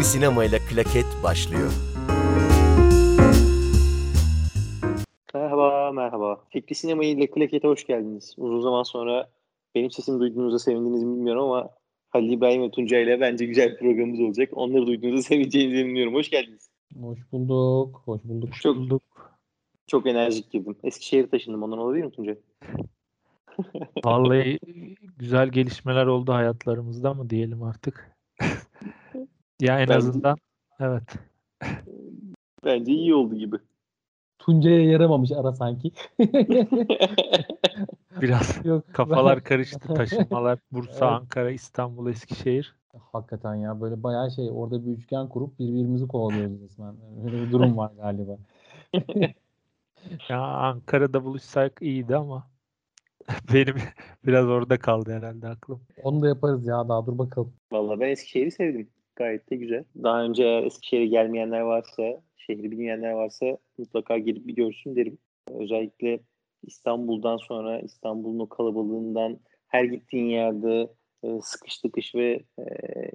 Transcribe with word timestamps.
Fikri 0.00 0.12
Sinema 0.12 0.44
ile 0.44 0.58
Klaket 0.58 1.06
başlıyor. 1.22 1.72
Merhaba, 5.34 5.92
merhaba. 5.92 6.40
Fikri 6.50 6.74
Sinema 6.74 7.04
ile 7.04 7.30
Klaket'e 7.30 7.68
hoş 7.68 7.86
geldiniz. 7.86 8.34
Uzun 8.38 8.60
zaman 8.60 8.82
sonra 8.82 9.30
benim 9.74 9.90
sesimi 9.90 10.20
duyduğunuzda 10.20 10.58
sevindiniz 10.58 11.04
mi 11.04 11.16
bilmiyorum 11.16 11.42
ama 11.42 11.70
Halil 12.10 12.32
İbrahim 12.32 12.62
ve 12.62 12.70
Tuncay 12.70 13.02
ile 13.02 13.20
bence 13.20 13.46
güzel 13.46 13.70
bir 13.70 13.78
programımız 13.78 14.20
olacak. 14.20 14.50
Onları 14.52 14.86
duyduğunuzda 14.86 15.22
seveceğinizi 15.28 15.80
emiyorum. 15.80 16.14
Hoş 16.14 16.30
geldiniz. 16.30 16.70
Hoş 17.00 17.18
bulduk. 17.32 18.02
Hoş 18.04 18.24
bulduk. 18.24 18.54
Çok, 18.54 18.76
bulduk. 18.76 19.02
Çok 19.86 20.06
enerjik 20.06 20.50
girdim. 20.50 20.76
Eskişehir'e 20.82 21.28
taşındım. 21.28 21.62
Ondan 21.62 21.78
olabilir 21.78 22.04
mi 22.04 22.10
Tuncay? 22.10 22.36
Vallahi 24.04 24.58
güzel 25.18 25.48
gelişmeler 25.48 26.06
oldu 26.06 26.32
hayatlarımızda 26.32 27.14
mı 27.14 27.30
diyelim 27.30 27.62
artık. 27.62 28.16
ya 29.60 29.80
en 29.80 29.88
Bence- 29.88 29.94
azından 29.96 30.36
evet. 30.80 31.02
Bence 32.64 32.92
iyi 32.92 33.14
oldu 33.14 33.34
gibi. 33.34 33.56
Tuncay'a 34.38 34.90
yaramamış 34.90 35.32
ara 35.32 35.52
sanki. 35.52 35.92
Biraz 38.20 38.60
Yok. 38.64 38.84
kafalar 38.94 39.44
karıştı. 39.44 39.94
Taşınmalar 39.94 40.58
Bursa, 40.72 40.92
Evet. 40.92 41.02
Ankara, 41.02 41.50
İstanbul, 41.50 42.10
Eskişehir. 42.10 42.74
Hakikaten 43.12 43.54
ya 43.54 43.80
böyle 43.80 44.02
bayağı 44.02 44.30
şey 44.30 44.50
orada 44.52 44.86
bir 44.86 44.90
üçgen 44.90 45.28
kurup 45.28 45.58
birbirimizi 45.58 46.08
kovalıyoruz 46.08 46.62
resmen. 46.62 46.94
Öyle 47.24 47.46
bir 47.46 47.52
durum 47.52 47.76
var 47.76 47.90
galiba. 47.96 48.38
Ya 50.28 50.40
Ankara'da 50.40 51.24
buluşsak 51.24 51.82
iyiydi 51.82 52.16
ama 52.16 52.46
benim 53.54 53.76
biraz 54.26 54.46
orada 54.46 54.78
kaldı 54.78 55.12
herhalde 55.12 55.48
aklım. 55.48 55.80
Onu 56.02 56.22
da 56.22 56.28
yaparız 56.28 56.66
ya 56.66 56.88
daha 56.88 57.06
dur 57.06 57.18
bakalım. 57.18 57.52
Vallahi 57.72 58.00
ben 58.00 58.08
Eskişehir'i 58.08 58.50
sevdim. 58.50 58.88
Gayet 59.20 59.50
de 59.50 59.56
güzel. 59.56 59.84
Daha 60.02 60.24
önce 60.24 60.44
Eskişehir'e 60.44 61.06
gelmeyenler 61.06 61.60
varsa, 61.60 62.02
şehri 62.36 62.62
bilmeyenler 62.62 63.12
varsa 63.12 63.58
mutlaka 63.78 64.18
gelip 64.18 64.46
bir 64.46 64.54
görsün 64.54 64.96
derim. 64.96 65.18
Özellikle 65.48 66.20
İstanbul'dan 66.62 67.36
sonra 67.36 67.80
İstanbul'un 67.80 68.38
o 68.38 68.48
kalabalığından 68.48 69.38
her 69.68 69.84
gittiğin 69.84 70.24
yerde 70.24 70.88
e, 71.24 71.28
sıkış 71.42 71.78
tıkış 71.78 72.14
ve 72.14 72.42
e, 72.58 72.64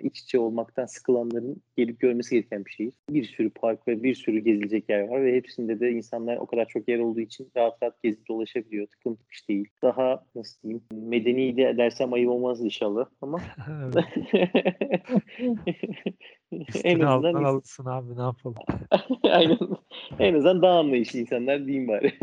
iç 0.04 0.20
içe 0.20 0.40
olmaktan 0.40 0.86
sıkılanların 0.86 1.62
gelip 1.78 2.00
görmesi 2.00 2.36
gereken 2.36 2.66
bir 2.66 2.72
şehir. 2.72 2.94
Bir 3.10 3.24
sürü 3.24 3.50
park 3.50 3.88
ve 3.88 4.04
bir 4.04 4.16
sürü 4.16 4.40
gezilecek 4.40 4.90
yer 4.90 5.08
var 5.08 5.24
ve 5.24 5.36
hepsinde 5.36 5.80
de 5.80 5.92
insanlar 5.92 6.38
o 6.38 6.46
kadar 6.46 6.66
çok 6.66 6.88
yer 6.90 7.00
olduğu 7.00 7.20
için 7.20 7.52
rahat 7.58 7.84
rahat 7.84 8.04
gezip 8.04 8.28
dolaşabiliyor. 8.28 8.88
Tıkım 8.88 9.16
tıkış 9.16 9.50
değil. 9.50 9.68
Daha 9.82 10.24
nasıl 10.36 10.62
diyeyim 10.62 10.84
medeni 10.92 11.58
de 11.58 11.78
dersem 11.78 12.14
ayıp 12.14 12.30
olmaz 12.30 12.62
inşallah 12.62 13.06
ama 13.22 13.42
en 16.84 17.00
azından 17.00 17.44
alınsın 17.44 17.86
abi 17.86 18.18
ne 18.18 18.22
yapalım. 18.22 18.56
aynen 19.24 19.58
en 20.20 20.34
azından 20.34 20.62
daha 20.62 20.80
anlayışlı 20.80 21.20
insanlar 21.20 21.66
diyeyim 21.66 21.88
bari. 21.88 22.14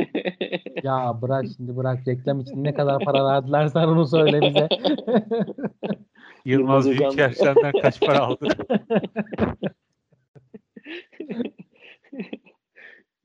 Ya 0.83 1.19
bırak 1.23 1.45
şimdi 1.57 1.77
bırak 1.77 2.09
reklam 2.09 2.41
için 2.41 2.65
ne 2.65 2.75
kadar 2.75 3.05
para 3.05 3.25
verdiler 3.25 3.67
sen 3.67 3.87
onu 3.89 4.07
söyle 4.07 4.41
bize. 4.41 4.69
Yılmaz 6.45 6.91
Büyüker 6.91 7.31
senden 7.31 7.73
kaç 7.83 8.01
para 8.01 8.21
aldı? 8.21 8.49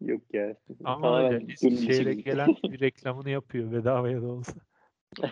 Yok 0.02 0.22
ya. 0.34 0.56
Ama 0.84 1.20
öyle 1.20 1.52
Eskişehir'e 1.52 2.14
gelen 2.14 2.56
bir 2.64 2.80
reklamını 2.80 3.30
yapıyor 3.30 3.72
bedavaya 3.72 4.22
da 4.22 4.28
olsa. 4.28 4.54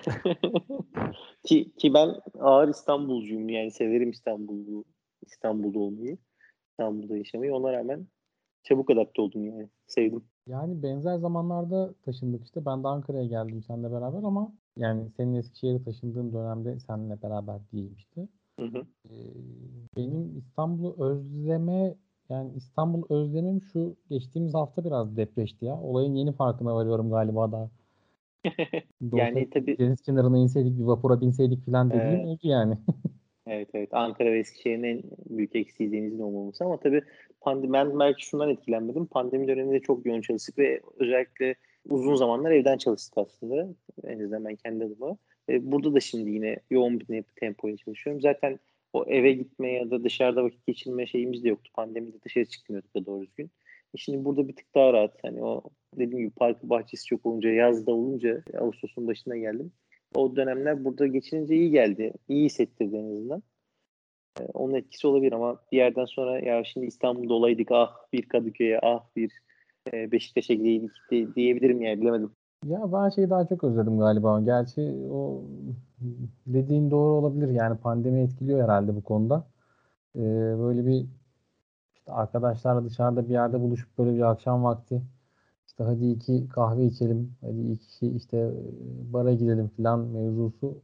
ki, 1.43 1.71
ki 1.77 1.93
ben 1.93 2.15
ağır 2.39 2.67
İstanbulcuyum 2.67 3.49
yani 3.49 3.71
severim 3.71 4.09
İstanbul'u 4.09 4.85
İstanbul'da 5.21 5.79
olmayı. 5.79 6.17
İstanbul'da 6.69 7.17
yaşamayı. 7.17 7.53
Ona 7.55 7.73
rağmen 7.73 8.07
çabuk 8.63 8.89
adapte 8.89 9.21
oldum 9.21 9.45
yani. 9.45 9.69
Sevdim. 9.87 10.23
Yani 10.47 10.83
benzer 10.83 11.17
zamanlarda 11.17 11.93
taşındık 11.93 12.43
işte. 12.45 12.65
Ben 12.65 12.83
de 12.83 12.87
Ankara'ya 12.87 13.25
geldim 13.25 13.63
seninle 13.63 13.91
beraber 13.91 14.23
ama 14.23 14.53
yani 14.77 15.09
senin 15.17 15.33
Eskişehir'e 15.35 15.83
taşındığın 15.83 16.33
dönemde 16.33 16.79
seninle 16.79 17.21
beraber. 17.21 17.59
Hı 18.59 18.65
hı. 18.65 18.85
Ee, 19.09 19.15
benim 19.97 20.37
İstanbul'u 20.37 21.05
özleme 21.05 21.95
yani 22.29 22.51
İstanbul 22.55 23.03
özlemim 23.09 23.61
şu 23.61 23.95
geçtiğimiz 24.09 24.53
hafta 24.53 24.85
biraz 24.85 25.17
depreşti 25.17 25.65
ya. 25.65 25.81
Olayın 25.81 26.15
yeni 26.15 26.33
farkına 26.33 26.75
varıyorum 26.75 27.09
galiba 27.09 27.51
daha. 27.51 27.69
Yani 29.13 29.49
tabii 29.49 29.77
Deniz 29.77 30.01
kenarına 30.01 30.37
inseydik 30.37 30.79
bir 30.79 30.83
vapura 30.83 31.21
binseydik 31.21 31.65
falan 31.65 31.89
dediğim 31.89 32.05
Evet. 32.07 32.25
oldu 32.25 32.39
yani. 32.43 32.77
Evet 33.47 33.69
evet. 33.73 33.93
Ankara 33.93 34.31
ve 34.31 34.39
Eskişehir'in 34.39 34.83
en 34.83 35.03
büyük 35.29 35.55
eksiği 35.55 35.91
denizin 35.91 36.19
olmaması 36.19 36.65
ama 36.65 36.77
tabii 36.77 37.01
pandemi, 37.41 37.73
ben 37.73 37.99
belki 37.99 38.25
şundan 38.25 38.49
etkilenmedim. 38.49 39.05
Pandemi 39.05 39.47
döneminde 39.47 39.79
çok 39.79 40.05
yoğun 40.05 40.21
çalıştık 40.21 40.57
ve 40.57 40.81
özellikle 40.99 41.55
uzun 41.89 42.15
zamanlar 42.15 42.51
evden 42.51 42.77
çalıştık 42.77 43.17
aslında. 43.17 43.67
En 44.03 44.19
azından 44.19 44.45
ben 44.45 44.55
kendi 44.55 44.85
adıma. 44.85 45.17
E, 45.49 45.71
burada 45.71 45.93
da 45.93 45.99
şimdi 45.99 46.31
yine 46.31 46.57
yoğun 46.69 46.99
bir 46.99 47.23
tempoyla 47.35 47.77
çalışıyorum. 47.77 48.21
Zaten 48.21 48.59
o 48.93 49.05
eve 49.07 49.31
gitme 49.31 49.71
ya 49.71 49.91
da 49.91 50.03
dışarıda 50.03 50.43
vakit 50.43 50.67
geçirme 50.67 51.07
şeyimiz 51.07 51.43
de 51.43 51.49
yoktu. 51.49 51.71
Pandemide 51.73 52.21
dışarı 52.21 52.45
çıkmıyorduk 52.45 52.95
da 52.95 53.05
doğru 53.05 53.25
düzgün. 53.25 53.51
E 53.95 53.97
şimdi 53.97 54.25
burada 54.25 54.47
bir 54.47 54.55
tık 54.55 54.75
daha 54.75 54.93
rahat. 54.93 55.23
Hani 55.23 55.43
o 55.43 55.63
dediğim 55.95 56.19
gibi 56.19 56.35
parkı 56.35 56.69
bahçesi 56.69 57.05
çok 57.05 57.25
olunca, 57.25 57.49
yazda 57.49 57.91
olunca 57.91 58.43
Ağustos'un 58.57 59.07
başına 59.07 59.37
geldim 59.37 59.71
o 60.15 60.35
dönemler 60.35 60.85
burada 60.85 61.07
geçirince 61.07 61.55
iyi 61.55 61.71
geldi. 61.71 62.13
İyi 62.27 62.45
hissettirdi 62.45 62.95
en 62.95 63.03
azından. 63.03 63.43
Ee, 64.39 64.43
onun 64.53 64.73
etkisi 64.73 65.07
olabilir 65.07 65.31
ama 65.31 65.61
bir 65.71 65.77
yerden 65.77 66.05
sonra 66.05 66.39
ya 66.39 66.63
şimdi 66.63 66.85
İstanbul'da 66.85 67.33
olaydık 67.33 67.71
ah 67.71 67.95
bir 68.13 68.21
Kadıköy'e 68.21 68.79
ah 68.83 69.03
bir 69.15 69.31
e, 69.93 70.11
Beşiktaş'a 70.11 70.53
de- 70.53 71.35
diyebilirim 71.35 71.81
yani 71.81 72.01
bilemedim. 72.01 72.31
Ya 72.65 72.93
ben 72.93 73.09
şeyi 73.09 73.29
daha 73.29 73.47
çok 73.47 73.63
özledim 73.63 73.99
galiba. 73.99 74.41
Gerçi 74.41 74.81
o 75.11 75.41
dediğin 76.47 76.91
doğru 76.91 77.13
olabilir. 77.13 77.49
Yani 77.49 77.77
pandemi 77.77 78.21
etkiliyor 78.21 78.63
herhalde 78.63 78.95
bu 78.95 79.03
konuda. 79.03 79.47
Ee, 80.15 80.19
böyle 80.59 80.85
bir 80.85 81.05
işte 81.95 82.11
arkadaşlarla 82.11 82.85
dışarıda 82.85 83.25
bir 83.25 83.33
yerde 83.33 83.59
buluşup 83.61 83.97
böyle 83.97 84.15
bir 84.15 84.31
akşam 84.31 84.63
vakti 84.63 85.01
işte 85.67 85.83
hadi 85.83 86.05
iki 86.11 86.49
kahve 86.49 86.85
içelim, 86.85 87.31
hadi 87.41 87.61
iki 87.61 88.07
işte 88.07 88.37
e, 88.37 89.13
bara 89.13 89.33
gidelim 89.33 89.71
falan 89.77 89.99
mevzusu 89.99 90.77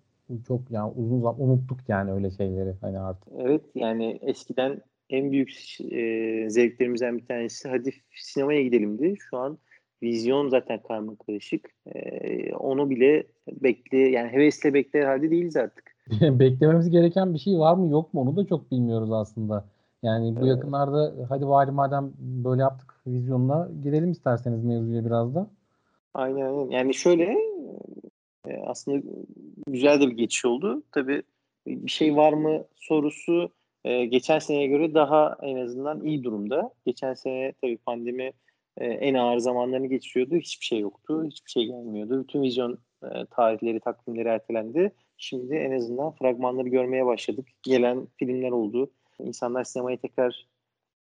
çok 0.47 0.71
yani 0.71 0.93
uzun 0.95 1.21
zaman 1.21 1.41
unuttuk 1.41 1.79
yani 1.87 2.11
öyle 2.11 2.31
şeyleri 2.31 2.75
hani 2.81 2.99
artık. 2.99 3.33
Evet 3.37 3.61
yani 3.75 4.19
eskiden 4.21 4.81
en 5.11 5.31
büyük 5.31 5.77
e, 5.91 6.49
zevklerimizden 6.49 7.17
bir 7.17 7.25
tanesi 7.25 7.69
hadi 7.69 7.93
sinemaya 8.15 8.61
gidelimdi. 8.63 9.15
Şu 9.29 9.37
an 9.37 9.57
vizyon 10.03 10.49
zaten 10.49 10.79
karma 10.87 11.15
karışık. 11.15 11.69
E, 11.95 12.55
onu 12.55 12.89
bile 12.89 13.23
bekle 13.47 13.97
yani 13.97 14.31
hevesle 14.31 14.73
bekler 14.73 15.05
halde 15.05 15.31
değiliz 15.31 15.57
artık. 15.57 15.95
Beklememiz 16.21 16.89
gereken 16.89 17.33
bir 17.33 17.39
şey 17.39 17.57
var 17.59 17.75
mı 17.75 17.91
yok 17.91 18.13
mu 18.13 18.21
onu 18.21 18.35
da 18.35 18.45
çok 18.45 18.71
bilmiyoruz 18.71 19.11
aslında. 19.11 19.65
Yani 20.03 20.35
bu 20.35 20.39
Evet. 20.39 20.49
yakınlarda 20.49 21.13
hadi 21.29 21.47
bari 21.47 21.71
madem 21.71 22.11
böyle 22.19 22.61
yaptık 22.61 22.95
vizyonla 23.07 23.71
girelim 23.83 24.11
isterseniz 24.11 24.63
mevzuya 24.63 25.05
biraz 25.05 25.35
da. 25.35 25.47
Aynen 26.13 26.41
aynen. 26.41 26.69
Yani 26.69 26.93
şöyle 26.93 27.37
e, 28.47 28.57
aslında 28.65 29.01
güzel 29.67 30.01
de 30.01 30.07
bir 30.07 30.17
geçiş 30.17 30.45
oldu. 30.45 30.83
Tabii 30.91 31.23
bir 31.67 31.91
şey 31.91 32.15
var 32.15 32.33
mı 32.33 32.63
sorusu 32.75 33.51
e, 33.83 34.05
geçen 34.05 34.39
seneye 34.39 34.67
göre 34.67 34.93
daha 34.93 35.37
en 35.41 35.57
azından 35.57 36.05
iyi 36.05 36.23
durumda. 36.23 36.71
Geçen 36.85 37.13
sene 37.13 37.53
tabii 37.61 37.77
pandemi 37.77 38.31
e, 38.77 38.85
en 38.85 39.13
ağır 39.13 39.37
zamanlarını 39.37 39.87
geçiriyordu. 39.87 40.35
Hiçbir 40.35 40.65
şey 40.65 40.79
yoktu. 40.79 41.23
Hiçbir 41.25 41.51
şey 41.51 41.65
gelmiyordu. 41.65 42.23
Bütün 42.23 42.41
vizyon 42.41 42.79
e, 43.03 43.25
tarihleri, 43.25 43.79
takvimleri 43.79 44.27
ertelendi. 44.27 44.91
Şimdi 45.17 45.55
en 45.55 45.71
azından 45.71 46.11
fragmanları 46.11 46.69
görmeye 46.69 47.05
başladık. 47.05 47.47
Gelen 47.63 48.07
filmler 48.17 48.51
oldu. 48.51 48.91
İnsanlar 49.19 49.63
sinemaya 49.63 49.97
tekrar 49.97 50.47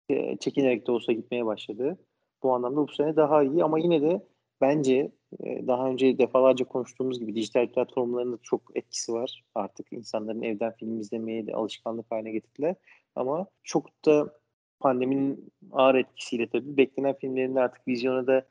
e, 0.09 0.37
çekinerek 0.37 0.87
de 0.87 0.93
olsa 0.93 1.13
gitmeye 1.13 1.47
başladı. 1.47 1.99
Bu 2.43 2.55
anlamda 2.55 2.77
bu 2.89 2.93
sene 2.93 3.17
daha 3.17 3.43
iyi 3.43 3.65
ama 3.65 3.79
yine 3.79 4.03
de 4.03 4.27
bence 4.61 5.13
daha 5.43 5.89
önce 5.89 6.19
defalarca 6.19 6.65
konuştuğumuz 6.65 7.21
gibi 7.21 7.35
dijital 7.35 7.67
platformların 7.67 8.33
da 8.33 8.39
çok 8.43 8.63
etkisi 8.75 9.13
var. 9.13 9.45
Artık 9.55 9.93
insanların 9.93 10.43
evden 10.43 10.73
film 10.73 11.01
izlemeye 11.01 11.47
de 11.47 11.55
alışkanlık 11.55 12.11
haline 12.11 12.31
getirdiler. 12.31 12.75
Ama 13.15 13.47
çok 13.63 14.05
da 14.07 14.41
pandeminin 14.81 15.53
ağır 15.73 15.95
etkisiyle 15.95 16.49
tabii 16.49 16.77
beklenen 16.77 17.15
filmlerin 17.15 17.57
artık 17.57 17.89
vizyona 17.89 18.27
da 18.27 18.47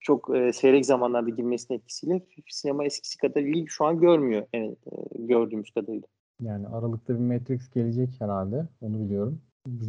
çok 0.00 0.36
e, 0.36 0.52
seyrek 0.52 0.86
zamanlarda 0.86 1.30
girmesinin 1.30 1.78
etkisiyle 1.78 2.22
sinema 2.48 2.84
eskisi 2.84 3.18
kadar 3.18 3.40
iyi 3.40 3.68
şu 3.68 3.84
an 3.84 4.00
görmüyor 4.00 4.46
yani, 4.52 4.76
e, 4.92 5.22
gördüğümüz 5.22 5.70
kadarıyla. 5.70 6.08
Yani 6.40 6.66
Aralık'ta 6.66 7.14
bir 7.14 7.34
Matrix 7.34 7.70
gelecek 7.70 8.08
herhalde. 8.18 8.66
Onu 8.80 9.00
biliyorum. 9.00 9.40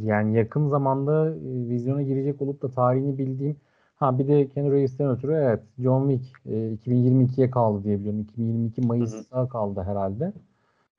Yani 0.04 0.38
yakın 0.38 0.68
zamanda 0.68 1.30
e, 1.30 1.70
vizyona 1.70 2.02
girecek 2.02 2.42
olup 2.42 2.62
da 2.62 2.72
tarihini 2.72 3.18
bildiğim 3.18 3.58
ha 4.00 4.20
bir 4.20 4.28
de 4.28 4.50
Keanu 4.50 4.72
Reeves'ten 4.72 5.10
ötürü 5.10 5.34
evet 5.34 5.60
John 5.80 6.10
Wick 6.10 6.36
e, 6.46 6.74
2022'ye 6.74 7.52
kaldı 7.52 7.84
diye 7.84 8.00
biliyorum. 8.00 8.22
2022 8.22 8.82
Mayıs'a 8.82 9.50
kaldı 9.50 9.82
herhalde. 9.82 10.34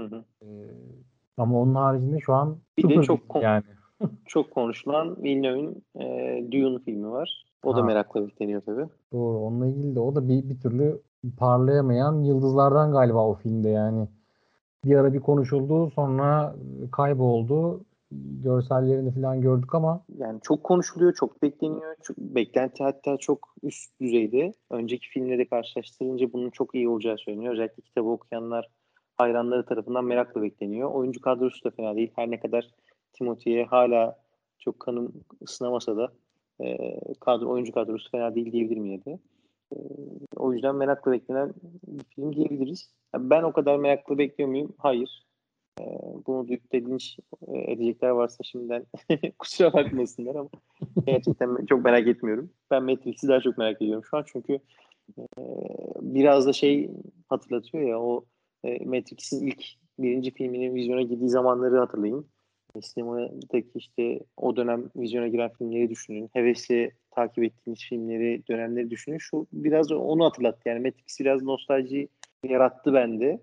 Hı 0.00 0.04
hı. 0.06 0.24
E, 0.42 0.46
ama 1.36 1.60
onun 1.60 1.74
haricinde 1.74 2.20
şu 2.20 2.34
an 2.34 2.56
Bir 2.78 2.88
de 2.88 3.02
çok 3.02 3.28
kon- 3.28 3.40
yani. 3.40 3.62
çok 4.26 4.50
konuşulan 4.50 5.22
Villeneuve'in 5.22 5.84
e, 6.00 6.04
Dune 6.52 6.78
filmi 6.78 7.10
var. 7.10 7.44
O 7.64 7.76
da 7.76 7.80
Ha. 7.80 7.84
merakla 7.84 8.26
bekleniyor 8.26 8.62
tabii. 8.66 8.86
Doğru. 9.12 9.38
Onunla 9.38 9.66
ilgili 9.66 9.94
de 9.94 10.00
o 10.00 10.14
da 10.14 10.28
bir, 10.28 10.48
bir 10.48 10.60
türlü 10.60 11.00
parlayamayan 11.36 12.22
yıldızlardan 12.22 12.92
galiba 12.92 13.26
o 13.26 13.34
filmde 13.34 13.68
yani. 13.68 14.08
Bir 14.84 14.96
ara 14.96 15.12
bir 15.12 15.20
konuşuldu 15.20 15.90
sonra 15.90 16.54
kayboldu. 16.92 17.80
Görsellerini 18.44 19.14
falan 19.14 19.40
gördük 19.40 19.74
ama 19.74 20.04
Yani 20.18 20.40
çok 20.42 20.64
konuşuluyor, 20.64 21.14
çok 21.14 21.42
bekleniyor. 21.42 21.94
Çok, 22.02 22.16
beklenti 22.18 22.84
hatta 22.84 23.16
çok 23.16 23.54
üst 23.62 24.00
düzeyde. 24.00 24.52
Önceki 24.70 25.08
filmleri 25.08 25.48
karşılaştırınca 25.48 26.32
bunun 26.32 26.50
çok 26.50 26.74
iyi 26.74 26.88
olacağı 26.88 27.18
söyleniyor. 27.18 27.52
Özellikle 27.52 27.82
kitabı 27.82 28.08
okuyanlar 28.08 28.68
hayranları 29.16 29.66
tarafından 29.66 30.04
merakla 30.04 30.42
bekleniyor. 30.42 30.90
Oyuncu 30.90 31.20
kadrosu 31.20 31.64
da 31.64 31.70
fena 31.70 31.96
değil. 31.96 32.12
Her 32.16 32.30
ne 32.30 32.40
kadar 32.40 32.70
Timothy'ye 33.12 33.64
hala 33.64 34.18
çok 34.58 34.80
kanım 34.80 35.12
ısınamasa 35.42 35.96
da 35.96 36.12
e, 36.60 36.78
kadro, 37.20 37.48
oyuncu 37.48 37.72
kadrosu 37.72 38.10
fena 38.10 38.34
değil 38.34 38.52
diyebilirim 38.52 38.84
yine 38.84 39.04
de. 39.04 39.18
E, 39.72 39.76
o 40.36 40.52
yüzden 40.52 40.76
merakla 40.76 41.12
beklenen 41.12 41.54
bir 41.86 42.04
film 42.04 42.36
diyebiliriz. 42.36 42.90
Ben 43.16 43.42
o 43.42 43.52
kadar 43.52 43.76
merakla 43.76 44.18
bekliyor? 44.18 44.68
Hayır. 44.78 45.29
E, 45.80 45.84
bunu 46.26 46.48
duyup 46.48 46.72
da 46.72 46.76
linç 46.76 47.18
e, 47.48 47.72
edecekler 47.72 48.10
varsa 48.10 48.44
şimdiden 48.44 48.86
kusura 49.38 49.72
bakmasınlar 49.72 50.34
ama 50.34 50.48
gerçekten 51.06 51.66
çok 51.66 51.84
merak 51.84 52.06
etmiyorum. 52.06 52.50
Ben 52.70 52.84
Matrix'i 52.84 53.28
daha 53.28 53.40
çok 53.40 53.58
merak 53.58 53.82
ediyorum 53.82 54.04
şu 54.10 54.16
an 54.16 54.24
çünkü 54.26 54.58
e, 55.18 55.42
biraz 56.00 56.46
da 56.46 56.52
şey 56.52 56.90
hatırlatıyor 57.28 57.88
ya 57.88 58.00
o 58.00 58.24
e, 58.64 58.84
Matrix'in 58.84 59.46
ilk 59.46 59.64
birinci 59.98 60.30
filminin 60.34 60.74
vizyona 60.74 61.02
girdiği 61.02 61.28
zamanları 61.28 61.78
hatırlayın. 61.78 62.26
E, 62.76 62.82
Sinemadaki 62.82 63.70
işte 63.74 64.20
o 64.36 64.56
dönem 64.56 64.90
vizyona 64.96 65.28
giren 65.28 65.50
filmleri 65.58 65.90
düşünün. 65.90 66.30
Hevesle 66.32 66.90
takip 67.10 67.44
ettiğimiz 67.44 67.80
filmleri, 67.80 68.42
dönemleri 68.48 68.90
düşünün. 68.90 69.18
Şu 69.18 69.46
biraz 69.52 69.92
onu 69.92 70.24
hatırlattı. 70.24 70.68
Yani 70.68 70.80
Matrix 70.80 71.20
biraz 71.20 71.42
nostalji 71.42 72.08
yarattı 72.44 72.94
bende. 72.94 73.40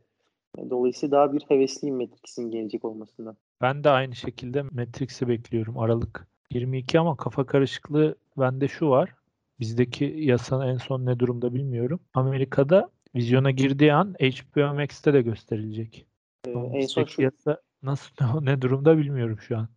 Dolayısıyla 0.69 1.17
daha 1.17 1.33
bir 1.33 1.41
hevesliyim 1.47 1.95
Matrix'in 1.95 2.51
gelecek 2.51 2.85
olmasından. 2.85 3.37
Ben 3.61 3.83
de 3.83 3.89
aynı 3.89 4.15
şekilde 4.15 4.61
Matrix'i 4.61 5.27
bekliyorum. 5.27 5.79
Aralık 5.79 6.27
22 6.51 6.99
ama 6.99 7.17
kafa 7.17 7.45
karışıklığı 7.45 8.15
bende 8.37 8.67
şu 8.67 8.89
var. 8.89 9.15
Bizdeki 9.59 10.05
yasa 10.17 10.69
en 10.69 10.77
son 10.77 11.05
ne 11.05 11.19
durumda 11.19 11.53
bilmiyorum. 11.53 11.99
Amerika'da 12.13 12.89
vizyona 13.15 13.51
girdiği 13.51 13.93
an 13.93 14.15
HBO 14.19 14.73
Max'te 14.73 15.13
de 15.13 15.21
gösterilecek. 15.21 16.07
Ee, 16.47 16.51
en 16.51 16.85
son 16.85 17.03
şu, 17.03 17.21
yasa 17.21 17.61
nasıl 17.83 18.15
ne 18.41 18.61
durumda 18.61 18.97
bilmiyorum 18.97 19.39
şu 19.39 19.57
an. 19.57 19.67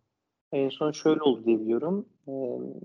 En 0.51 0.69
son 0.69 0.91
şöyle 0.91 1.21
oldu 1.21 1.45
diye 1.45 1.59
biliyorum. 1.59 2.05
Ee, 2.31 2.33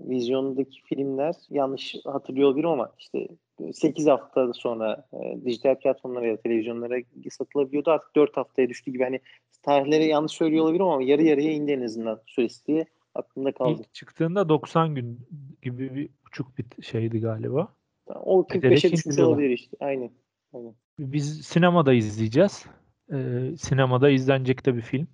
vizyondaki 0.09 0.81
filmler 0.83 1.35
yanlış 1.49 1.95
hatırlıyor 2.05 2.47
olabilirim 2.47 2.69
ama 2.69 2.91
işte 2.99 3.27
8 3.73 4.07
hafta 4.07 4.53
sonra 4.53 5.07
e, 5.13 5.45
dijital 5.45 5.75
platformlara 5.75 6.27
ya 6.27 6.37
da 6.37 6.41
televizyonlara 6.41 6.95
satılabiliyordu. 7.29 7.91
Artık 7.91 8.15
4 8.15 8.37
haftaya 8.37 8.69
düştü 8.69 8.91
gibi. 8.91 9.03
Hani 9.03 9.19
tarihleri 9.61 10.05
yanlış 10.05 10.31
söylüyor 10.31 10.63
olabilirim 10.63 10.85
ama 10.85 11.03
yarı 11.03 11.23
yarıya 11.23 11.51
indi 11.51 11.71
en 11.71 11.81
azından 11.81 12.21
süresi 12.25 12.67
diye 12.67 12.85
aklımda 13.15 13.51
kaldı. 13.51 13.81
İlk 13.81 13.93
çıktığında 13.93 14.49
90 14.49 14.95
gün 14.95 15.19
gibi 15.61 15.95
bir 15.95 16.09
buçuk 16.25 16.57
bir 16.57 16.83
şeydi 16.83 17.19
galiba. 17.19 17.67
O 18.07 18.47
Giderek 18.47 18.83
45'e 18.83 18.91
düşmüş 18.91 19.19
olabilir 19.19 19.49
işte. 19.49 19.77
Aynen. 19.79 20.11
Aynen. 20.53 20.75
Biz 20.99 21.41
sinemada 21.41 21.93
izleyeceğiz. 21.93 22.65
Ee, 23.11 23.15
sinemada 23.57 24.09
izlenecek 24.09 24.65
de 24.65 24.75
bir 24.75 24.81
film. 24.81 25.07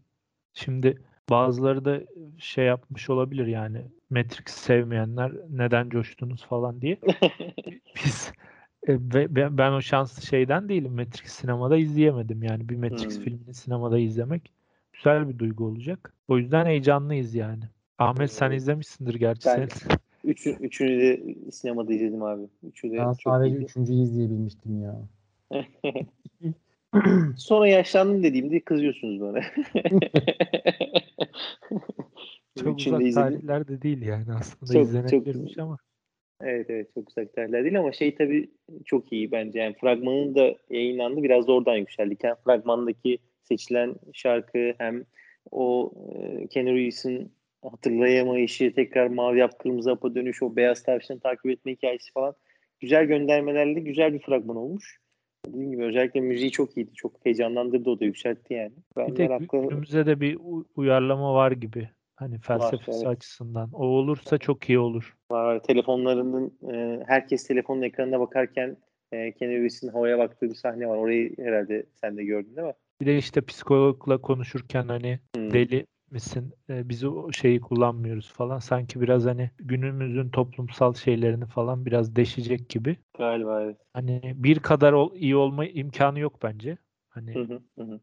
Şimdi 0.54 1.02
bazıları 1.30 1.86
da 1.86 2.00
şey 2.38 2.66
yapmış 2.66 3.10
olabilir 3.10 3.48
yani 3.48 3.82
Matrix 4.10 4.48
sevmeyenler 4.48 5.32
neden 5.50 5.90
coştunuz 5.90 6.46
falan 6.46 6.82
diye. 6.82 6.98
Biz 8.06 8.32
ve 8.88 9.36
ben- 9.36 9.58
ben 9.58 9.72
o 9.72 9.82
şanslı 9.82 10.22
şeyden 10.26 10.70
değilim. 10.70 10.94
Matrix 10.96 11.32
sinemada 11.32 11.78
izleyemedim. 11.78 12.44
Yani 12.44 12.70
bir 12.70 12.76
Matrix 12.76 13.18
Hmm. 13.18 13.24
filmini 13.24 13.54
sinemada 13.54 14.00
izlemek 14.00 14.54
güzel 14.94 15.30
bir 15.30 15.40
duygu 15.40 15.66
olacak. 15.66 16.14
O 16.28 16.38
yüzden 16.38 16.66
heyecanlıyız 16.66 17.36
yani. 17.36 17.64
Ahmet 17.98 18.32
sen 18.32 18.52
izlemişsindir 18.52 19.16
gerçi 19.16 19.46
Ben- 19.46 19.68
sen. 19.68 19.98
Üçü, 20.24 20.50
üçünü 20.60 21.00
de 21.00 21.36
sinemada 21.52 21.94
izledim 21.94 22.24
abi. 22.24 22.42
Üçü 22.64 22.92
de 22.92 22.98
ben 22.98 23.14
çok 23.14 23.34
sadece 23.34 23.56
iyiydi. 23.56 23.64
üçüncüyü 23.64 24.00
izleyebilmiştim 24.00 24.82
ya. 24.82 24.96
Sonra 27.38 27.68
yaşlandım 27.68 28.24
dediğimde 28.24 28.60
kızıyorsunuz 28.60 29.22
bana. 29.22 29.42
Çok 32.64 32.78
uzak 32.80 33.02
izledim. 33.02 33.14
tarihler 33.14 33.68
de 33.68 33.82
değil 33.82 34.02
yani 34.02 34.26
aslında 34.40 34.74
Çok- 34.74 34.84
izlenebilirmiş 34.84 35.58
ama. 35.58 35.78
Evet 36.42 36.70
evet 36.70 36.94
çok 36.94 37.10
uzak 37.10 37.34
tarihler 37.34 37.64
değil 37.64 37.80
ama 37.80 37.92
şey 37.92 38.16
tabii 38.16 38.50
çok 38.86 39.12
iyi 39.14 39.32
bence. 39.32 39.60
Yani 39.60 39.76
fragmanın 39.82 40.36
da 40.36 40.56
yayınlandı 40.70 41.24
biraz 41.24 41.48
da 41.48 41.52
oradan 41.54 41.76
yükseldik. 41.76 42.24
Yani 42.24 42.36
fragmandaki 42.46 43.18
seçilen 43.44 43.96
şarkı 44.14 44.74
hem 44.78 45.04
o 45.52 45.92
e, 46.14 46.48
Keanu 46.48 46.70
Reeves'in 46.70 47.32
hatırlayamayışı, 47.64 48.74
tekrar 48.76 49.08
mavi 49.08 49.40
yap 49.40 49.60
kırmızı 49.60 49.90
hapa 49.90 50.16
dönüş, 50.16 50.44
o 50.44 50.56
beyaz 50.56 50.84
tavşanı 50.84 51.20
takip 51.20 51.46
etme 51.46 51.72
hikayesi 51.72 52.12
falan 52.12 52.36
güzel 52.80 53.06
göndermelerle 53.06 53.80
güzel 53.80 54.14
bir 54.14 54.20
fragman 54.20 54.58
olmuş. 54.58 55.03
Dediğim 55.48 55.72
gibi 55.72 55.84
özellikle 55.84 56.22
müziği 56.22 56.52
çok 56.52 56.78
iyiydi. 56.78 56.94
Çok 56.94 57.26
heyecanlandırdı 57.26 57.90
o 57.90 58.00
da 58.00 58.06
yükseltti 58.06 58.54
yani. 58.54 58.72
Ben 58.98 59.08
Bir 59.08 59.16
tek 59.16 59.30
merakla 59.30 59.58
günümüze 59.58 60.06
de 60.06 60.20
bir 60.20 60.38
uyarlama 60.76 61.34
var 61.34 61.52
gibi. 61.52 61.90
Hani 62.16 62.40
felsefesi 62.40 62.98
evet. 62.98 63.08
açısından. 63.08 63.70
O 63.74 63.86
olursa 63.86 64.38
çok 64.38 64.70
iyi 64.70 64.80
olur. 64.80 65.16
var. 65.32 65.64
Telefonlarının 65.64 66.54
e, 66.74 67.04
herkes 67.08 67.48
telefonun 67.48 67.82
ekranına 67.82 68.20
bakarken 68.20 68.78
e, 69.12 69.32
Keanu 69.32 69.54
Reeves'in 69.54 69.88
havaya 69.88 70.18
baktığı 70.18 70.50
bir 70.50 70.56
sahne 70.56 70.88
var. 70.88 70.98
Orayı 70.98 71.36
herhalde 71.38 71.86
sen 72.02 72.18
de 72.18 72.24
gördün 72.24 72.56
değil 72.56 72.68
mi? 72.68 72.74
Bir 73.02 73.06
de 73.06 73.18
işte 73.18 73.42
psikologla 73.42 74.18
konuşurken 74.18 74.88
hani 74.88 75.20
Hmm. 75.36 75.54
deli 75.54 75.86
misin? 76.14 76.54
E, 76.70 76.90
biz 76.90 77.04
o 77.04 77.32
şeyi 77.32 77.62
kullanmıyoruz 77.62 78.34
falan. 78.34 78.60
Sanki 78.60 79.02
biraz 79.02 79.26
hani 79.26 79.52
günümüzün 79.60 80.30
toplumsal 80.30 80.94
şeylerini 80.94 81.46
falan 81.48 81.86
biraz 81.86 82.16
deşecek 82.16 82.70
gibi. 82.70 82.98
Galiba 83.18 83.62
evet. 83.62 83.78
Hani 83.94 84.34
bir 84.38 84.60
kadar 84.60 84.94
ol- 84.94 85.16
iyi 85.16 85.36
olma 85.36 85.66
imkanı 85.68 86.20
yok 86.20 86.44
bence. 86.44 86.78
Hani 87.10 87.32
Hı 87.36 87.40
hı, 87.44 87.62
hı 87.78 88.00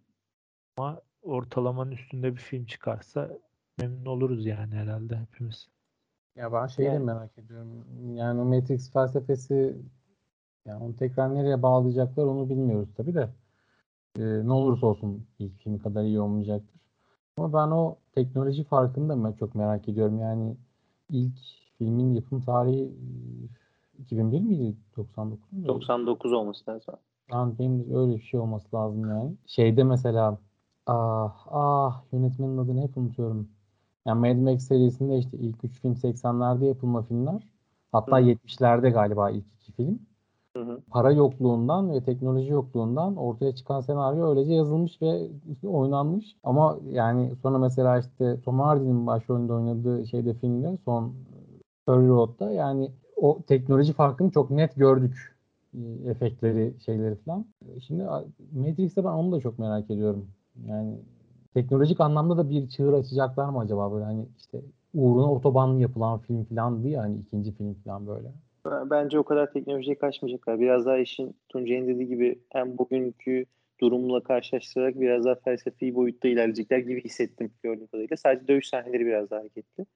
ama 0.77 1.01
ortalamanın 1.23 1.91
üstünde 1.93 2.33
bir 2.33 2.41
film 2.41 2.65
çıkarsa 2.67 3.39
memnun 3.79 4.05
oluruz 4.07 4.47
yani 4.47 4.75
herhalde 4.75 5.17
hepimiz. 5.17 5.69
Ya 6.37 6.53
ben 6.53 6.67
şeyi 6.67 6.93
de 6.93 6.99
Yani. 6.99 7.05
merak 7.05 7.39
ediyorum. 7.39 7.87
Yani 8.17 8.41
o 8.41 8.45
Matrix 8.45 8.93
felsefesi 8.93 9.77
yani 10.67 10.85
onu 10.85 10.97
tekrar 10.97 11.37
nereye 11.37 11.63
bağlayacaklar 11.63 12.25
onu 12.27 12.51
bilmiyoruz 12.51 12.91
tabii 12.97 13.15
de. 13.15 13.31
Ee, 14.19 14.23
ne 14.47 14.53
olursa 14.53 14.87
olsun 14.87 15.29
ilk 15.41 15.59
film 15.63 15.79
kadar 15.79 16.05
iyi 16.05 16.21
olmayacaktır. 16.21 16.80
Ama 17.41 17.53
ben 17.53 17.71
o 17.71 17.97
teknoloji 18.15 18.65
farkını 18.65 19.09
da 19.09 19.25
ben 19.25 19.33
çok 19.33 19.55
merak 19.55 19.89
ediyorum. 19.89 20.19
Yani 20.21 20.57
ilk 21.11 21.39
filmin 21.79 22.15
yapım 22.15 22.41
tarihi 22.41 22.83
e, 23.99 24.03
2001 24.03 24.41
miydi? 24.41 24.77
99 24.97 25.53
muydu? 25.53 25.69
99 25.69 26.33
olması 26.33 26.71
lazım. 26.71 26.95
Yani 27.33 27.59
benim 27.59 27.97
öyle 27.97 28.17
bir 28.17 28.23
şey 28.23 28.41
olması 28.41 28.77
lazım 28.77 29.09
yani. 29.11 29.37
Şeyde 29.47 29.85
mesela 29.85 30.39
ah 30.87 31.47
ah 31.51 32.03
yönetmenin 32.13 32.59
adını 32.59 32.83
hep 32.83 32.97
unutuyorum. 32.97 33.49
Yani 34.07 34.21
Mad 34.21 34.53
Max 34.53 34.69
serisinde 34.69 35.19
işte 35.19 35.39
ilk 35.39 35.65
3 35.65 35.81
film 35.81 35.93
80'lerde 35.95 36.65
yapılma 36.65 37.03
filmler. 37.03 37.43
Hatta 37.93 38.19
hı. 38.19 38.23
70'lerde 38.23 38.91
galiba 38.91 39.31
ilk 39.31 39.47
iki 39.61 39.73
film. 39.73 40.01
Para 40.91 41.13
yokluğundan 41.13 41.93
ve 41.93 42.05
teknoloji 42.05 42.51
yokluğundan 42.53 43.17
ortaya 43.17 43.55
çıkan 43.55 43.81
senaryo 43.81 44.31
öylece 44.31 44.55
yazılmış 44.55 45.03
ve 45.03 45.29
oynanmış. 45.65 46.37
Ama 46.45 46.79
yani 46.91 47.33
sonra 47.43 47.59
mesela 47.59 47.99
işte 47.99 48.41
Tom 48.45 48.61
Hardy'nin 48.61 49.07
başrolünde 49.07 49.53
oynadığı 49.53 50.07
şeyde 50.07 50.35
filmde 50.35 50.79
son 50.85 51.15
Fury 51.87 52.09
Road'da 52.09 52.51
yani 52.53 52.91
o 53.17 53.43
teknoloji 53.47 53.93
farkını 53.93 54.31
çok 54.31 54.51
net 54.51 54.77
gördük. 54.77 55.37
E, 55.75 56.11
Efektleri, 56.11 56.75
şeyleri 56.85 57.15
falan. 57.15 57.45
E, 57.77 57.81
Şimdi 57.81 58.05
Matrix'te 58.53 59.05
ben 59.05 59.11
onu 59.11 59.33
da 59.33 59.41
çok 59.41 59.59
merak 59.59 59.91
ediyorum. 59.91 60.27
Yani 60.67 60.95
teknolojik 61.55 62.01
anlamda 62.01 62.37
da 62.37 62.51
bir 62.51 62.69
çığır 62.69 62.93
açacaklar 62.93 63.49
mı 63.49 63.59
acaba 63.59 63.93
böyle 63.93 64.05
hani 64.05 64.27
işte 64.39 64.61
uğruna 64.95 65.33
otoban 65.33 65.75
yapılan 65.79 66.19
film 66.19 66.45
falan 66.45 66.83
diye 66.83 66.99
hani 66.99 67.17
ikinci 67.19 67.53
film 67.53 67.75
falan 67.75 68.07
böyle. 68.07 68.33
Ben- 68.65 68.91
Bence 68.91 69.19
o 69.19 69.25
kadar 69.25 69.53
teknolojiye 69.53 69.99
kaçmayacaklar. 69.99 70.61
Biraz 70.61 70.87
daha 70.87 70.99
işin 70.99 71.37
Tuncay'ın 71.49 71.89
dediği 71.89 72.09
gibi 72.09 72.39
hem 72.51 72.79
bugünkü 72.79 73.47
durumla 73.81 74.23
karşılaştırarak 74.23 75.01
biraz 75.01 75.25
daha 75.25 75.35
felsefi 75.35 75.95
boyutta 75.95 76.29
ilerleyecekler 76.29 76.79
gibi 76.79 77.05
hissettim 77.05 77.53
gördüğüm 77.63 77.87
kadarıyla. 77.87 78.17
Sadece 78.17 78.49
dövüş 78.49 78.69
sahneleri 78.69 79.07
biraz 79.07 79.31
daha 79.31 79.41
hareketli. 79.41 79.87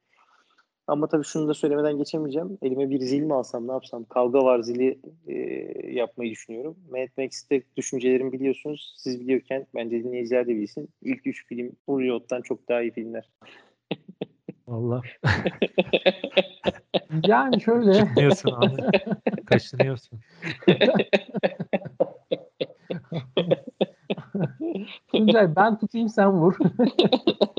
Ama 0.86 1.08
tabii 1.08 1.24
şunu 1.24 1.48
da 1.48 1.54
söylemeden 1.54 1.98
geçemeyeceğim. 1.98 2.58
Elime 2.62 2.90
bir 2.90 2.98
zil 3.00 3.22
mi 3.22 3.34
alsam 3.34 3.68
ne 3.68 3.72
yapsam? 3.72 4.04
Kavga 4.04 4.44
var 4.44 4.60
zili 4.60 4.98
e, 5.26 5.34
yapmayı 5.92 6.30
düşünüyorum. 6.30 6.76
Mad 6.90 7.08
Max'te 7.18 7.62
düşüncelerimi 7.76 8.32
biliyorsunuz. 8.32 8.94
Siz 8.98 9.20
biliyorken 9.20 9.66
bence 9.74 10.04
dinleyiciler 10.04 10.46
de 10.46 10.56
bilsin. 10.56 10.88
İlk 11.02 11.26
üç 11.26 11.46
film 11.46 11.72
Hollywood'dan 11.86 12.42
çok 12.42 12.68
daha 12.68 12.82
iyi 12.82 12.90
filmler. 12.92 13.30
Valla 14.68 15.02
Yani 17.26 17.60
şöyle 17.60 17.92
kaşınıyorsun 17.92 18.52
abi. 18.52 18.82
Kaşınıyorsun. 19.46 20.20
Tuncay 25.12 25.56
ben 25.56 25.78
tutayım 25.78 26.08
sen 26.08 26.32
vur. 26.32 26.54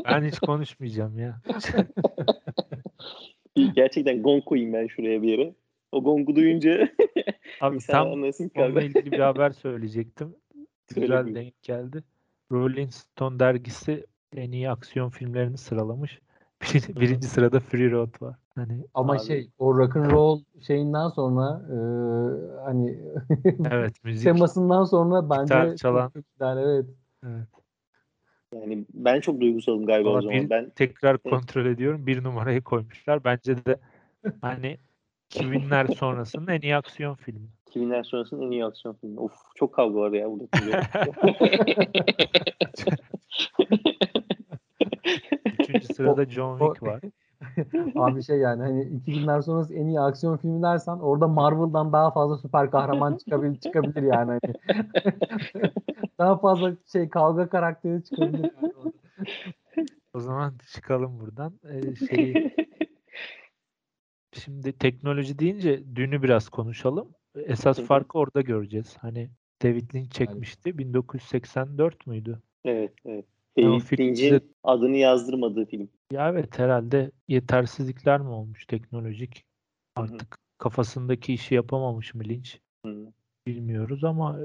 Ben 0.05 0.23
hiç 0.23 0.39
konuşmayacağım 0.39 1.19
ya. 1.19 1.41
Gerçekten 3.75 4.23
gong 4.23 4.45
koyayım 4.45 4.73
ben 4.73 4.87
şuraya 4.87 5.21
bir 5.21 5.27
yere. 5.27 5.53
O 5.91 6.03
gongu 6.03 6.35
duyunca 6.35 6.89
Abi 7.61 7.77
tam 7.79 8.07
anlasın 8.11 8.51
onunla 8.55 8.81
ilgili 8.81 9.11
bir 9.11 9.19
haber 9.19 9.51
söyleyecektim. 9.51 10.35
Söyle 10.93 11.07
Güzel 11.07 11.35
denk 11.35 11.63
geldi. 11.63 12.03
Rolling 12.51 12.91
Stone 12.91 13.39
dergisi 13.39 14.05
en 14.35 14.51
iyi 14.51 14.69
aksiyon 14.69 15.09
filmlerini 15.09 15.57
sıralamış. 15.57 16.19
Bir- 16.61 16.95
birinci 17.01 17.27
sırada 17.27 17.59
Free 17.59 17.91
Road 17.91 18.21
var. 18.21 18.35
Hani 18.55 18.85
Ama 18.93 19.13
Abi. 19.13 19.19
şey 19.23 19.49
o 19.57 19.77
rock 19.77 19.95
and 19.95 20.11
roll 20.11 20.41
şeyinden 20.67 21.09
sonra 21.09 21.61
e, 21.71 21.75
hani 22.65 22.99
evet 23.71 23.93
müzik. 24.03 24.23
temasından 24.23 24.83
sonra 24.83 25.29
bence 25.29 25.43
Gitar 25.43 25.67
çok 25.69 25.77
çalan. 25.77 26.09
çok 26.09 26.23
güzel 26.31 26.57
evet. 26.57 26.85
Evet. 27.25 27.47
Yani 28.53 28.85
ben 28.93 29.19
çok 29.19 29.41
duygusalım 29.41 29.85
galiba 29.85 30.09
Valla 30.09 30.17
o 30.17 30.21
zaman. 30.21 30.43
bir- 30.43 30.49
Ben 30.49 30.69
Tekrar 30.69 31.17
kontrol 31.17 31.65
ediyorum. 31.65 32.07
Bir 32.07 32.23
numarayı 32.23 32.61
koymuşlar. 32.61 33.23
Bence 33.23 33.65
de 33.65 33.77
hani 34.41 34.77
2000'ler 35.33 35.95
sonrasının 35.95 36.47
en 36.47 36.61
iyi 36.61 36.75
aksiyon 36.75 37.15
filmi. 37.15 37.47
2000'ler 37.69 38.03
sonrasının 38.03 38.41
en 38.41 38.51
iyi 38.51 38.65
aksiyon 38.65 38.95
filmi. 38.95 39.19
Of 39.19 39.33
çok 39.55 39.73
kavga 39.73 39.99
var 39.99 40.11
ya 40.11 40.27
burada. 40.31 40.45
Üçüncü 45.75 45.93
sırada 45.93 46.25
John 46.25 46.59
Wick 46.59 46.83
var. 46.83 47.01
Abi 47.95 48.23
şey 48.23 48.37
yani 48.37 48.63
hani 48.63 48.83
2000'ler 48.83 49.41
sonrası 49.41 49.73
en 49.73 49.87
iyi 49.87 49.99
aksiyon 49.99 50.37
filmi 50.37 50.63
dersen 50.63 50.97
orada 50.97 51.27
Marvel'dan 51.27 51.93
daha 51.93 52.11
fazla 52.11 52.37
süper 52.37 52.71
kahraman 52.71 53.17
çıkabilir 53.17 53.59
çıkabilir 53.59 54.01
yani 54.01 54.39
hani. 54.41 54.83
daha 56.19 56.37
fazla 56.37 56.73
şey 56.91 57.09
kavga 57.09 57.49
karakteri 57.49 58.03
çıkabilir 58.03 58.51
yani. 58.61 58.73
O 60.13 60.19
zaman 60.19 60.53
çıkalım 60.73 61.19
buradan. 61.19 61.59
Ee, 61.69 61.95
şeyi, 61.95 62.55
şimdi 64.33 64.73
teknoloji 64.73 65.39
deyince 65.39 65.95
dünü 65.95 66.23
biraz 66.23 66.49
konuşalım. 66.49 67.07
Esas 67.35 67.79
farkı 67.79 68.17
orada 68.19 68.41
göreceğiz. 68.41 68.97
Hani 68.99 69.29
David 69.63 69.95
Lynch 69.95 70.11
çekmişti. 70.11 70.77
1984 70.77 72.07
müydü? 72.07 72.41
evet, 72.65 72.93
evet. 73.05 73.25
David 73.57 73.99
Lynch'in 73.99 74.55
adını 74.63 74.97
yazdırmadığı 74.97 75.65
film. 75.65 75.89
Ya 76.11 76.29
evet 76.29 76.59
herhalde 76.59 77.11
yetersizlikler 77.27 78.21
mi 78.21 78.29
olmuş 78.29 78.65
teknolojik? 78.65 79.45
Hı 79.97 80.01
hı. 80.01 80.05
Artık 80.05 80.37
kafasındaki 80.57 81.33
işi 81.33 81.55
yapamamış 81.55 82.13
mı 82.13 82.23
Lynch? 82.23 82.49
Hı. 82.85 83.13
Bilmiyoruz 83.47 84.03
ama 84.03 84.39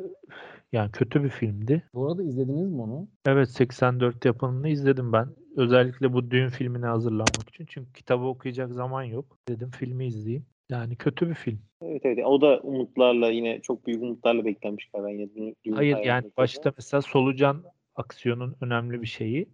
yani 0.72 0.92
kötü 0.92 1.24
bir 1.24 1.28
filmdi. 1.28 1.82
Bu 1.94 2.06
arada 2.06 2.22
izlediniz 2.22 2.70
mi 2.70 2.82
onu? 2.82 3.08
Evet 3.26 3.50
84 3.50 4.24
yapımını 4.24 4.68
izledim 4.68 5.12
ben. 5.12 5.28
Özellikle 5.56 6.12
bu 6.12 6.30
düğün 6.30 6.48
filmine 6.48 6.86
hazırlanmak 6.86 7.48
için. 7.48 7.66
Çünkü 7.68 7.92
kitabı 7.92 8.24
okuyacak 8.24 8.72
zaman 8.72 9.02
yok. 9.02 9.38
Dedim 9.48 9.70
filmi 9.70 10.06
izleyeyim. 10.06 10.46
Yani 10.70 10.96
kötü 10.96 11.28
bir 11.28 11.34
film. 11.34 11.60
Evet 11.82 12.02
evet. 12.04 12.26
O 12.26 12.40
da 12.40 12.60
umutlarla 12.60 13.30
yine 13.30 13.60
çok 13.60 13.86
büyük 13.86 14.02
umutlarla 14.02 14.44
beklenmiş 14.44 14.90
galiba 14.92 15.10
yine. 15.10 15.34
Dün, 15.34 15.56
dün 15.64 15.72
Hayır 15.72 15.96
yani 15.96 16.30
başta 16.36 16.72
mesela 16.76 17.02
solucan 17.02 17.64
aksiyonun 18.00 18.56
önemli 18.60 19.02
bir 19.02 19.06
şeyi. 19.06 19.48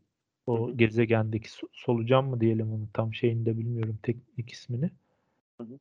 O 0.47 0.69
Hı 0.69 0.73
hı. 0.73 0.77
gezegendeki 0.77 1.49
so- 1.49 1.69
solucan 1.73 2.25
mı 2.25 2.41
diyelim 2.41 2.73
onu 2.73 2.89
tam 2.93 3.15
şeyini 3.15 3.47
de 3.47 3.59
bilmiyorum 3.59 3.99
teknik 4.03 4.51
ismini. 4.51 4.91
Hı 5.61 5.65
hı. 5.65 5.79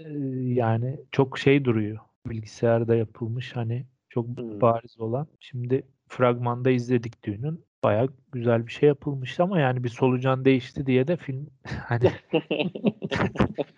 Ee, 0.00 0.08
yani 0.54 1.00
çok 1.12 1.38
şey 1.38 1.64
duruyor. 1.64 1.98
Bilgisayarda 2.26 2.94
yapılmış 2.94 3.56
hani 3.56 3.86
çok 4.08 4.26
bariz 4.38 5.00
olan. 5.00 5.26
Şimdi 5.40 5.82
fragmanda 6.08 6.70
izledik 6.70 7.24
düğünün. 7.24 7.64
Bayağı 7.84 8.08
güzel 8.32 8.66
bir 8.66 8.72
şey 8.72 8.86
yapılmış 8.86 9.40
ama 9.40 9.60
yani 9.60 9.84
bir 9.84 9.88
solucan 9.88 10.44
değişti 10.44 10.86
diye 10.86 11.08
de 11.08 11.16
film 11.16 11.50
hani 11.84 12.10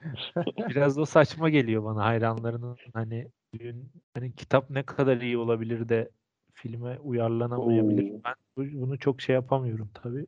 biraz 0.68 0.98
o 0.98 1.04
saçma 1.04 1.48
geliyor 1.48 1.84
bana 1.84 2.04
hayranlarının 2.04 2.76
hani 2.94 3.28
düğün 3.54 3.90
hani 4.14 4.32
kitap 4.34 4.70
ne 4.70 4.82
kadar 4.82 5.20
iyi 5.20 5.38
olabilir 5.38 5.88
de 5.88 6.08
filme 6.52 6.98
uyarlanamayabilir. 7.02 8.10
Oo. 8.14 8.20
Ben 8.24 8.34
bu- 8.56 8.80
bunu 8.86 8.98
çok 8.98 9.20
şey 9.20 9.34
yapamıyorum 9.34 9.90
tabii. 9.94 10.26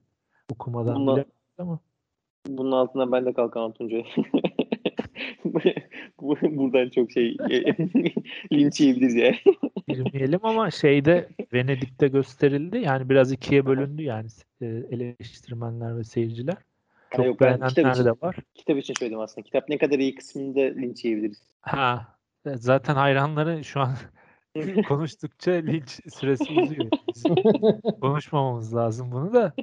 Okumadan 0.53 0.95
Bununla- 0.97 1.17
bile 1.17 1.25
ama 1.59 1.79
Bunun 2.49 2.73
altından 2.73 3.13
ben 3.13 3.27
de 3.27 3.33
kalkamam 3.33 3.73
Tuncay. 3.73 4.05
Bu- 6.21 6.37
Buradan 6.43 6.89
çok 6.91 7.11
şey 7.11 7.37
linç 8.53 8.81
yiyebiliriz 8.81 9.15
yani. 9.15 9.37
girmeyelim 9.89 10.41
ama 10.43 10.71
şeyde 10.71 11.29
Venedik'te 11.53 12.09
gösterildi. 12.09 12.79
Yani 12.79 13.09
biraz 13.09 13.33
ikiye 13.33 13.67
bölündü 13.67 14.03
yani 14.03 14.27
e, 14.63 14.67
eleştirmenler 14.67 15.99
ve 15.99 16.05
seyirciler. 16.05 16.57
Çok 17.17 17.27
yok, 17.27 17.41
ben 17.41 17.55
kitap 17.55 17.77
beğenenler 17.77 17.95
için- 17.95 18.05
de 18.05 18.11
var. 18.11 18.37
Kitap 18.55 18.79
için 18.79 18.95
söyledim 18.99 19.21
aslında. 19.21 19.45
Kitap 19.45 19.69
ne 19.69 19.79
kadar 19.79 19.99
iyi 19.99 20.15
kısmında 20.15 20.61
linç 20.61 21.05
yiyebiliriz. 21.05 21.43
Ha 21.61 22.07
e, 22.07 22.20
zaten 22.47 22.95
hayranları 22.95 23.65
şu 23.65 23.81
an 23.81 23.97
konuştukça 24.89 25.51
linç 25.53 26.01
süresi 26.15 26.61
uzuyor. 26.61 26.91
Biz 27.09 27.23
konuşmamamız 28.01 28.75
lazım 28.75 29.13
bunu 29.13 29.33
da. 29.33 29.55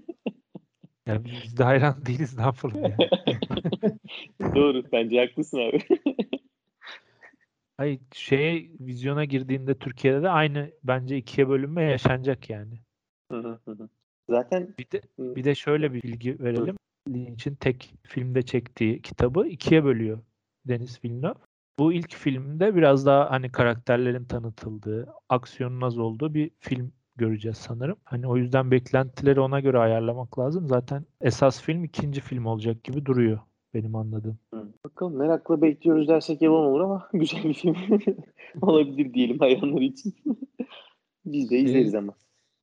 Yani 1.06 1.26
biz 1.26 1.58
de 1.58 1.64
hayran 1.64 2.06
değiliz 2.06 2.38
ne 2.38 2.42
yapalım 2.42 2.84
yani. 2.84 3.10
Doğru. 4.56 4.84
Bence 4.92 5.20
haklısın 5.20 5.58
abi. 5.58 5.80
Hayır 7.78 8.00
şeye 8.14 8.70
vizyona 8.80 9.26
girdiğinde 9.26 9.78
Türkiye'de 9.78 10.24
de 10.24 10.30
aynı 10.30 10.72
bence 10.84 11.18
ikiye 11.18 11.50
bölünme 11.50 11.84
yaşanacak 11.84 12.50
yani. 12.50 12.80
Zaten 14.30 14.76
Bir 14.80 14.92
de 14.92 15.02
bir 15.20 15.44
de 15.44 15.56
şöyle 15.56 15.94
bir 15.94 16.04
bilgi 16.04 16.40
verelim. 16.40 16.76
Lynch'in 17.10 17.56
tek 17.56 17.94
filmde 18.04 18.42
çektiği 18.42 19.02
kitabı 19.02 19.48
ikiye 19.48 19.84
bölüyor 19.84 20.20
Denis 20.66 21.04
Villeneuve. 21.06 21.40
Bu 21.80 21.94
ilk 21.94 22.16
filmde 22.16 22.76
biraz 22.76 23.06
daha 23.06 23.32
hani 23.32 23.52
karakterlerin 23.52 24.26
tanıtıldığı, 24.26 25.14
aksiyonun 25.30 25.82
az 25.82 25.98
olduğu 25.98 26.34
bir 26.34 26.52
film 26.60 26.92
göreceğiz 27.16 27.58
sanırım. 27.58 27.98
Hani 28.04 28.28
o 28.28 28.38
yüzden 28.38 28.72
beklentileri 28.72 29.40
ona 29.40 29.60
göre 29.60 29.78
ayarlamak 29.78 30.40
lazım. 30.40 30.68
Zaten 30.68 31.06
esas 31.22 31.62
film 31.62 31.84
ikinci 31.84 32.22
film 32.22 32.46
olacak 32.46 32.84
gibi 32.84 33.06
duruyor 33.06 33.40
benim 33.74 33.96
anladığım. 33.96 34.40
bakalım 34.86 35.18
merakla 35.18 35.62
bekliyoruz 35.62 36.08
dersek 36.08 36.42
yalan 36.42 36.66
olur 36.66 36.80
ama 36.80 37.10
güzel 37.14 37.44
bir 37.44 37.54
film 37.54 37.76
olabilir 38.62 39.14
diyelim 39.14 39.40
hayranlar 39.40 39.82
için. 39.82 40.16
Biz 41.26 41.52
de 41.52 41.60
izleriz 41.60 41.96
ama. 41.96 42.14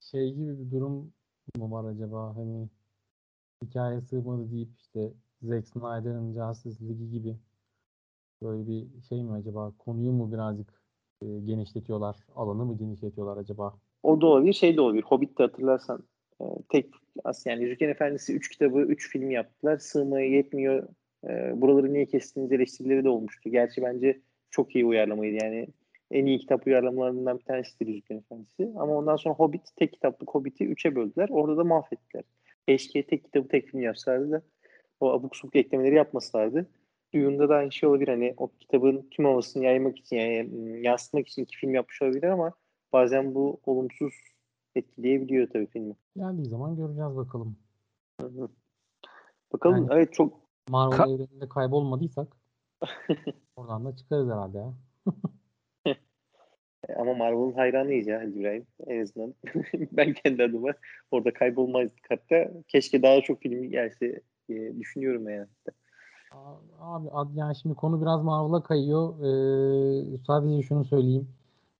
Şey 0.00 0.34
gibi 0.34 0.58
bir 0.58 0.70
durum 0.70 1.12
mu 1.56 1.70
var 1.70 1.84
acaba 1.84 2.36
hani 2.36 2.68
hikaye 3.64 4.00
sığmadı 4.00 4.50
deyip 4.50 4.68
işte 4.78 5.12
Zack 5.42 5.68
Snyder'ın 5.68 6.32
Justice 6.32 6.84
League 6.84 7.06
gibi 7.06 7.36
böyle 8.44 8.66
bir 8.66 8.86
şey 9.08 9.22
mi 9.22 9.32
acaba 9.32 9.72
konuyu 9.78 10.12
mu 10.12 10.32
birazcık 10.32 10.82
e, 11.22 11.26
genişletiyorlar 11.26 12.16
alanı 12.36 12.64
mı 12.64 12.78
genişletiyorlar 12.78 13.36
acaba? 13.36 13.74
O 14.02 14.20
da 14.20 14.26
olabilir, 14.26 14.52
şey 14.52 14.76
de 14.76 14.80
olabilir. 14.80 15.02
Hobbit'te 15.02 15.42
hatırlarsan 15.42 16.04
e, 16.40 16.44
tek 16.68 16.86
as 17.24 17.46
yani 17.46 17.64
Yüzüklerin 17.64 17.90
Efendisi 17.90 18.34
3 18.34 18.48
kitabı 18.48 18.78
3 18.78 19.10
film 19.10 19.30
yaptılar. 19.30 19.78
Sığmaya 19.78 20.26
yetmiyor. 20.26 20.88
E, 21.28 21.60
buraları 21.60 21.92
niye 21.92 22.06
kestiğiniz 22.06 22.52
eleştirileri 22.52 23.04
de 23.04 23.08
olmuştu. 23.08 23.50
Gerçi 23.50 23.82
bence 23.82 24.20
çok 24.50 24.74
iyi 24.74 24.84
uyarlamaydı. 24.84 25.44
Yani 25.44 25.66
en 26.10 26.26
iyi 26.26 26.38
kitap 26.38 26.66
uyarlamalarından 26.66 27.38
bir 27.38 27.44
tanesidir 27.44 27.86
Yüzüklerin 27.86 28.20
Efendisi. 28.20 28.72
Ama 28.76 28.96
ondan 28.96 29.16
sonra 29.16 29.34
Hobbit 29.34 29.62
tek 29.76 29.92
kitaplık 29.92 30.30
Hobbit'i 30.30 30.64
3'e 30.64 30.94
böldüler. 30.94 31.28
Orada 31.28 31.56
da 31.56 31.64
mahvettiler. 31.64 32.24
Keşke 32.68 33.06
tek 33.06 33.24
kitabı 33.24 33.48
tek 33.48 33.66
film 33.66 33.80
yapsalardı 33.80 34.30
da 34.30 34.42
o 35.00 35.12
abuk 35.12 35.36
subuk 35.36 35.56
eklemeleri 35.56 35.94
yapmasalardı. 35.94 36.66
Duyunda 37.14 37.48
da 37.48 37.54
aynı 37.54 37.72
şey 37.72 37.88
olabilir. 37.88 38.08
Hani 38.08 38.34
o 38.36 38.50
kitabın 38.60 39.08
tüm 39.10 39.24
havasını 39.24 39.64
yaymak 39.64 39.98
için 39.98 40.16
yani 40.16 40.80
yansıtmak 40.86 41.28
için 41.28 41.42
iki 41.42 41.56
film 41.56 41.74
yapmış 41.74 42.02
olabilir 42.02 42.28
ama 42.28 42.52
bazen 42.92 43.34
bu 43.34 43.60
olumsuz 43.66 44.14
etkileyebiliyor 44.74 45.48
tabii 45.50 45.66
filmi. 45.66 45.94
Geldiği 46.16 46.44
zaman 46.46 46.76
göreceğiz 46.76 47.16
bakalım. 47.16 47.56
Hı 48.20 48.26
hı. 48.26 48.48
Bakalım 49.52 49.76
Yani- 49.76 49.88
evet 49.92 50.12
çok 50.12 50.40
Marvel 50.68 50.96
Ka- 50.96 51.14
evreninde 51.14 51.48
kaybolmadıysak 51.48 52.36
oradan 53.56 53.84
da 53.84 53.96
çıkarız 53.96 54.26
herhalde 54.28 54.58
ya. 54.58 54.74
ama 56.96 57.14
Marvel'ın 57.14 57.52
hayranıyız 57.52 58.06
ya 58.06 58.18
Ali 58.18 58.38
İbrahim. 58.38 58.66
En 58.86 59.02
azından 59.02 59.34
ben 59.92 60.12
kendi 60.12 60.42
adıma 60.42 60.72
orada 61.10 61.32
kaybolmazdık 61.32 62.10
hatta. 62.10 62.50
Keşke 62.68 63.02
daha 63.02 63.20
çok 63.20 63.40
film 63.42 63.70
gelse 63.70 64.20
diye 64.48 64.80
düşünüyorum 64.80 65.28
yani. 65.28 65.46
Abi 66.80 67.38
yani 67.38 67.56
şimdi 67.56 67.74
konu 67.74 68.00
biraz 68.00 68.22
Marvel'a 68.22 68.62
kayıyor. 68.62 69.20
Ee, 69.20 70.18
sadece 70.26 70.62
şunu 70.62 70.84
söyleyeyim. 70.84 71.28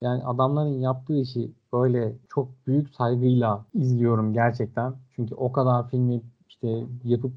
Yani 0.01 0.25
adamların 0.25 0.81
yaptığı 0.81 1.17
işi 1.17 1.53
böyle 1.73 2.17
çok 2.29 2.49
büyük 2.67 2.95
saygıyla 2.95 3.65
izliyorum 3.75 4.33
gerçekten. 4.33 4.95
Çünkü 5.17 5.35
o 5.35 5.53
kadar 5.53 5.91
filmi 5.91 6.23
işte 6.49 6.87
yapıp 7.05 7.33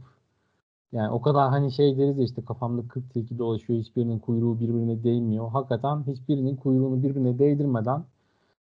yani 0.92 1.10
o 1.12 1.22
kadar 1.22 1.50
hani 1.50 1.72
şey 1.72 1.98
deriz 1.98 2.18
ya 2.18 2.24
işte 2.24 2.46
kafamda 2.46 2.88
40 2.88 3.14
tilki 3.14 3.38
dolaşıyor 3.40 3.80
hiçbirinin 3.80 4.20
kuyruğu 4.20 4.60
birbirine 4.60 5.04
değmiyor. 5.04 5.50
Hakikaten 5.52 6.04
hiçbirinin 6.08 6.56
kuyruğunu 6.56 7.04
birbirine 7.04 7.40
değdirmeden 7.40 8.06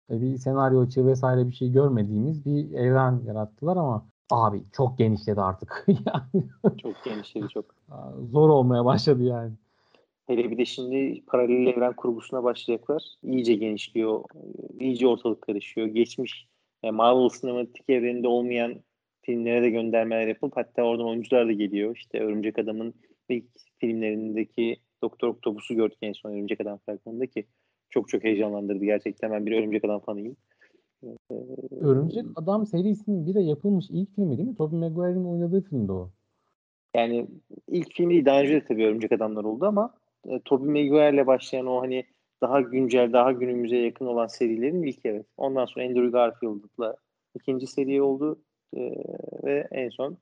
e, 0.09 0.21
bir 0.21 0.37
senaryo 0.37 0.81
açığı 0.81 1.07
vesaire 1.07 1.47
bir 1.47 1.53
şey 1.53 1.71
görmediğimiz 1.71 2.45
bir 2.45 2.71
evren 2.73 3.21
yarattılar 3.27 3.77
ama 3.77 4.05
abi 4.29 4.63
çok 4.77 4.97
genişledi 4.97 5.41
artık. 5.41 5.85
yani 5.87 6.45
Çok 6.81 7.03
genişledi 7.05 7.47
çok. 7.53 7.65
zor 8.31 8.49
olmaya 8.49 8.85
başladı 8.85 9.23
yani. 9.23 9.51
Hele 10.27 10.51
bir 10.51 10.57
de 10.57 10.65
şimdi 10.65 11.23
paralel 11.27 11.67
evren 11.67 11.93
kurgusuna 11.93 12.43
başlayacaklar. 12.43 13.03
İyice 13.23 13.53
genişliyor. 13.55 14.23
iyice 14.79 15.07
ortalık 15.07 15.41
karışıyor. 15.41 15.87
Geçmiş 15.87 16.47
yani 16.83 16.95
Marvel 16.95 17.29
sinematik 17.29 17.89
evreninde 17.89 18.27
olmayan 18.27 18.75
filmlere 19.21 19.63
de 19.63 19.69
göndermeler 19.69 20.27
yapıp 20.27 20.57
hatta 20.57 20.83
oradan 20.83 21.07
oyuncular 21.07 21.47
da 21.47 21.51
geliyor. 21.51 21.95
İşte 21.95 22.19
Örümcek 22.19 22.59
Adam'ın 22.59 22.93
ilk 23.29 23.45
filmlerindeki 23.77 24.77
Doktor 25.01 25.27
Octopus'u 25.27 25.75
gördük 25.75 25.97
en 26.01 26.13
son 26.13 26.31
Örümcek 26.31 26.61
Adam 26.61 26.79
fragmanında 26.85 27.25
ki 27.25 27.45
çok 27.89 28.09
çok 28.09 28.23
heyecanlandırdı. 28.23 28.85
Gerçekten 28.85 29.31
ben 29.31 29.45
bir 29.45 29.51
Örümcek 29.59 29.85
Adam 29.85 29.99
fanıyım. 29.99 30.37
Örümcek 31.81 32.25
Adam 32.35 32.65
serisinin 32.65 33.27
bir 33.27 33.33
de 33.33 33.41
yapılmış 33.41 33.85
ilk 33.89 34.15
filmi 34.15 34.37
değil 34.37 34.49
mi? 34.49 34.55
Tobey 34.55 34.79
Maguire'in 34.79 35.25
oynadığı 35.25 35.61
filmdi 35.61 35.91
o. 35.91 36.09
Yani 36.95 37.27
ilk 37.67 37.93
filmi 37.93 38.13
değil, 38.13 38.25
daha 38.25 38.41
önce 38.41 38.53
de 38.53 38.65
tabii 38.65 38.85
Örümcek 38.85 39.11
Adamlar 39.11 39.43
oldu 39.43 39.65
ama 39.65 39.93
e, 40.29 40.39
Tobey 40.45 40.67
Maguire'le 40.67 41.27
başlayan 41.27 41.65
o 41.65 41.81
hani 41.81 42.05
daha 42.41 42.61
güncel, 42.61 43.13
daha 43.13 43.31
günümüze 43.31 43.77
yakın 43.77 44.05
olan 44.05 44.27
serilerin 44.27 44.83
ilk 44.83 45.05
evet. 45.05 45.25
Ondan 45.37 45.65
sonra 45.65 45.85
Andrew 45.85 46.09
Garfield'la 46.09 46.95
ikinci 47.35 47.67
seri 47.67 48.01
oldu 48.01 48.39
e, 48.77 48.91
ve 49.43 49.67
en 49.71 49.89
son 49.89 50.17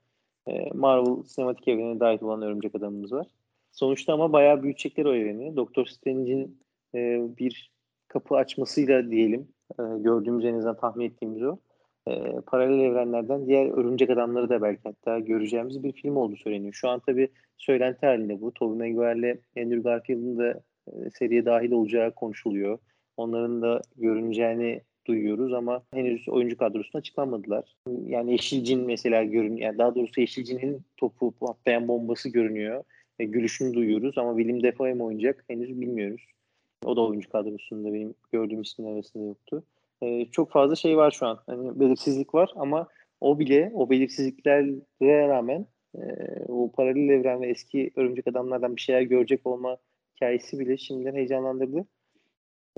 e, 0.48 0.70
Marvel 0.74 1.24
sinematik 1.24 1.68
evrenine 1.68 2.00
dahil 2.00 2.22
olan 2.22 2.42
Örümcek 2.42 2.76
Adamımız 2.76 3.12
var. 3.12 3.28
Sonuçta 3.72 4.14
ama 4.14 4.34
bayağı 4.34 4.64
büyütecekler 4.64 5.06
o 5.06 5.16
evreni. 5.16 5.56
Doctor 5.56 5.86
Strange'in 5.86 6.60
e, 6.96 7.22
bir 7.38 7.72
kapı 8.08 8.36
açmasıyla 8.36 9.12
diyelim 9.12 9.48
e, 9.80 9.84
gördüğümüz 10.00 10.46
en 10.46 10.54
azından 10.54 10.78
tahmin 10.78 11.06
ettiğimiz 11.06 11.44
o. 11.44 11.58
E, 12.08 12.42
paralel 12.46 12.80
evrenlerden 12.80 13.48
diğer 13.48 13.66
örümcek 13.78 14.10
adamları 14.10 14.50
da 14.50 14.62
belki 14.62 14.82
hatta 14.84 15.20
göreceğimiz 15.20 15.84
bir 15.84 15.92
film 15.92 16.18
olduğu 16.18 16.36
söyleniyor. 16.36 16.74
Şu 16.74 16.90
an 16.90 17.02
tabii 17.06 17.28
söylenti 17.58 18.06
halinde 18.06 18.42
bu. 18.42 18.54
Tobey 18.54 18.94
Maguire'le 18.94 19.38
Andrew 19.58 19.82
Garfield'ın 19.82 20.38
da 20.38 20.62
e, 20.88 21.10
seriye 21.10 21.46
dahil 21.46 21.72
olacağı 21.72 22.12
konuşuluyor. 22.12 22.78
Onların 23.18 23.62
da 23.62 23.82
görüneceğini 23.98 24.82
duyuyoruz 25.08 25.54
ama 25.54 25.84
henüz 25.94 26.30
oyuncu 26.30 26.58
kadrosuna 26.58 27.00
açıklanmadılar. 27.00 27.76
Yani 28.06 28.32
Yeşilcin 28.32 28.86
mesela 28.86 29.24
görünüyor. 29.24 29.60
Yani 29.68 29.78
daha 29.78 29.96
doğrusu 29.96 30.22
Yeşilcin'in 30.22 30.82
topu 30.98 31.32
patlayan 31.32 31.88
bombası 31.88 32.30
görünüyor. 32.30 32.84
E, 33.20 33.26
gülüşünü 33.26 33.74
duyuyoruz 33.74 34.18
ama 34.18 34.38
Willem 34.38 34.64
Dafoe 34.64 34.94
mi 34.94 35.04
oynayacak 35.04 35.44
henüz 35.48 35.82
bilmiyoruz. 35.82 36.33
O 36.86 36.96
da 36.96 37.02
oyuncu 37.02 37.30
kadrosunda 37.30 37.94
benim 37.94 38.14
gördüğüm 38.32 38.62
isimler 38.62 38.92
arasında 38.92 39.24
yoktu. 39.24 39.64
E, 40.02 40.26
çok 40.26 40.52
fazla 40.52 40.76
şey 40.76 40.98
var 40.98 41.12
şu 41.12 41.28
an. 41.28 41.40
Hani 41.46 41.80
belirsizlik 41.80 42.36
var 42.36 42.52
ama 42.56 42.88
o 43.22 43.40
bile 43.40 43.72
o 43.74 43.90
belirsizliklere 43.90 45.28
rağmen 45.28 45.68
e, 45.96 46.02
o 46.48 46.72
paralel 46.72 47.10
evren 47.10 47.42
ve 47.42 47.48
eski 47.48 47.92
örümcek 47.96 48.28
adamlardan 48.28 48.76
bir 48.76 48.82
şeyler 48.82 49.02
görecek 49.02 49.48
olma 49.48 49.78
hikayesi 50.16 50.60
bile 50.60 50.78
şimdiden 50.78 51.16
heyecanlandırdı. 51.16 51.80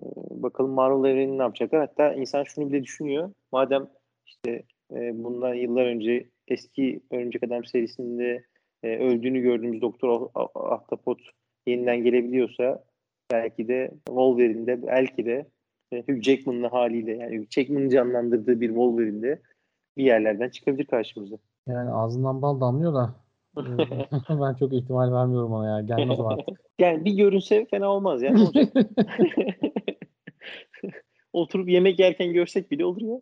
E, 0.04 0.06
bakalım 0.30 0.72
Marvel 0.72 1.12
evreni 1.12 1.38
ne 1.38 1.42
yapacaklar. 1.42 1.80
Hatta 1.80 2.14
insan 2.14 2.44
şunu 2.44 2.70
bile 2.70 2.84
düşünüyor. 2.84 3.32
Madem 3.52 3.88
işte 4.26 4.64
e, 4.92 5.24
bundan 5.24 5.54
yıllar 5.54 5.86
önce 5.86 6.30
eski 6.48 7.02
Örümcek 7.12 7.44
Adam 7.44 7.66
serisinde 7.66 8.44
e, 8.84 8.98
öldüğünü 8.98 9.42
gördüğümüz 9.42 9.82
Doktor 9.82 10.30
Ahtapot 10.56 11.20
yeniden 11.68 12.04
gelebiliyorsa 12.04 12.84
belki 13.32 13.68
de 13.68 13.92
Wolverine'de 14.08 14.88
belki 14.88 15.26
de 15.26 15.46
e, 15.92 16.02
Hugh 16.02 16.22
Jackman'ın 16.22 16.64
haliyle 16.64 17.12
yani 17.18 17.38
Hugh 17.38 17.50
Jackman'ın 17.50 17.90
canlandırdığı 17.90 18.62
bir 18.62 18.68
Wolverine'de 18.68 19.42
bir 19.98 20.04
yerlerden 20.04 20.50
çıkabilir 20.50 20.86
karşımıza. 20.86 21.36
Yani 21.68 21.92
ağzından 21.92 22.42
bal 22.42 22.62
damlıyor 22.62 22.94
da 22.94 23.16
ben 24.30 24.54
çok 24.54 24.74
ihtimal 24.74 25.12
vermiyorum 25.12 25.52
ona 25.52 25.70
ya. 25.70 25.82
Gelmez 25.82 26.20
artık. 26.20 26.62
yani 26.80 27.06
bir 27.06 27.14
görünse 27.14 27.66
fena 27.66 27.92
olmaz 27.92 28.22
yani. 28.22 28.42
Olacak. 28.42 28.74
Oturup 31.34 31.70
yemek 31.70 32.00
yerken 32.00 32.34
görsek 32.34 32.72
bile 32.72 32.86
olur 32.86 33.02
ya. 33.02 33.22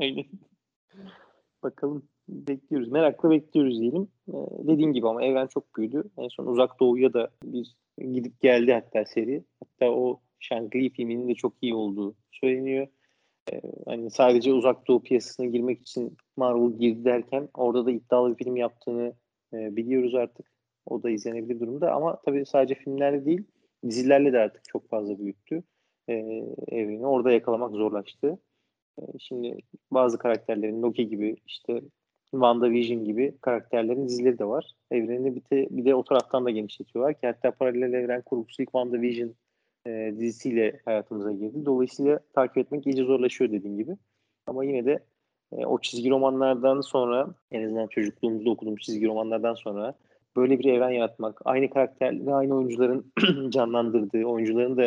Aynen. 0.00 0.24
Bakalım 1.62 2.08
bekliyoruz. 2.28 2.88
Merakla 2.88 3.30
bekliyoruz 3.30 3.80
diyelim. 3.80 4.08
Ee, 4.28 4.32
dediğim 4.68 4.92
gibi 4.92 5.08
ama 5.08 5.24
evren 5.24 5.46
çok 5.46 5.76
büyüdü. 5.76 6.04
En 6.18 6.28
son 6.28 6.46
Uzak 6.46 6.80
Doğu'ya 6.80 7.12
da 7.12 7.30
bir 7.44 7.76
gidip 7.98 8.40
geldi 8.40 8.72
hatta 8.72 9.04
seri. 9.04 9.44
Hatta 9.60 9.92
o 9.92 10.20
Shang-Chi 10.40 10.90
filminin 10.90 11.28
de 11.28 11.34
çok 11.34 11.54
iyi 11.62 11.74
olduğu 11.74 12.14
söyleniyor. 12.32 12.86
Ee, 13.52 13.60
hani 13.86 14.10
sadece 14.10 14.52
Uzak 14.52 14.88
Doğu 14.88 15.02
piyasasına 15.02 15.46
girmek 15.46 15.80
için 15.80 16.16
Marvel 16.36 16.78
girdi 16.78 17.04
derken 17.04 17.48
orada 17.54 17.86
da 17.86 17.90
iddialı 17.90 18.38
bir 18.38 18.44
film 18.44 18.56
yaptığını 18.56 19.14
e, 19.54 19.76
biliyoruz 19.76 20.14
artık. 20.14 20.52
O 20.86 21.02
da 21.02 21.10
izlenebilir 21.10 21.60
durumda 21.60 21.92
ama 21.92 22.20
tabii 22.24 22.46
sadece 22.46 22.74
filmlerle 22.74 23.24
değil 23.24 23.44
dizilerle 23.88 24.32
de 24.32 24.38
artık 24.38 24.64
çok 24.64 24.88
fazla 24.88 25.18
büyüttü 25.18 25.62
e, 26.08 26.12
evreni. 26.68 27.06
Orada 27.06 27.32
yakalamak 27.32 27.72
zorlaştı. 27.72 28.38
E, 28.98 29.02
şimdi 29.18 29.56
bazı 29.90 30.18
karakterlerin 30.18 30.82
Loki 30.82 31.08
gibi 31.08 31.36
işte 31.46 31.82
WandaVision 32.32 33.04
gibi 33.04 33.34
karakterlerin 33.40 34.08
dizileri 34.08 34.38
de 34.38 34.44
var. 34.44 34.70
Evreni 34.90 35.34
bir 35.34 35.40
de, 35.40 35.68
bir 35.70 35.84
de 35.84 35.94
o 35.94 36.04
taraftan 36.04 36.44
da 36.44 36.50
genişletiyorlar 36.50 37.14
ki 37.14 37.26
hatta 37.26 37.50
paralel 37.50 37.92
evren 37.92 38.22
kurgusu 38.22 38.62
ilk 38.62 38.68
WandaVision 38.68 39.34
e, 39.86 40.14
dizisiyle 40.18 40.80
hayatımıza 40.84 41.32
girdi. 41.32 41.64
Dolayısıyla 41.64 42.20
takip 42.34 42.58
etmek 42.58 42.86
iyice 42.86 43.04
zorlaşıyor 43.04 43.52
dediğim 43.52 43.76
gibi. 43.76 43.96
Ama 44.46 44.64
yine 44.64 44.84
de 44.84 45.04
e, 45.52 45.66
o 45.66 45.80
çizgi 45.80 46.10
romanlardan 46.10 46.80
sonra 46.80 47.34
en 47.50 47.64
azından 47.64 47.86
çocukluğumuzda 47.86 48.50
okuduğum 48.50 48.76
çizgi 48.76 49.06
romanlardan 49.06 49.54
sonra 49.54 49.94
böyle 50.36 50.58
bir 50.58 50.64
evren 50.64 50.90
yaratmak, 50.90 51.40
aynı 51.44 51.70
karakterleri, 51.70 52.34
aynı 52.34 52.56
oyuncuların 52.56 53.12
canlandırdığı, 53.50 54.24
oyuncuların 54.24 54.76
da 54.76 54.86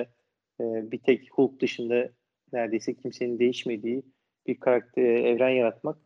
e, 0.62 0.92
bir 0.92 1.00
tek 1.00 1.30
Hulk 1.32 1.62
dışında 1.62 2.10
neredeyse 2.54 2.94
kimsenin 2.94 3.40
değişmediği 3.40 4.04
bir 4.48 4.60
karakter 4.60 5.04
evren 5.04 5.50
yaratmak 5.50 5.98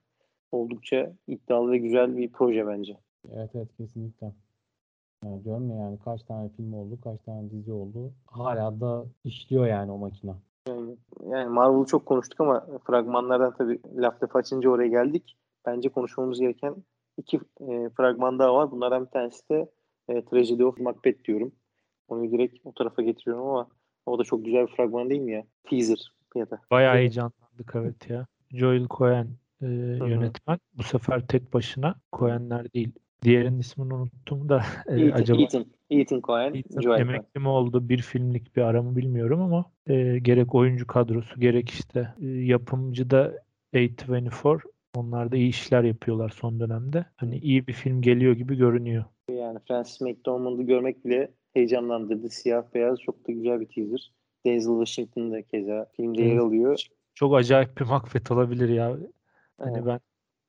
oldukça 0.51 1.13
iddialı 1.27 1.71
ve 1.71 1.77
güzel 1.77 2.17
bir 2.17 2.31
proje 2.31 2.67
bence. 2.67 2.97
Evet 3.33 3.49
evet 3.55 3.67
kesinlikle. 3.77 4.31
Yani 5.23 5.43
diyorum 5.43 5.69
ya 5.69 5.75
yani 5.75 5.99
kaç 6.05 6.23
tane 6.23 6.49
film 6.49 6.73
oldu, 6.73 6.99
kaç 7.03 7.21
tane 7.21 7.51
dizi 7.51 7.71
oldu. 7.71 8.13
Hala 8.25 8.81
da 8.81 9.05
işliyor 9.23 9.67
yani 9.67 9.91
o 9.91 9.97
makine. 9.97 10.33
Yani, 10.67 10.95
yani 11.29 11.49
Marvel'ı 11.49 11.85
çok 11.85 12.05
konuştuk 12.05 12.41
ama 12.41 12.67
fragmanlardan 12.83 13.53
tabii 13.57 13.79
laf 13.95 14.23
lafı 14.23 14.37
açınca 14.37 14.69
oraya 14.69 14.87
geldik. 14.87 15.37
Bence 15.65 15.89
konuşmamız 15.89 16.39
gereken 16.39 16.75
iki 17.17 17.37
e, 17.37 17.89
fragman 17.89 18.39
daha 18.39 18.55
var. 18.55 18.71
Bunlardan 18.71 19.05
bir 19.05 19.11
tanesi 19.11 19.49
de 19.49 19.69
e, 20.09 20.25
Tragedy 20.25 20.63
of 20.63 20.79
Macbeth 20.79 21.23
diyorum. 21.23 21.51
Onu 22.07 22.31
direkt 22.31 22.65
o 22.65 22.73
tarafa 22.73 23.01
getiriyorum 23.01 23.47
ama 23.47 23.67
o 24.05 24.19
da 24.19 24.23
çok 24.23 24.45
güzel 24.45 24.67
bir 24.67 24.75
fragman 24.75 25.09
değil 25.09 25.21
mi 25.21 25.31
ya? 25.31 25.43
Teaser 25.63 26.13
ya 26.35 26.49
da. 26.49 26.61
Bayağı 26.71 26.95
heyecanlandık 26.95 27.71
evet 27.75 28.09
ya. 28.09 28.25
Joel 28.51 28.87
Cohen 28.87 29.27
e, 29.61 29.67
yönetmen. 30.09 30.59
Bu 30.73 30.83
sefer 30.83 31.27
tek 31.27 31.53
başına 31.53 31.95
Cohen'ler 32.13 32.73
değil. 32.73 32.91
Diğerinin 33.23 33.59
ismini 33.59 33.93
unuttum 33.93 34.49
da 34.49 34.63
e, 34.87 35.01
Ethan, 35.01 35.21
acaba 35.21 35.41
Ethan, 35.41 35.65
Ethan 35.89 36.21
Cohen, 36.21 36.53
Ethan 36.53 36.81
Joel 36.81 36.97
Cohen. 36.97 37.07
emekli 37.07 37.39
mi 37.39 37.47
oldu 37.47 37.89
bir 37.89 38.01
filmlik 38.01 38.55
bir 38.55 38.61
ara 38.61 38.83
mı 38.83 38.95
bilmiyorum 38.95 39.41
ama 39.41 39.65
e, 39.87 40.19
gerek 40.19 40.55
oyuncu 40.55 40.87
kadrosu 40.87 41.39
gerek 41.39 41.69
işte 41.69 42.13
e, 42.21 42.27
yapımcı 42.27 43.09
da 43.09 43.33
A24 43.73 44.59
onlar 44.95 45.31
da 45.31 45.37
iyi 45.37 45.49
işler 45.49 45.83
yapıyorlar 45.83 46.29
son 46.29 46.59
dönemde. 46.59 47.05
Hani 47.15 47.37
iyi 47.37 47.67
bir 47.67 47.73
film 47.73 48.01
geliyor 48.01 48.33
gibi 48.33 48.57
görünüyor. 48.57 49.03
Yani 49.31 49.59
Francis 49.67 50.01
McDormand'ı 50.01 50.63
görmek 50.63 51.05
bile 51.05 51.31
heyecanlandırdı. 51.53 52.29
Siyah 52.29 52.63
beyaz 52.73 52.99
çok 52.99 53.27
da 53.27 53.31
güzel 53.31 53.59
bir 53.59 53.65
teaser. 53.65 54.11
Denzel 54.45 54.85
Washington 54.85 55.31
da 55.31 55.41
keza 55.41 55.87
filmde 55.95 56.21
yer 56.21 56.37
alıyor. 56.37 56.79
Çok 57.15 57.35
acayip 57.35 57.77
bir 57.79 57.85
Macbeth 57.85 58.31
olabilir 58.31 58.69
ya. 58.69 58.97
Hani 59.59 59.73
Evet. 59.77 59.85
ben 59.85 59.99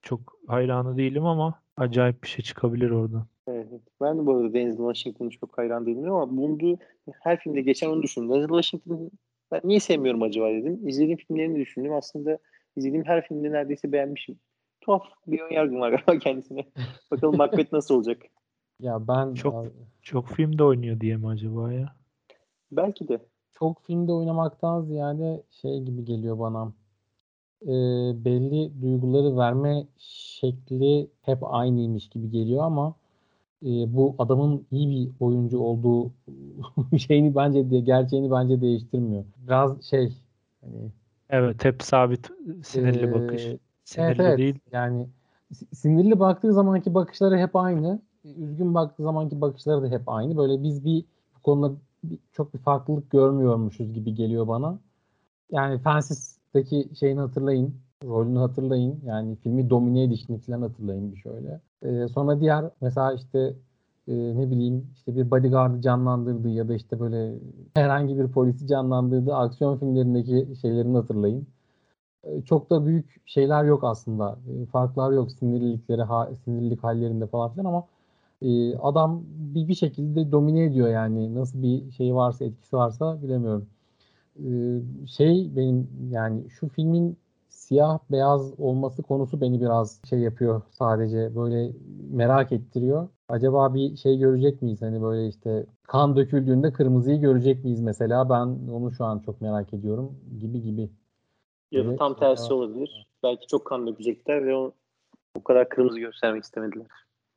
çok 0.02 0.20
hayranı 0.46 0.96
değilim 0.96 1.24
ama 1.26 1.62
acayip 1.76 2.22
bir 2.22 2.28
şey 2.28 2.44
çıkabilir 2.44 2.90
oradan. 2.90 3.26
Evet. 3.46 3.66
Ben 4.00 4.18
de 4.18 4.26
bu 4.26 4.36
arada 4.36 4.52
Denzel 4.54 4.76
Washington'ı 4.76 5.30
çok 5.30 5.58
hayran 5.58 5.86
değilim 5.86 6.12
ama 6.12 6.36
bulunduğu 6.36 6.78
her 7.20 7.38
filmde 7.40 7.60
geçen 7.60 7.88
onu 7.90 8.02
düşündüm. 8.02 8.30
Denzel 8.30 8.48
Washington'ı 8.48 9.10
ben 9.52 9.60
niye 9.64 9.80
sevmiyorum 9.80 10.22
acaba 10.22 10.48
dedim. 10.48 10.88
İzlediğim 10.88 11.18
filmlerini 11.18 11.58
düşündüm. 11.58 11.94
Aslında 11.94 12.38
izlediğim 12.76 13.04
her 13.04 13.26
filmde 13.28 13.52
neredeyse 13.52 13.92
beğenmişim. 13.92 14.38
Tuhaf 14.80 15.02
bir 15.26 15.40
ön 15.40 15.54
yargım 15.54 15.80
var 15.80 15.90
galiba 15.90 16.18
kendisine. 16.24 16.64
Bakalım 17.10 17.36
Macbeth 17.36 17.72
nasıl 17.72 17.94
olacak? 17.94 18.22
Ya 18.80 19.08
ben 19.08 19.34
Çok- 19.34 19.66
Çok 20.02 20.28
filmde 20.28 20.64
oynuyor 20.64 21.00
diye 21.00 21.16
mi 21.16 21.28
acaba 21.28 21.72
ya? 21.72 21.96
Belki 22.72 23.08
de. 23.08 23.18
çok 23.52 23.82
filmde 23.82 24.12
oynamaktan 24.12 24.82
ziyade 24.82 25.42
şey 25.50 25.80
gibi 25.80 26.04
geliyor 26.04 26.38
bana. 26.38 26.72
Ee, 27.62 28.24
belli 28.24 28.82
duyguları 28.82 29.36
verme 29.36 29.86
şekli 29.98 31.10
hep 31.22 31.38
aynıymış 31.44 32.08
gibi 32.08 32.30
geliyor 32.30 32.64
ama 32.64 32.94
e, 33.66 33.68
bu 33.96 34.14
adamın 34.18 34.66
iyi 34.72 34.90
bir 34.90 35.12
oyuncu 35.24 35.58
olduğu 35.60 36.12
şeyini 36.98 37.34
bence 37.34 37.70
de 37.70 37.80
gerçeğini 37.80 38.30
bence 38.30 38.60
değiştirmiyor. 38.60 39.24
Biraz 39.46 39.82
şey 39.84 40.12
hani 40.60 40.90
Evet 41.30 41.64
hep 41.64 41.82
sabit 41.82 42.30
sinirli 42.64 43.12
bakış. 43.12 43.46
Ee, 43.46 43.58
Sinirli 43.84 44.06
evet, 44.06 44.20
evet. 44.20 44.38
değil. 44.38 44.58
Yani 44.72 45.06
si- 45.54 45.66
sinirli 45.76 46.20
baktığı 46.20 46.52
zamanki 46.52 46.94
bakışları 46.94 47.38
hep 47.38 47.56
aynı. 47.56 48.00
Üzgün 48.24 48.74
baktığı 48.74 49.02
zamanki 49.02 49.40
bakışları 49.40 49.82
da 49.82 49.86
hep 49.88 50.08
aynı. 50.08 50.36
Böyle 50.36 50.62
biz 50.62 50.84
bir 50.84 51.04
bu 51.38 51.42
konuda 51.42 51.74
bir- 52.04 52.18
çok 52.32 52.54
bir 52.54 52.58
farklılık 52.58 53.10
görmüyormuşuz 53.10 53.92
gibi 53.92 54.14
geliyor 54.14 54.48
bana. 54.48 54.78
Yani 55.52 55.80
Fensis'teki 56.52 56.96
şeyini 56.96 57.20
hatırlayın. 57.20 57.74
Rolünü 58.04 58.38
hatırlayın. 58.38 59.00
Yani 59.06 59.36
filmi 59.36 59.70
domine 59.70 60.02
edişini 60.02 60.38
falan 60.38 60.62
hatırlayın 60.62 61.12
bir 61.12 61.16
şöyle. 61.16 61.60
Ee, 61.82 62.08
sonra 62.08 62.40
diğer 62.40 62.64
mesela 62.80 63.12
işte 63.12 63.54
e, 64.08 64.14
ne 64.14 64.50
bileyim 64.50 64.86
işte 64.94 65.16
bir 65.16 65.30
bodyguard'ı 65.30 65.80
canlandırdığı 65.82 66.48
ya 66.48 66.68
da 66.68 66.74
işte 66.74 67.00
böyle 67.00 67.34
herhangi 67.74 68.18
bir 68.18 68.28
polisi 68.28 68.66
canlandırdığı 68.66 69.34
aksiyon 69.34 69.78
filmlerindeki 69.78 70.48
şeylerini 70.60 70.96
hatırlayın. 70.96 71.46
E, 72.24 72.42
çok 72.42 72.70
da 72.70 72.86
büyük 72.86 73.22
şeyler 73.26 73.64
yok 73.64 73.84
aslında. 73.84 74.38
E, 74.62 74.66
Farklar 74.66 75.12
yok 75.12 75.32
sinirlilikleri, 75.32 76.02
ha, 76.02 76.30
sinirlilik 76.44 76.84
hallerinde 76.84 77.26
falan 77.26 77.52
filan 77.52 77.64
ama 77.64 77.84
e, 78.42 78.76
adam 78.76 79.22
bir, 79.26 79.68
bir 79.68 79.74
şekilde 79.74 80.32
domine 80.32 80.64
ediyor 80.64 80.88
yani. 80.88 81.34
Nasıl 81.34 81.62
bir 81.62 81.92
şey 81.92 82.14
varsa, 82.14 82.44
etkisi 82.44 82.76
varsa 82.76 83.22
bilemiyorum. 83.22 83.66
E, 84.46 84.50
şey 85.06 85.56
benim 85.56 85.88
yani 86.10 86.50
şu 86.50 86.68
filmin 86.68 87.16
siyah 87.48 87.98
beyaz 88.10 88.60
olması 88.60 89.02
konusu 89.02 89.40
beni 89.40 89.60
biraz 89.60 90.00
şey 90.08 90.18
yapıyor 90.18 90.62
sadece 90.70 91.36
böyle 91.36 91.72
merak 92.10 92.52
ettiriyor. 92.52 93.08
Acaba 93.28 93.74
bir 93.74 93.96
şey 93.96 94.18
görecek 94.18 94.62
miyiz? 94.62 94.82
Hani 94.82 95.02
böyle 95.02 95.28
işte 95.28 95.66
kan 95.82 96.16
döküldüğünde 96.16 96.72
kırmızıyı 96.72 97.20
görecek 97.20 97.64
miyiz 97.64 97.80
mesela? 97.80 98.30
Ben 98.30 98.72
onu 98.72 98.92
şu 98.92 99.04
an 99.04 99.18
çok 99.18 99.40
merak 99.40 99.74
ediyorum 99.74 100.16
gibi 100.40 100.62
gibi. 100.62 100.90
Ya 101.70 101.86
da 101.86 101.96
tam 101.96 102.16
tersi 102.16 102.42
evet. 102.42 102.52
olabilir. 102.52 103.06
Belki 103.22 103.46
çok 103.46 103.66
kan 103.66 103.86
dökecekler 103.86 104.46
ve 104.46 104.56
o, 104.56 104.72
o 105.34 105.42
kadar 105.42 105.68
kırmızı 105.68 106.00
göstermek 106.00 106.44
istemediler. 106.44 106.86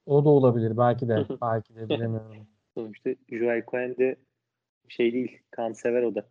O 0.06 0.26
da 0.26 0.30
olabilir 0.30 0.78
belki 0.78 1.08
de. 1.08 1.26
belki 1.42 1.76
de 1.76 1.90
bilemiyorum. 1.90 2.48
Sonuçta 2.78 3.10
Joel 3.30 3.64
Cohen 3.66 3.98
de 3.98 4.16
şey 4.88 5.14
değil, 5.14 5.38
kan 5.52 5.74
sever 5.74 6.04
o 6.04 6.16
da. 6.16 6.26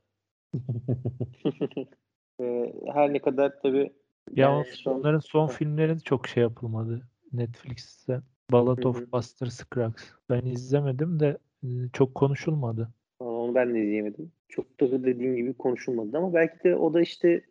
Ee, 2.40 2.72
her 2.92 3.12
ne 3.12 3.18
kadar 3.18 3.52
tabii 3.62 3.92
Ya 4.36 4.50
yani 4.50 4.64
son- 4.64 5.00
onların 5.00 5.18
son 5.18 5.46
Ha. 5.46 5.52
filmlerinde 5.52 6.00
çok 6.00 6.28
şey 6.28 6.42
yapılmadı 6.42 7.02
Netflix'te. 7.32 8.20
Ballad 8.52 8.82
of. 8.82 9.12
Buster 9.12 9.46
Scruggs. 9.46 10.04
Ben 10.30 10.40
izlemedim 10.46 11.20
de 11.20 11.38
e, 11.64 11.68
çok 11.92 12.14
konuşulmadı. 12.14 12.88
Onu 13.20 13.54
ben 13.54 13.74
de 13.74 13.80
izleyemedim. 13.80 14.32
Çok 14.48 14.80
da 14.80 15.04
dediğim 15.04 15.36
gibi 15.36 15.54
konuşulmadı 15.54 16.18
ama 16.18 16.34
belki 16.34 16.64
de 16.64 16.76
o 16.76 16.94
da 16.94 17.00
işte 17.00 17.42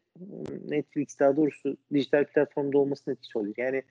Netflix 0.69 1.19
daha 1.19 1.35
doğrusu 1.37 1.77
dijital 1.93 2.25
platformda 2.25 2.77
olmasının 2.77 3.15
etkisi 3.15 3.37
oluyor. 3.37 3.55
Yani 3.57 3.83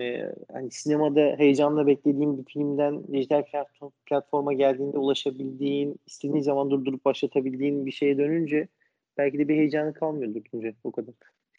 e, 0.00 0.34
hani 0.52 0.70
sinemada 0.70 1.20
heyecanla 1.20 1.86
beklediğin 1.86 2.38
bir 2.38 2.44
filmden 2.44 3.06
dijital 3.12 3.42
platform, 3.44 3.90
platforma 4.06 4.52
geldiğinde 4.52 4.98
ulaşabildiğin, 4.98 5.96
istediğin 6.06 6.42
zaman 6.42 6.70
durdurup 6.70 7.04
başlatabildiğin 7.04 7.86
bir 7.86 7.92
şeye 7.92 8.18
dönünce 8.18 8.68
belki 9.18 9.38
de 9.38 9.48
bir 9.48 9.56
heyecanı 9.56 9.94
kalmıyor 9.94 10.44
Tuncay 10.44 10.74
o 10.84 10.92
kadar. 10.92 11.14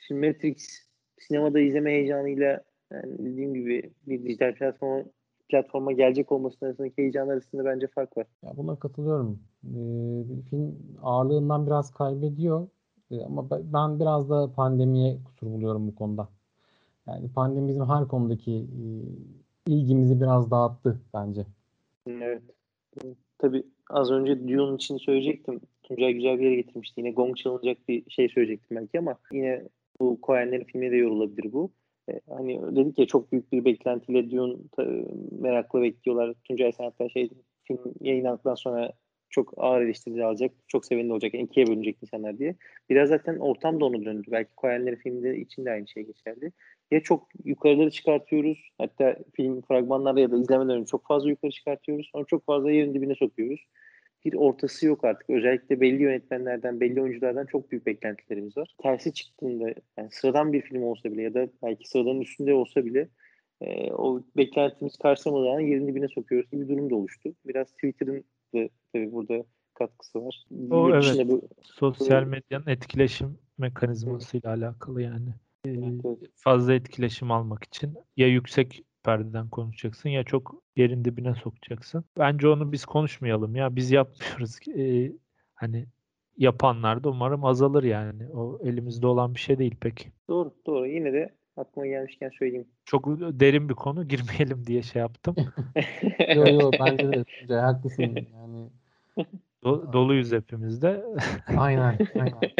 Şimdi 0.07 0.27
Matrix 0.27 0.87
sinemada 1.19 1.59
izleme 1.59 1.91
heyecanıyla 1.91 2.63
yani 2.93 3.17
dediğim 3.19 3.53
gibi 3.53 3.91
bir 4.07 4.23
dijital 4.23 4.53
platforma 4.55 5.03
platforma 5.49 5.91
gelecek 5.91 6.31
olması 6.31 6.65
arasındaki 6.65 6.97
heyecan 6.97 7.27
arasında 7.27 7.65
bence 7.65 7.87
fark 7.87 8.17
var. 8.17 8.27
Ya 8.43 8.57
buna 8.57 8.79
katılıyorum. 8.79 9.39
Ee, 9.63 9.69
film 10.49 10.75
ağırlığından 11.03 11.67
biraz 11.67 11.91
kaybediyor. 11.91 12.67
Ee, 13.11 13.21
ama 13.21 13.49
ben 13.49 13.99
biraz 13.99 14.29
da 14.29 14.51
pandemiye 14.55 15.17
kusur 15.23 15.47
buluyorum 15.47 15.87
bu 15.87 15.95
konuda. 15.95 16.29
Yani 17.07 17.33
pandemi 17.33 17.67
bizim 17.67 17.85
her 17.85 18.07
konudaki 18.07 18.51
e, 18.51 18.83
ilgimizi 19.67 20.21
biraz 20.21 20.51
dağıttı 20.51 21.01
bence. 21.13 21.45
Evet. 22.07 22.41
Tabii 23.37 23.63
az 23.89 24.11
önce 24.11 24.47
Dune 24.47 24.75
için 24.75 24.97
söyleyecektim. 24.97 25.61
Tuncay 25.83 26.13
güzel 26.13 26.39
bir 26.39 26.43
yere 26.43 26.55
getirmişti. 26.55 26.99
Yine 27.01 27.11
gong 27.11 27.37
çalınacak 27.37 27.77
bir 27.87 28.09
şey 28.09 28.29
söyleyecektim 28.29 28.77
belki 28.77 28.99
ama 28.99 29.17
yine 29.31 29.63
bu 29.99 30.19
Coen'lerin 30.23 30.63
filmine 30.63 30.91
de 30.91 30.95
yorulabilir 30.95 31.53
bu. 31.53 31.71
Ee, 32.09 32.19
hani 32.29 32.75
dedik 32.75 32.99
ya 32.99 33.05
çok 33.05 33.31
büyük 33.31 33.51
bir 33.51 33.65
beklentiyle 33.65 34.31
Dune 34.31 34.55
ta- 34.71 34.87
merakla 35.41 35.81
bekliyorlar. 35.81 36.33
Tuncay 36.43 36.71
sen 36.71 36.83
hatta 36.83 37.09
şey 37.09 37.29
film 37.63 37.79
yayınlandıktan 38.01 38.55
sonra 38.55 38.91
çok 39.29 39.53
ağır 39.57 39.81
eleştiri 39.81 40.25
alacak. 40.25 40.51
Çok 40.67 40.85
sevinli 40.85 41.13
olacak. 41.13 41.33
Yani 41.33 41.43
ikiye 41.43 41.67
bölünecek 41.67 41.97
insanlar 42.01 42.37
diye. 42.37 42.55
Biraz 42.89 43.09
zaten 43.09 43.37
ortam 43.37 43.79
da 43.79 43.85
onu 43.85 44.05
döndü. 44.05 44.27
Belki 44.31 44.49
Coen'lerin 44.57 44.95
filminde 44.95 45.37
için 45.37 45.65
de 45.65 45.71
aynı 45.71 45.87
şey 45.87 46.03
geçerli. 46.03 46.51
Ya 46.91 47.03
çok 47.03 47.27
yukarıları 47.43 47.91
çıkartıyoruz. 47.91 48.57
Hatta 48.77 49.17
film 49.33 49.61
fragmanlarda 49.61 50.19
ya 50.19 50.31
da 50.31 50.37
izlemeden 50.37 50.75
önce 50.75 50.85
çok 50.85 51.07
fazla 51.07 51.29
yukarı 51.29 51.51
çıkartıyoruz. 51.51 52.09
Sonra 52.11 52.25
çok 52.25 52.45
fazla 52.45 52.71
yerin 52.71 52.93
dibine 52.93 53.15
sokuyoruz. 53.15 53.59
Bir 54.25 54.33
ortası 54.33 54.85
yok 54.85 55.03
artık. 55.03 55.29
Özellikle 55.29 55.81
belli 55.81 56.03
yönetmenlerden, 56.03 56.79
belli 56.79 57.01
oyunculardan 57.01 57.45
çok 57.45 57.71
büyük 57.71 57.85
beklentilerimiz 57.85 58.57
var. 58.57 58.75
Tersi 58.81 59.13
çıktığında 59.13 59.73
yani 59.97 60.11
sıradan 60.11 60.53
bir 60.53 60.61
film 60.61 60.83
olsa 60.83 61.11
bile 61.11 61.21
ya 61.21 61.33
da 61.33 61.47
belki 61.63 61.89
sıradanın 61.89 62.21
üstünde 62.21 62.53
olsa 62.53 62.85
bile 62.85 63.07
e, 63.61 63.91
o 63.91 64.23
beklentimiz 64.37 64.97
karşılamadığı 64.97 65.49
an 65.49 65.59
yerin 65.59 65.87
dibine 65.87 66.07
sokuyoruz 66.07 66.51
gibi 66.51 66.61
bir 66.61 66.69
durum 66.75 66.89
da 66.89 66.95
oluştu. 66.95 67.33
Biraz 67.45 67.71
Twitter'ın 67.71 68.23
da 68.55 68.69
tabii 68.93 69.11
burada 69.11 69.43
katkısı 69.73 70.25
var. 70.25 70.45
O, 70.71 70.87
Yurt 70.87 71.05
evet. 71.15 71.27
bu 71.27 71.41
Sosyal 71.61 72.23
medyanın 72.23 72.67
etkileşim 72.67 73.37
mekanizmasıyla 73.57 74.49
alakalı 74.49 75.01
yani. 75.01 75.29
Fazla 76.35 76.73
etkileşim 76.73 77.31
almak 77.31 77.63
için 77.63 77.93
ya 78.17 78.27
yüksek 78.27 78.83
perdeden 79.03 79.49
konuşacaksın 79.49 80.09
ya 80.09 80.23
çok 80.23 80.61
yerin 80.75 81.05
dibine 81.05 81.35
sokacaksın. 81.35 82.05
Bence 82.17 82.47
onu 82.47 82.71
biz 82.71 82.85
konuşmayalım 82.85 83.55
ya. 83.55 83.75
Biz 83.75 83.91
yapmıyoruz. 83.91 84.59
Ee, 84.77 85.11
hani 85.53 85.85
yapanlar 86.37 87.03
da 87.03 87.09
umarım 87.09 87.45
azalır 87.45 87.83
yani. 87.83 88.29
O 88.29 88.59
elimizde 88.63 89.07
olan 89.07 89.35
bir 89.35 89.39
şey 89.39 89.57
değil 89.57 89.75
pek. 89.81 90.11
doğru 90.29 90.53
doğru. 90.65 90.87
Yine 90.87 91.13
de 91.13 91.35
aklıma 91.57 91.87
gelmişken 91.87 92.29
söyleyeyim. 92.29 92.67
Çok 92.85 93.05
derin 93.19 93.69
bir 93.69 93.73
konu 93.73 94.03
girmeyelim 94.07 94.65
diye 94.67 94.81
şey 94.81 94.99
yaptım. 94.99 95.35
Yo 96.35 96.53
yo 96.53 96.71
bence 96.79 97.25
de 97.49 97.55
haklısın. 97.55 98.27
Yani 98.33 98.69
Do- 99.65 99.93
doluyuz 99.93 100.31
hepimiz 100.31 100.81
de. 100.81 101.05
aynen 101.57 101.97
aynen. 102.15 102.51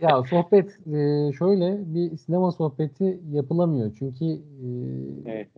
Ya 0.00 0.22
sohbet 0.22 0.70
e, 0.86 1.32
şöyle 1.38 1.94
bir 1.94 2.16
sinema 2.16 2.52
sohbeti 2.52 3.20
yapılamıyor. 3.30 3.94
Çünkü 3.98 4.24
e, 4.24 5.30
evet, 5.30 5.48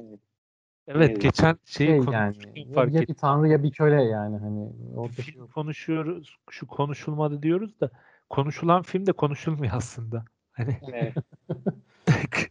evet. 0.86 1.20
Geçen 1.20 1.58
şeyi 1.64 2.04
şey 2.04 2.12
yani 2.12 2.36
ya, 2.56 2.74
fark 2.74 2.92
ya 2.94 3.00
bir 3.00 3.14
tanrı 3.14 3.48
ya 3.48 3.62
bir 3.62 3.70
köle 3.70 4.02
yani 4.02 4.36
hani 4.38 4.72
ortası 4.96 5.22
Film 5.22 5.40
yok. 5.40 5.52
konuşuyoruz, 5.52 6.36
şu 6.50 6.66
konuşulmadı 6.66 7.42
diyoruz 7.42 7.80
da 7.80 7.90
konuşulan 8.30 8.82
film 8.82 9.06
de 9.06 9.12
konuşulmuyor 9.12 9.74
aslında. 9.76 10.24
Hani 10.52 10.80
evet. 10.92 11.14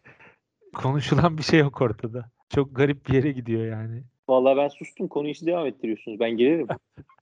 konuşulan 0.74 1.38
bir 1.38 1.44
şey 1.44 1.60
yok 1.60 1.82
ortada. 1.82 2.30
Çok 2.50 2.76
garip 2.76 3.08
bir 3.08 3.14
yere 3.14 3.32
gidiyor 3.32 3.66
yani. 3.66 4.04
Vallahi 4.30 4.58
ben 4.58 4.68
sustum. 4.68 5.08
Konuyu 5.08 5.36
siz 5.36 5.48
devam 5.48 5.68
ettiriyorsunuz. 5.68 6.20
Ben 6.20 6.38
girerim. 6.38 6.68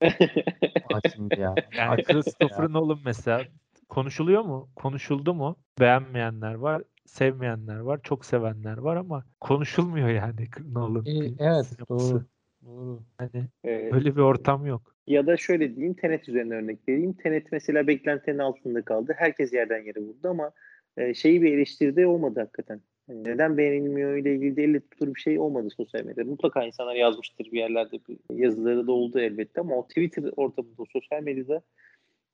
Şimdi 1.14 1.40
ya. 1.40 1.54
Yani 1.78 2.02
Christopher 2.02 2.72
Nolan 2.72 2.98
mesela 3.04 3.42
konuşuluyor 3.88 4.42
mu? 4.42 4.68
Konuşuldu 4.76 5.34
mu? 5.34 5.56
Beğenmeyenler 5.80 6.54
var, 6.54 6.82
sevmeyenler 7.06 7.78
var, 7.78 8.00
çok 8.02 8.24
sevenler 8.24 8.78
var 8.78 8.96
ama 8.96 9.24
konuşulmuyor 9.40 10.08
yani 10.08 10.48
Nolan 10.72 11.04
E, 11.06 11.10
evet 11.38 11.66
sineması. 11.66 12.14
doğru. 12.14 12.24
Doğru. 12.66 13.00
Hani 13.18 13.44
Ee, 13.64 13.90
öyle 13.92 14.16
bir 14.16 14.20
ortam 14.20 14.66
yok. 14.66 14.94
ya 15.06 15.26
da 15.26 15.36
şöyle 15.36 15.76
diyeyim. 15.76 15.94
Tenet 15.94 16.28
üzerine 16.28 16.54
örnek 16.54 16.88
vereyim. 16.88 17.12
Tenet 17.12 17.52
mesela 17.52 17.86
beklentilerin 17.86 18.38
altında 18.38 18.82
kaldı. 18.82 19.14
Herkes 19.16 19.52
yerden 19.52 19.84
yere 19.84 20.00
vurdu 20.00 20.28
ama 20.28 20.50
e, 20.96 21.14
şeyi 21.14 21.42
bir 21.42 21.52
eleştiride 21.52 22.06
olmadı 22.06 22.40
hakikaten. 22.40 22.80
Neden 23.08 23.56
beğenilmiyor 23.56 24.16
ile 24.16 24.34
ilgili 24.34 24.56
de 24.56 24.62
elle 24.64 24.80
tutulur 24.80 25.14
bir 25.14 25.20
şey 25.20 25.38
olmadı 25.38 25.68
sosyal 25.76 26.04
medyada. 26.04 26.30
Mutlaka 26.30 26.64
insanlar 26.64 26.94
yazmıştır 26.94 27.44
bir 27.44 27.58
yerlerde. 27.58 27.96
Bir 28.08 28.18
yazıları 28.38 28.86
da 28.86 28.92
oldu 28.92 29.18
elbette 29.18 29.60
ama 29.60 29.74
o 29.76 29.86
Twitter 29.88 30.30
ortamında, 30.36 30.82
sosyal 30.92 31.22
medyada 31.22 31.62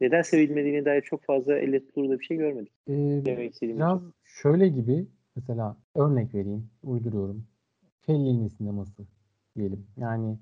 neden 0.00 0.22
sevilmediğine 0.22 0.84
dair 0.84 1.02
çok 1.02 1.24
fazla 1.24 1.58
elle 1.58 1.87
tutulur 1.87 2.10
da 2.10 2.20
bir 2.20 2.24
şey 2.24 2.37
görmedik. 2.37 2.72
Ee, 2.88 2.92
Demek 3.24 3.52
istediğim 3.52 3.76
biraz 3.78 4.00
için. 4.00 4.12
şöyle 4.24 4.68
gibi 4.68 5.06
mesela 5.37 5.76
örnek 5.94 6.34
vereyim, 6.34 6.70
uyduruyorum. 6.82 7.46
Fellini 8.00 8.50
sineması 8.50 9.02
diyelim. 9.56 9.87
Yani 9.96 10.38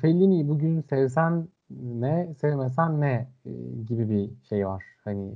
Fellini'yi 0.00 0.48
bugün 0.48 0.80
sevsen 0.80 1.48
ne 1.70 2.34
sevmesen 2.40 3.00
ne 3.00 3.28
e, 3.46 3.50
gibi 3.88 4.10
bir 4.10 4.30
şey 4.48 4.66
var. 4.66 4.84
Hani 5.04 5.34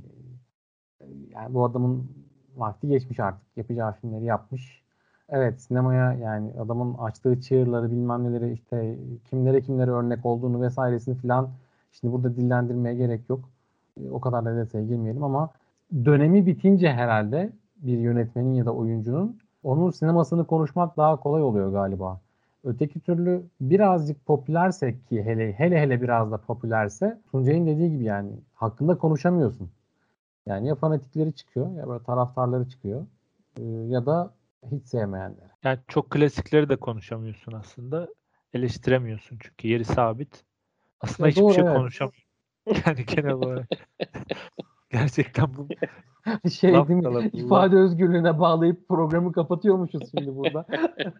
yani 1.29 1.53
bu 1.53 1.65
adamın 1.65 2.11
vakti 2.59 2.87
geçmiş 2.87 3.19
artık. 3.19 3.57
Yapacağı 3.57 3.93
filmleri 3.93 4.25
yapmış. 4.25 4.83
Evet 5.29 5.61
sinemaya 5.61 6.13
yani 6.13 6.51
adamın 6.59 6.93
açtığı 6.93 7.41
çığırları 7.41 7.91
bilmem 7.91 8.23
neleri 8.23 8.53
işte 8.53 8.99
kimlere 9.29 9.61
kimlere 9.61 9.91
örnek 9.91 10.25
olduğunu 10.25 10.61
vesairesini 10.61 11.15
filan 11.15 11.49
şimdi 11.91 12.13
burada 12.13 12.35
dillendirmeye 12.35 12.95
gerek 12.95 13.29
yok. 13.29 13.49
E, 14.01 14.09
o 14.09 14.21
kadar 14.21 14.45
da 14.45 14.55
detaya 14.55 14.85
girmeyelim 14.85 15.23
ama 15.23 15.49
dönemi 16.05 16.45
bitince 16.45 16.93
herhalde 16.93 17.49
bir 17.77 17.97
yönetmenin 17.97 18.53
ya 18.53 18.65
da 18.65 18.73
oyuncunun 18.73 19.39
onun 19.63 19.91
sinemasını 19.91 20.45
konuşmak 20.45 20.97
daha 20.97 21.15
kolay 21.15 21.41
oluyor 21.41 21.71
galiba. 21.71 22.19
Öteki 22.63 22.99
türlü 22.99 23.43
birazcık 23.61 24.25
popülersek 24.25 25.07
ki 25.07 25.23
hele 25.23 25.53
hele 25.53 25.81
hele 25.81 26.01
biraz 26.01 26.31
da 26.31 26.37
popülerse 26.37 27.19
Tuncay'ın 27.31 27.67
dediği 27.67 27.91
gibi 27.91 28.03
yani 28.03 28.31
hakkında 28.53 28.97
konuşamıyorsun. 28.97 29.69
Yani 30.49 30.67
ya 30.67 30.75
fanatikleri 30.75 31.33
çıkıyor 31.33 31.75
ya 31.75 31.87
böyle 31.87 32.03
taraftarları 32.03 32.69
çıkıyor 32.69 33.05
e, 33.57 33.63
ya 33.63 34.05
da 34.05 34.33
hiç 34.71 34.87
sevmeyenler. 34.87 35.47
Yani 35.63 35.79
çok 35.87 36.09
klasikleri 36.09 36.69
de 36.69 36.75
konuşamıyorsun 36.75 37.51
aslında. 37.51 38.07
Eleştiremiyorsun 38.53 39.37
çünkü 39.41 39.67
yeri 39.67 39.85
sabit. 39.85 40.43
Aslında 41.01 41.27
Ya 41.27 41.31
hiçbir 41.31 41.41
doğru, 41.41 41.53
şey 41.53 41.63
evet. 41.63 41.77
konuşamıyorsun. 41.77 42.29
Yani 42.85 43.05
genel 43.05 43.31
olarak. 43.31 43.67
Gerçekten 44.91 45.47
bu 45.57 45.67
şey 46.49 46.73
Laf 46.73 46.87
değil 46.87 46.99
mi? 46.99 47.29
İfade 47.33 47.75
özgürlüğüne 47.75 48.39
bağlayıp 48.39 48.87
programı 48.87 49.31
kapatıyormuşuz 49.31 50.11
şimdi 50.11 50.35
burada. 50.35 50.65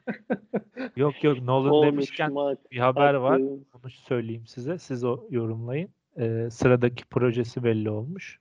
yok 0.95 1.23
yok 1.23 1.41
Nolan 1.41 1.87
demişken 1.87 2.33
Konuşmak, 2.33 2.71
bir 2.71 2.79
haber 2.79 3.13
var. 3.13 3.37
Onu 3.73 3.89
söyleyeyim 3.89 4.47
size. 4.47 4.77
Siz 4.77 5.03
o 5.03 5.27
yorumlayın. 5.29 5.89
Ee, 6.17 6.47
sıradaki 6.51 7.05
projesi 7.05 7.63
belli 7.63 7.89
olmuş. 7.89 8.39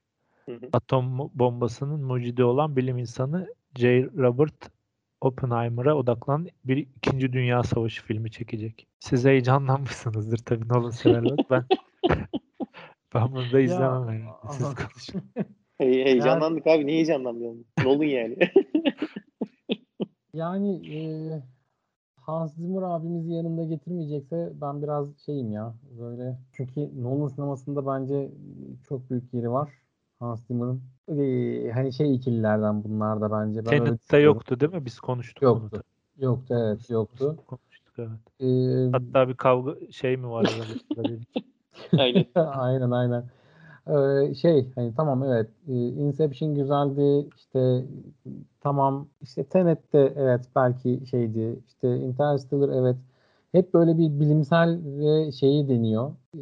Hı 0.49 0.53
hı. 0.53 0.69
Atom 0.73 1.31
bombasının 1.35 2.05
mucidi 2.05 2.45
olan 2.45 2.77
bilim 2.77 2.99
insanı 2.99 3.47
J. 3.77 4.05
Robert 4.05 4.71
Oppenheimer'a 5.21 5.95
odaklanan 5.95 6.49
bir 6.65 6.77
İkinci 6.77 7.33
Dünya 7.33 7.63
Savaşı 7.63 8.03
filmi 8.03 8.31
çekecek. 8.31 8.87
Siz 9.01 9.25
heyecanlanmışsınızdır 9.25 10.39
tabii 10.39 10.69
Nolan 10.69 10.91
severler. 10.91 11.39
Ben 11.51 11.65
ben 13.15 13.33
bunu 13.33 13.53
da 13.53 13.61
izlemem 13.61 14.05
yani. 14.09 14.25
Siz 14.51 14.75
konuşun. 14.75 15.23
Hey, 15.79 16.05
heyecanlandık 16.05 16.67
abi. 16.67 16.87
Niye 16.87 16.97
heyecanlanmıyorsun? 16.97 17.67
Nolan 17.85 18.05
yani. 18.05 18.37
Yani 20.35 20.97
e, 20.97 21.01
Hans 22.17 22.55
Zimmer 22.55 22.83
abimizi 22.83 23.33
yanında 23.33 23.65
getirmeyecekse 23.65 24.53
ben 24.61 24.83
biraz 24.83 25.19
şeyim 25.19 25.53
ya 25.53 25.75
böyle 25.99 26.39
çünkü 26.53 27.03
Nolan 27.03 27.29
sinemasında 27.29 27.87
bence 27.87 28.31
çok 28.89 29.11
büyük 29.11 29.35
yeri 29.35 29.51
var 29.51 29.71
Hans 30.21 30.47
Zimmer'ın. 30.47 30.83
E, 31.09 31.71
hani 31.71 31.93
şey 31.93 32.15
ikililerden 32.15 32.85
bunlar 32.85 33.21
da 33.21 33.33
bence. 33.33 33.59
Ben 33.59 33.71
Tenet'te 33.71 34.19
yoktu 34.19 34.61
değil 34.61 34.73
mi? 34.73 34.85
Biz 34.85 35.01
konuştuk 35.01 35.43
bunu 35.43 35.51
Yoktu. 35.51 35.77
da. 35.77 35.83
Yoktu 36.25 36.55
evet 36.59 36.91
yoktu. 36.91 37.37
Konuştuk 37.47 37.95
evet. 37.99 38.41
E, 38.41 38.91
Hatta 38.93 39.29
bir 39.29 39.35
kavga 39.35 39.75
şey 39.91 40.17
mi 40.17 40.31
var. 40.31 40.47
Aynen. 41.99 42.27
aynen 42.37 42.91
aynen. 42.91 43.25
Ee, 43.89 44.35
şey 44.35 44.73
hani 44.75 44.95
tamam 44.95 45.25
evet 45.25 45.51
Inception 45.69 46.55
güzeldi 46.55 47.29
işte 47.37 47.85
tamam 48.61 49.09
işte 49.21 49.45
Tenet 49.45 49.93
de 49.93 50.13
evet 50.17 50.49
belki 50.57 51.01
şeydi 51.11 51.59
işte 51.69 51.97
Interstellar 51.97 52.69
evet 52.69 52.97
hep 53.53 53.75
böyle 53.75 53.99
bir 53.99 54.21
bilimsel 54.21 54.81
ve 54.85 55.33
şeyi 55.33 55.69
deniyor. 55.69 56.13
Ee, 56.37 56.39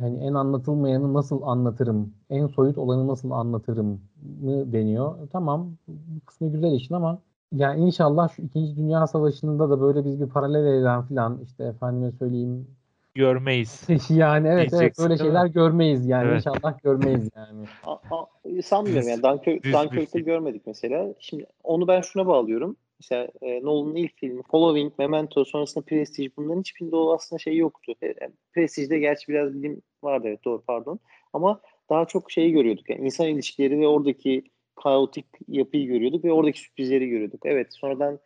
Hani 0.00 0.18
en 0.18 0.34
anlatılmayanı 0.34 1.14
nasıl 1.14 1.42
anlatırım, 1.42 2.14
en 2.30 2.46
soyut 2.46 2.78
olanı 2.78 3.08
nasıl 3.08 3.30
anlatırım 3.30 4.00
mı 4.42 4.72
deniyor. 4.72 5.28
Tamam 5.32 5.76
bu 5.88 6.20
kısmı 6.26 6.52
güzel 6.52 6.72
işin 6.72 6.94
ama 6.94 7.18
yani 7.52 7.80
inşallah 7.80 8.28
şu 8.28 8.42
İkinci 8.42 8.76
Dünya 8.76 9.06
Savaşı'nda 9.06 9.70
da 9.70 9.80
böyle 9.80 10.04
biz 10.04 10.20
bir 10.20 10.28
paralel 10.28 10.66
evren 10.66 11.02
falan 11.02 11.40
işte 11.44 11.64
efendime 11.64 12.12
söyleyeyim 12.12 12.66
Görmeyiz. 13.14 13.86
yani 14.10 14.48
evet 14.48 14.72
evet 14.72 14.98
böyle 14.98 15.18
şeyler 15.18 15.46
görmeyiz 15.46 16.06
yani 16.06 16.28
Evet. 16.28 16.36
inşallah 16.46 16.82
görmeyiz 16.82 17.30
yani. 17.36 17.64
A- 17.84 18.16
a- 18.16 18.26
sanmıyorum 18.62 19.08
yani. 19.08 19.22
Dunkirk'te 19.22 20.20
görmedik 20.20 20.66
mesela. 20.66 21.14
Şimdi 21.18 21.46
onu 21.64 21.88
ben 21.88 22.00
şuna 22.00 22.26
bağlıyorum. 22.26 22.76
Mesela 23.00 23.28
e, 23.42 23.62
Nolan'ın 23.62 23.94
ilk 23.94 24.16
filmi 24.16 24.42
Following, 24.50 24.92
Memento, 24.98 25.44
sonrasında 25.44 25.84
Prestige 25.84 26.36
bunların 26.36 26.60
hiçbirinde 26.60 26.96
o 26.96 27.14
aslında 27.14 27.38
şey 27.38 27.56
yoktu. 27.56 27.94
E, 28.02 28.06
e, 28.06 28.30
Prestige'de 28.52 28.98
gerçi 28.98 29.28
biraz 29.28 29.54
bilim 29.54 29.82
vardı 30.02 30.28
evet 30.28 30.44
doğru 30.44 30.62
pardon. 30.66 30.98
Ama 31.32 31.60
daha 31.90 32.04
çok 32.04 32.30
şeyi 32.30 32.52
görüyorduk. 32.52 32.90
Yani 32.90 33.04
insan 33.04 33.26
ilişkileri 33.26 33.80
ve 33.80 33.88
oradaki 33.88 34.44
kaotik 34.74 35.26
yapıyı 35.48 35.86
görüyorduk 35.86 36.24
ve 36.24 36.32
oradaki 36.32 36.60
sürprizleri 36.60 37.08
görüyorduk. 37.08 37.40
Evet 37.44 37.66
sonradan 37.74 38.18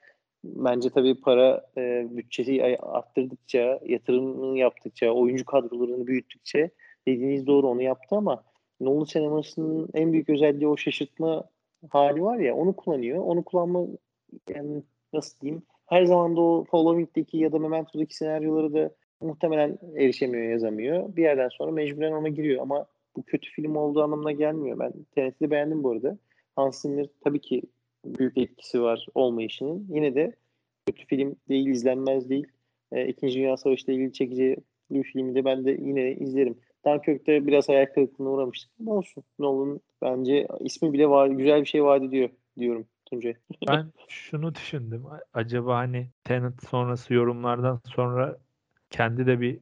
bence 0.44 0.90
tabii 0.90 1.20
para 1.20 1.66
e, 1.78 2.06
bütçesi 2.10 2.78
arttırdıkça, 2.82 3.80
yatırımını 3.86 4.58
yaptıkça, 4.58 5.10
oyuncu 5.10 5.44
kadrolarını 5.44 6.06
büyüttükçe 6.06 6.70
dediğiniz 7.08 7.46
doğru 7.46 7.68
onu 7.68 7.82
yaptı 7.82 8.16
ama 8.16 8.44
Nolan 8.80 9.04
sinemasının 9.04 9.88
en 9.94 10.12
büyük 10.12 10.28
özelliği 10.28 10.68
o 10.68 10.76
şaşırtma 10.76 11.44
hali 11.90 12.22
var 12.22 12.38
ya 12.38 12.54
onu 12.54 12.76
kullanıyor. 12.76 13.18
Onu 13.24 13.44
kullanma 13.44 13.86
yani 14.54 14.82
nasıl 15.12 15.40
diyeyim 15.40 15.62
her 15.86 16.04
zaman 16.04 16.36
da 16.36 16.40
o 16.40 16.64
Following'deki 16.64 17.38
ya 17.38 17.52
da 17.52 17.58
Memento'daki 17.58 18.16
senaryoları 18.16 18.74
da 18.74 18.90
muhtemelen 19.20 19.78
erişemiyor, 19.96 20.52
yazamıyor. 20.52 21.16
Bir 21.16 21.22
yerden 21.22 21.48
sonra 21.48 21.72
mecburen 21.72 22.12
ona 22.12 22.28
giriyor 22.28 22.62
ama 22.62 22.86
bu 23.16 23.22
kötü 23.22 23.50
film 23.50 23.76
olduğu 23.76 24.02
anlamına 24.02 24.32
gelmiyor. 24.32 24.78
Ben 24.78 24.92
Tenet'i 25.14 25.50
beğendim 25.50 25.82
bu 25.82 25.90
arada. 25.90 26.18
Hans 26.56 26.82
Zimmer 26.82 27.06
tabii 27.24 27.40
ki 27.40 27.62
büyük 28.04 28.38
etkisi 28.38 28.82
var 28.82 29.06
olmayışının. 29.14 29.86
Yine 29.90 30.14
de 30.14 30.32
kötü 30.86 31.06
film 31.06 31.36
değil, 31.48 31.66
izlenmez 31.66 32.30
değil. 32.30 32.46
E, 32.92 33.08
İkinci 33.08 33.34
Dünya 33.34 33.56
Savaşı 33.56 33.84
ile 33.86 33.94
ilgili 33.94 34.12
çekici 34.12 34.56
bir 34.90 35.02
filmi 35.02 35.34
de 35.34 35.44
ben 35.44 35.64
de 35.64 35.70
yine 35.70 36.12
izlerim. 36.12 36.58
Dunkirk'te 36.86 37.46
biraz 37.46 37.68
hayal 37.68 37.86
kırıklığına 37.86 38.30
uğramıştık 38.30 38.70
ama 38.80 38.92
olsun. 38.94 39.24
Nolan 39.38 39.80
bence 40.02 40.46
ismi 40.60 40.92
bile 40.92 41.08
var, 41.08 41.26
güzel 41.26 41.60
bir 41.60 41.66
şey 41.66 41.84
vaat 41.84 42.02
ediyor 42.02 42.30
diyorum 42.58 42.86
Tuncay. 43.06 43.34
Ben 43.68 43.92
şunu 44.08 44.54
düşündüm. 44.54 45.04
Acaba 45.34 45.76
hani 45.76 46.10
Tenet 46.24 46.68
sonrası 46.68 47.14
yorumlardan 47.14 47.80
sonra 47.84 48.38
kendi 48.90 49.26
de 49.26 49.40
bir 49.40 49.60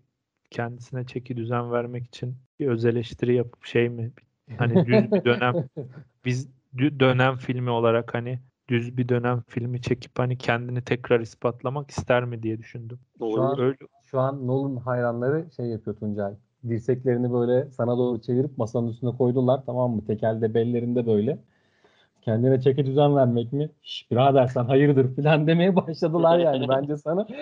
kendisine 0.51 1.07
çeki 1.07 1.37
düzen 1.37 1.73
vermek 1.73 2.07
için 2.07 2.37
bir 2.61 2.67
öz 2.67 2.85
eleştiri 2.85 3.35
yapıp 3.35 3.65
şey 3.65 3.89
mi? 3.89 4.13
Hani 4.59 4.87
düz 4.87 5.13
bir 5.13 5.25
dönem 5.25 5.55
biz 6.25 6.49
dönem 6.79 7.37
filmi 7.37 7.71
olarak 7.71 8.15
hani 8.15 8.39
düz 8.69 8.97
bir 8.97 9.09
dönem 9.09 9.43
filmi 9.49 9.83
çekip 9.83 10.19
hani 10.19 10.39
kendini 10.39 10.83
tekrar 10.83 11.21
ispatlamak 11.21 11.91
ister 11.91 12.25
mi 12.25 12.43
diye 12.43 12.59
düşündüm. 12.59 12.99
Şu 13.19 13.43
an, 13.43 13.61
Öyle 13.61 13.77
şu 14.05 14.21
an 14.21 14.47
Nolan 14.47 14.77
hayranları 14.77 15.47
şey 15.57 15.67
yapıyor 15.67 15.97
Tuncay. 15.97 16.35
Dirseklerini 16.69 17.33
böyle 17.33 17.71
sana 17.71 17.99
doğru 17.99 18.21
çevirip 18.21 18.59
masanın 18.59 18.89
üstüne 18.89 19.17
koydular 19.17 19.63
tamam 19.67 19.91
mı? 19.91 20.05
Tekelde 20.07 20.55
bellerinde 20.55 21.07
böyle. 21.07 21.39
Kendine 22.25 22.61
çeki 22.61 22.87
düzen 22.87 23.17
vermek 23.17 23.53
mi? 23.53 23.71
Şş, 23.83 24.11
birader 24.11 24.47
sen 24.47 24.65
hayırdır 24.65 25.17
falan 25.17 25.47
demeye 25.47 25.77
başladılar 25.77 26.39
yani 26.39 26.69
bence 26.69 26.97
sana. 26.97 27.27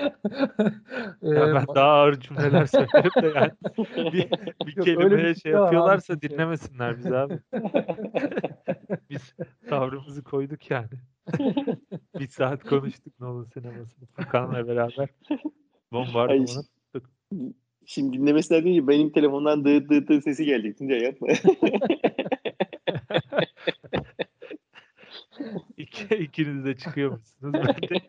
Ya 1.22 1.46
Ee, 1.48 1.54
ben 1.54 1.64
daha 1.74 1.90
ağır 1.90 2.20
cümleler 2.20 2.66
söylerim 2.66 3.10
de 3.22 3.38
yani 3.38 3.50
bir, 4.12 4.30
bir 4.66 4.76
Yok, 4.76 4.86
bir 4.86 4.96
kelimeye 4.96 5.34
şey 5.34 5.52
var 5.54 5.58
abi 5.58 5.64
yapıyorlarsa 5.64 6.14
çünkü. 6.14 6.30
dinlemesinler 6.30 6.98
bizi 6.98 7.16
abi. 7.16 7.38
Biz 9.10 9.34
tavrımızı 9.68 10.22
koyduk 10.24 10.70
yani. 10.70 10.88
bir 12.18 12.28
saat 12.28 12.64
konuştuk 12.64 13.20
Nolan 13.20 13.44
sinemasını 13.44 14.06
Furkan'la 14.06 14.68
beraber. 14.68 15.08
Bombardımanı. 15.92 16.64
Şimdi 17.86 18.18
dinlemesinler 18.18 18.64
deyince 18.64 18.88
benim 18.88 19.12
telefondan 19.12 19.64
dığı 19.64 19.88
dığı 19.88 20.08
dığı 20.08 20.22
sesi 20.22 20.44
gelecek. 20.44 20.78
Tuncay 20.78 21.02
yapma. 21.02 21.28
İki, 25.76 26.14
ikiniz 26.14 26.64
de 26.64 26.76
çıkıyormuşsunuz. 26.76 27.54
Ben 27.54 27.88
de 27.88 28.00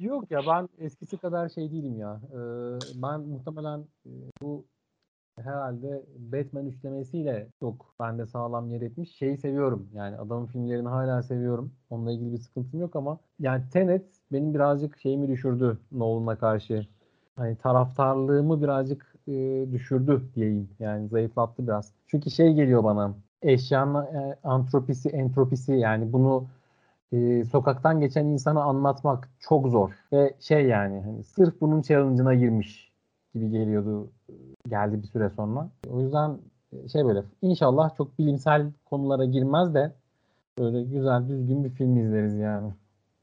Yok 0.00 0.30
ya 0.30 0.46
ben 0.46 0.68
eskisi 0.78 1.18
kadar 1.18 1.48
şey 1.48 1.70
değilim 1.70 1.98
ya. 1.98 2.20
Ee, 2.32 2.38
ben 3.02 3.20
muhtemelen 3.20 3.80
e, 4.06 4.10
bu 4.42 4.64
herhalde 5.38 6.02
Batman 6.18 6.66
üçlemesiyle 6.66 7.48
çok 7.60 7.94
bende 8.00 8.26
sağlam 8.26 8.70
yer 8.70 8.80
etmiş. 8.80 9.16
Şeyi 9.16 9.38
seviyorum 9.38 9.88
yani 9.94 10.16
adamın 10.16 10.46
filmlerini 10.46 10.88
hala 10.88 11.22
seviyorum. 11.22 11.72
Onunla 11.90 12.12
ilgili 12.12 12.32
bir 12.32 12.38
sıkıntım 12.38 12.80
yok 12.80 12.96
ama 12.96 13.18
yani 13.38 13.62
Tenet 13.72 14.06
benim 14.32 14.54
birazcık 14.54 14.98
şeyimi 14.98 15.28
düşürdü 15.28 15.78
Nolan'a 15.92 16.38
karşı. 16.38 16.86
Hani 17.36 17.56
taraftarlığımı 17.56 18.62
birazcık 18.62 19.14
e, 19.28 19.66
düşürdü 19.72 20.22
diyeyim. 20.34 20.68
Yani 20.78 21.08
zayıflattı 21.08 21.66
biraz. 21.66 21.92
Çünkü 22.06 22.30
şey 22.30 22.54
geliyor 22.54 22.84
bana. 22.84 23.14
Eşyanın 23.42 24.04
e, 24.04 24.36
antropisi, 24.44 25.08
entropisi 25.08 25.72
yani 25.72 26.12
bunu 26.12 26.46
e, 27.12 27.44
sokaktan 27.44 28.00
geçen 28.00 28.26
insana 28.26 28.62
anlatmak 28.62 29.28
çok 29.40 29.68
zor. 29.68 29.90
Ve 30.12 30.34
şey 30.40 30.66
yani 30.66 31.00
hani 31.00 31.24
sırf 31.24 31.60
bunun 31.60 31.82
challenge'ına 31.82 32.34
girmiş 32.34 32.92
gibi 33.34 33.50
geliyordu 33.50 34.10
geldi 34.68 35.02
bir 35.02 35.06
süre 35.06 35.30
sonra. 35.30 35.70
O 35.90 36.00
yüzden 36.00 36.38
şey 36.92 37.04
böyle 37.04 37.22
inşallah 37.42 37.96
çok 37.96 38.18
bilimsel 38.18 38.66
konulara 38.84 39.24
girmez 39.24 39.74
de 39.74 39.92
böyle 40.58 40.82
güzel 40.82 41.28
düzgün 41.28 41.64
bir 41.64 41.70
film 41.70 41.96
izleriz 41.96 42.38
yani. 42.38 42.72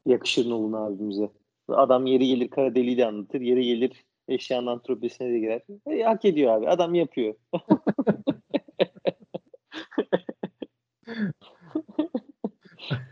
Yakışır 0.06 0.50
Nolan 0.50 0.86
abimize. 0.86 1.30
Adam 1.68 2.06
yeri 2.06 2.26
gelir 2.26 2.48
kara 2.48 2.74
deliği 2.74 2.98
de 2.98 3.06
anlatır. 3.06 3.40
Yeri 3.40 3.64
gelir 3.64 4.04
eşyanın 4.28 4.66
antropolojisine 4.66 5.28
de 5.28 5.38
girer. 5.38 5.62
E, 5.86 6.02
hak 6.02 6.24
ediyor 6.24 6.52
abi. 6.52 6.68
Adam 6.68 6.94
yapıyor. 6.94 7.34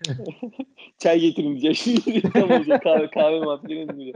Çay 0.99 1.21
getirin 1.21 1.61
diyeceğim 1.61 1.75
şimdi. 1.75 2.23
Kahve, 2.83 3.11
kahve 3.11 3.41
muhabbetini 3.41 3.99
bile. 3.99 4.13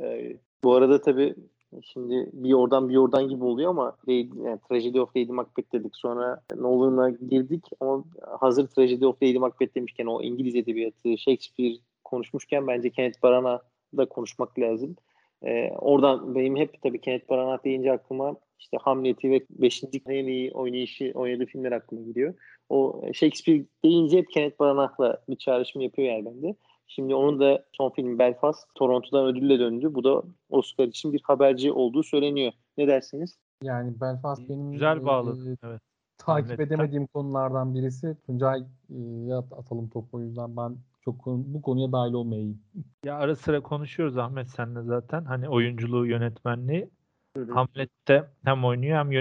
Yani, 0.00 0.36
bu 0.64 0.74
arada 0.74 1.00
tabii 1.00 1.34
şimdi 1.82 2.30
bir 2.32 2.52
oradan 2.52 2.88
bir 2.88 2.96
oradan 2.96 3.28
gibi 3.28 3.44
oluyor 3.44 3.70
ama 3.70 3.96
yani 4.06 4.58
Tragedy 4.68 5.00
of 5.00 5.16
Lady 5.16 5.32
Macbeth 5.32 5.72
dedik. 5.72 5.96
Sonra 5.96 6.40
Nolan'a 6.56 7.10
girdik 7.10 7.64
ama 7.80 8.04
hazır 8.40 8.66
Tragedy 8.66 9.06
of 9.06 9.22
Lady 9.22 9.38
Macbeth 9.38 9.74
demişken 9.74 10.06
o 10.06 10.22
İngiliz 10.22 10.54
edebiyatı, 10.54 11.18
Shakespeare 11.18 11.74
konuşmuşken 12.04 12.66
bence 12.66 12.90
Kenneth 12.90 13.24
Branagh'a 13.24 13.62
da 13.96 14.06
konuşmak 14.06 14.58
lazım. 14.58 14.96
Ee, 15.42 15.70
oradan 15.78 16.34
benim 16.34 16.56
hep 16.56 16.82
tabii 16.82 17.00
Kenneth 17.00 17.30
Branagh 17.30 17.64
deyince 17.64 17.92
aklıma 17.92 18.36
işte 18.58 18.76
Hamlet'i 18.80 19.30
ve 19.30 19.40
5. 19.50 19.84
en 20.06 20.26
iyi 20.26 20.52
oynayışı 20.52 21.12
oynadığı 21.14 21.46
filmler 21.46 21.72
aklıma 21.72 22.02
gidiyor. 22.02 22.34
O 22.70 23.02
Shakespeare 23.12 23.64
deyince 23.84 24.18
hep 24.18 24.30
Kenneth 24.30 24.60
Branagh'la 24.60 25.18
bir 25.28 25.36
çağrışım 25.36 25.82
yapıyor 25.82 26.08
yani 26.08 26.26
bende. 26.26 26.54
Şimdi 26.86 27.14
onun 27.14 27.40
da 27.40 27.64
son 27.72 27.90
film 27.90 28.18
Belfast 28.18 28.74
Toronto'dan 28.74 29.26
ödülle 29.26 29.58
döndü. 29.58 29.94
Bu 29.94 30.04
da 30.04 30.22
Oscar 30.50 30.88
için 30.88 31.12
bir 31.12 31.20
haberci 31.24 31.72
olduğu 31.72 32.02
söyleniyor. 32.02 32.52
Ne 32.78 32.88
dersiniz? 32.88 33.38
Yani 33.62 34.00
Belfast 34.00 34.48
benim 34.48 34.72
Güzel 34.72 35.04
bağlı. 35.04 35.50
E, 35.50 35.56
evet. 35.64 35.80
Takip 36.18 36.50
Hamlet'ten. 36.50 36.66
edemediğim 36.66 37.06
konulardan 37.06 37.74
birisi. 37.74 38.16
Tuncay 38.26 38.60
e, 38.90 39.34
atalım 39.34 39.88
topu 39.88 40.16
o 40.16 40.20
yüzden 40.20 40.56
ben 40.56 40.76
çok 41.04 41.26
bu 41.26 41.62
konuya 41.62 41.92
dahil 41.92 42.12
olmayayım. 42.12 42.62
Ya 43.04 43.16
ara 43.16 43.36
sıra 43.36 43.60
konuşuyoruz 43.60 44.18
Ahmet 44.18 44.50
senle 44.50 44.82
zaten. 44.82 45.24
Hani 45.24 45.48
oyunculuğu, 45.48 46.06
yönetmenliği. 46.06 46.90
Hı 47.36 47.42
hı. 47.42 47.52
Hamlet'te 47.52 48.30
hem 48.44 48.64
oynuyor 48.64 48.98
hem 48.98 49.12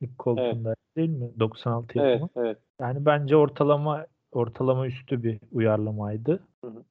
yönetmenlik 0.00 0.18
koltuğunda 0.18 0.68
evet. 0.68 0.96
değil 0.96 1.10
mi? 1.10 1.30
96 1.40 1.98
yapımı. 1.98 2.30
Evet, 2.36 2.46
evet. 2.46 2.58
Yani 2.80 3.06
bence 3.06 3.36
ortalama 3.36 4.06
ortalama 4.32 4.86
üstü 4.86 5.22
bir 5.22 5.40
uyarlamaydı. 5.52 6.40
Hı 6.64 6.70
hı. 6.70 6.84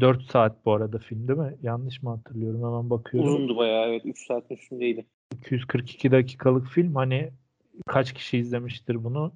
4 0.00 0.20
e, 0.20 0.24
saat 0.24 0.66
bu 0.66 0.72
arada 0.72 0.98
film 0.98 1.28
değil 1.28 1.38
mi? 1.38 1.56
Yanlış 1.62 2.02
mı 2.02 2.10
hatırlıyorum? 2.10 2.64
Hemen 2.64 2.90
bakıyorum. 2.90 3.34
Uzundu 3.34 3.56
bayağı 3.56 3.88
evet. 3.88 4.02
3 4.04 4.26
saatin 4.26 4.54
üstündeydi. 4.54 5.06
242 5.34 6.10
dakikalık 6.10 6.66
film. 6.66 6.94
Hani 6.94 7.30
kaç 7.86 8.12
kişi 8.12 8.38
izlemiştir 8.38 9.04
bunu? 9.04 9.32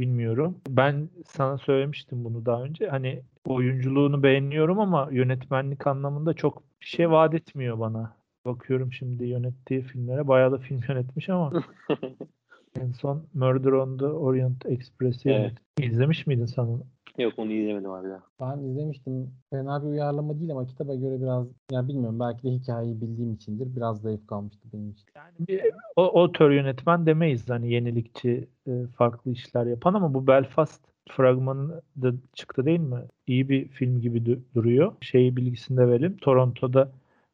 Bilmiyorum. 0.00 0.60
Ben 0.68 1.08
sana 1.26 1.58
söylemiştim 1.58 2.24
bunu 2.24 2.46
daha 2.46 2.62
önce. 2.62 2.88
Hani 2.88 3.22
oyunculuğunu 3.46 4.22
beğeniyorum 4.22 4.80
ama 4.80 5.08
yönetmenlik 5.12 5.86
anlamında 5.86 6.34
çok 6.34 6.62
bir 6.80 6.86
şey 6.86 7.10
vaat 7.10 7.34
etmiyor 7.34 7.80
bana. 7.80 8.16
Bakıyorum 8.46 8.92
şimdi 8.92 9.26
yönettiği 9.26 9.82
filmlere. 9.82 10.28
Bayağı 10.28 10.52
da 10.52 10.58
film 10.58 10.80
yönetmiş 10.88 11.28
ama 11.28 11.52
en 12.80 12.92
son 12.92 13.26
Murder 13.34 13.72
on 13.72 13.98
the 13.98 14.06
Orient 14.06 14.66
Express'i 14.66 15.30
evet. 15.30 15.54
İzlemiş 15.78 16.26
miydin 16.26 16.46
sen 16.46 16.62
onu? 16.62 16.82
Yok 17.18 17.32
onu 17.36 17.52
izlemedim 17.52 17.90
abi 17.90 18.08
ya. 18.08 18.22
Ben 18.40 18.58
izlemiştim. 18.58 19.30
Fena 19.50 19.82
bir 19.82 19.88
uyarlama 19.88 20.40
değil 20.40 20.50
ama 20.50 20.66
kitaba 20.66 20.94
göre 20.94 21.22
biraz 21.22 21.46
ya 21.70 21.88
bilmiyorum 21.88 22.20
belki 22.20 22.42
de 22.42 22.50
hikayeyi 22.50 23.00
bildiğim 23.00 23.32
içindir. 23.32 23.76
Biraz 23.76 24.00
zayıf 24.00 24.26
kalmıştı 24.26 24.68
benim 24.72 24.90
için. 24.90 25.06
Yani 25.16 25.34
bir, 25.48 25.62
o, 25.96 26.22
o 26.22 26.32
tür 26.32 26.50
yönetmen 26.50 27.06
demeyiz 27.06 27.50
hani 27.50 27.72
yenilikçi 27.72 28.48
e, 28.68 28.72
farklı 28.96 29.30
işler 29.30 29.66
yapan 29.66 29.94
ama 29.94 30.14
bu 30.14 30.26
Belfast 30.26 30.80
fragmanı 31.08 31.82
da 32.02 32.12
çıktı 32.32 32.66
değil 32.66 32.80
mi? 32.80 33.00
İyi 33.26 33.48
bir 33.48 33.68
film 33.68 34.00
gibi 34.00 34.38
duruyor. 34.54 34.92
Şeyi 35.00 35.36
bilgisinde 35.36 35.88
verelim. 35.88 36.16
Toronto'da 36.16 36.90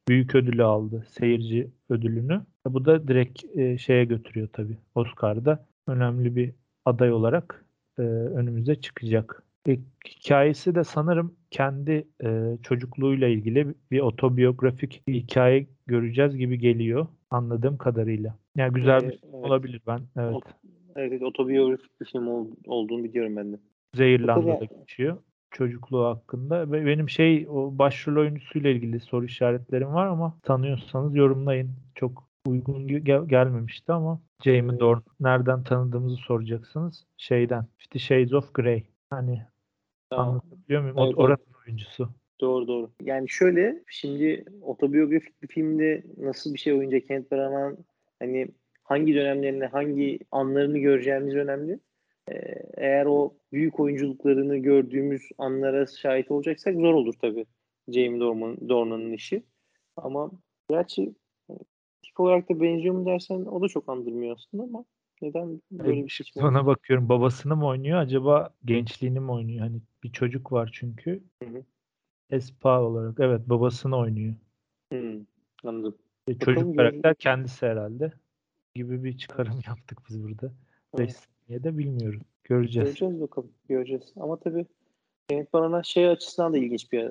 büyük 0.08 0.34
ödülü 0.34 0.64
aldı. 0.64 1.04
Seyirci 1.08 1.70
ödülünü. 1.88 2.40
Bu 2.66 2.84
da 2.84 3.08
direkt 3.08 3.44
e, 3.56 3.78
şeye 3.78 4.04
götürüyor 4.04 4.48
tabii. 4.52 4.76
Oscar'da 4.94 5.66
önemli 5.86 6.36
bir 6.36 6.52
aday 6.84 7.12
olarak 7.12 7.64
e, 7.98 8.02
önümüze 8.02 8.74
çıkacak. 8.74 9.42
E, 9.68 9.78
hikayesi 10.08 10.74
de 10.74 10.84
sanırım 10.84 11.34
kendi 11.50 12.08
e, 12.24 12.56
çocukluğuyla 12.62 13.28
ilgili 13.28 13.74
bir 13.90 14.00
otobiyografik 14.00 15.02
bir 15.08 15.14
hikaye 15.14 15.66
göreceğiz 15.86 16.36
gibi 16.36 16.58
geliyor 16.58 17.06
anladığım 17.30 17.76
kadarıyla. 17.76 18.34
Yani 18.56 18.72
güzel 18.72 19.00
bir 19.00 19.18
film 19.18 19.30
evet. 19.34 19.44
olabilir 19.44 19.80
ben. 19.86 20.00
Evet. 20.16 20.42
Evet, 20.96 21.22
otobiyografik 21.22 22.00
bir 22.00 22.06
film 22.06 22.28
ol, 22.28 22.46
olduğunu 22.66 23.04
biliyorum 23.04 23.36
ben 23.36 23.52
de. 23.52 23.56
Kuzey 23.92 24.14
İrlanda'da 24.14 24.64
geçiyor 24.64 25.16
çocukluğu 25.52 26.04
hakkında 26.04 26.72
ve 26.72 26.86
benim 26.86 27.08
şey 27.08 27.46
o 27.48 27.78
başrol 27.78 28.20
oyuncusuyla 28.20 28.70
ilgili 28.70 29.00
soru 29.00 29.24
işaretlerim 29.24 29.94
var 29.94 30.06
ama 30.06 30.38
tanıyorsanız 30.42 31.16
yorumlayın. 31.16 31.70
Çok 31.94 32.28
uygun 32.46 32.88
gel- 32.88 33.28
gelmemişti 33.28 33.92
ama 33.92 34.20
Jamie 34.44 34.80
Dorn 34.80 35.00
nereden 35.20 35.64
tanıdığımızı 35.64 36.16
soracaksınız. 36.16 37.06
Şeyden. 37.16 37.66
İşte 37.78 37.98
Shades 37.98 38.32
of 38.32 38.54
Grey. 38.54 38.86
Hani 39.10 39.42
tamam. 40.10 40.28
anlatabiliyor 40.28 40.82
muyum? 40.82 40.96
Evet, 40.98 41.18
oranın 41.18 41.54
oyuncusu. 41.66 42.08
Doğru 42.40 42.66
doğru. 42.68 42.90
Yani 43.02 43.28
şöyle 43.28 43.82
şimdi 43.88 44.44
otobiyografik 44.62 45.42
bir 45.42 45.48
filmde 45.48 46.02
nasıl 46.18 46.54
bir 46.54 46.58
şey 46.58 46.72
oyunca 46.72 47.00
Kent 47.00 47.32
Branagh 47.32 47.76
hani 48.18 48.48
hangi 48.82 49.14
dönemlerini 49.14 49.66
hangi 49.66 50.18
anlarını 50.30 50.78
göreceğimiz 50.78 51.34
önemli. 51.34 51.78
Ee, 52.30 52.34
eğer 52.76 53.06
o 53.06 53.34
büyük 53.52 53.80
oyunculuklarını 53.80 54.56
gördüğümüz 54.56 55.22
anlara 55.38 55.86
şahit 55.86 56.30
olacaksak 56.30 56.74
zor 56.74 56.94
olur 56.94 57.14
tabii 57.20 57.46
Jamie 57.88 58.20
Dornan, 58.20 58.68
Dornan'ın 58.68 59.12
işi. 59.12 59.42
Ama 59.96 60.30
gerçi 60.70 61.14
tip 62.02 62.20
olarak 62.20 62.48
da 62.48 62.60
benziyor 62.60 62.94
mu 62.94 63.06
dersen 63.06 63.44
o 63.44 63.62
da 63.62 63.68
çok 63.68 63.88
andırmıyor 63.88 64.36
aslında 64.36 64.62
ama 64.62 64.84
neden 65.22 65.60
böyle 65.70 66.04
bir 66.04 66.08
şey 66.08 66.26
Sonra 66.34 66.66
bakıyorum 66.66 67.08
babasını 67.08 67.56
mı 67.56 67.66
oynuyor 67.66 67.98
acaba 67.98 68.54
gençliğini 68.64 69.20
mi 69.20 69.32
oynuyor? 69.32 69.60
Hani 69.60 69.80
bir 70.02 70.12
çocuk 70.12 70.52
var 70.52 70.70
çünkü. 70.72 71.22
Hı 71.42 71.48
hı. 71.48 71.64
Espa 72.30 72.80
olarak 72.80 73.20
evet 73.20 73.40
babasını 73.48 73.96
oynuyor. 73.96 74.34
Hı, 74.92 75.26
anladım. 75.64 75.98
E, 76.28 76.38
çocuk 76.38 76.56
Bakalım 76.56 76.76
karakter 76.76 77.14
kendisi 77.14 77.66
herhalde 77.66 78.12
gibi 78.74 79.04
bir 79.04 79.18
çıkarım 79.18 79.60
yaptık 79.66 79.98
biz 80.08 80.22
burada. 80.22 80.52
5 80.98 81.14
ya 81.48 81.64
da 81.64 81.78
bilmiyorum. 81.78 82.20
Göreceğiz. 82.44 82.88
Göreceğiz 82.88 83.20
bakalım. 83.20 83.50
Göreceğiz. 83.68 84.12
Ama 84.16 84.40
tabii 84.40 84.66
Kenneth 85.28 85.54
Branagh 85.54 85.84
şey 85.84 86.08
açısından 86.08 86.52
da 86.52 86.58
ilginç 86.58 86.92
bir 86.92 87.10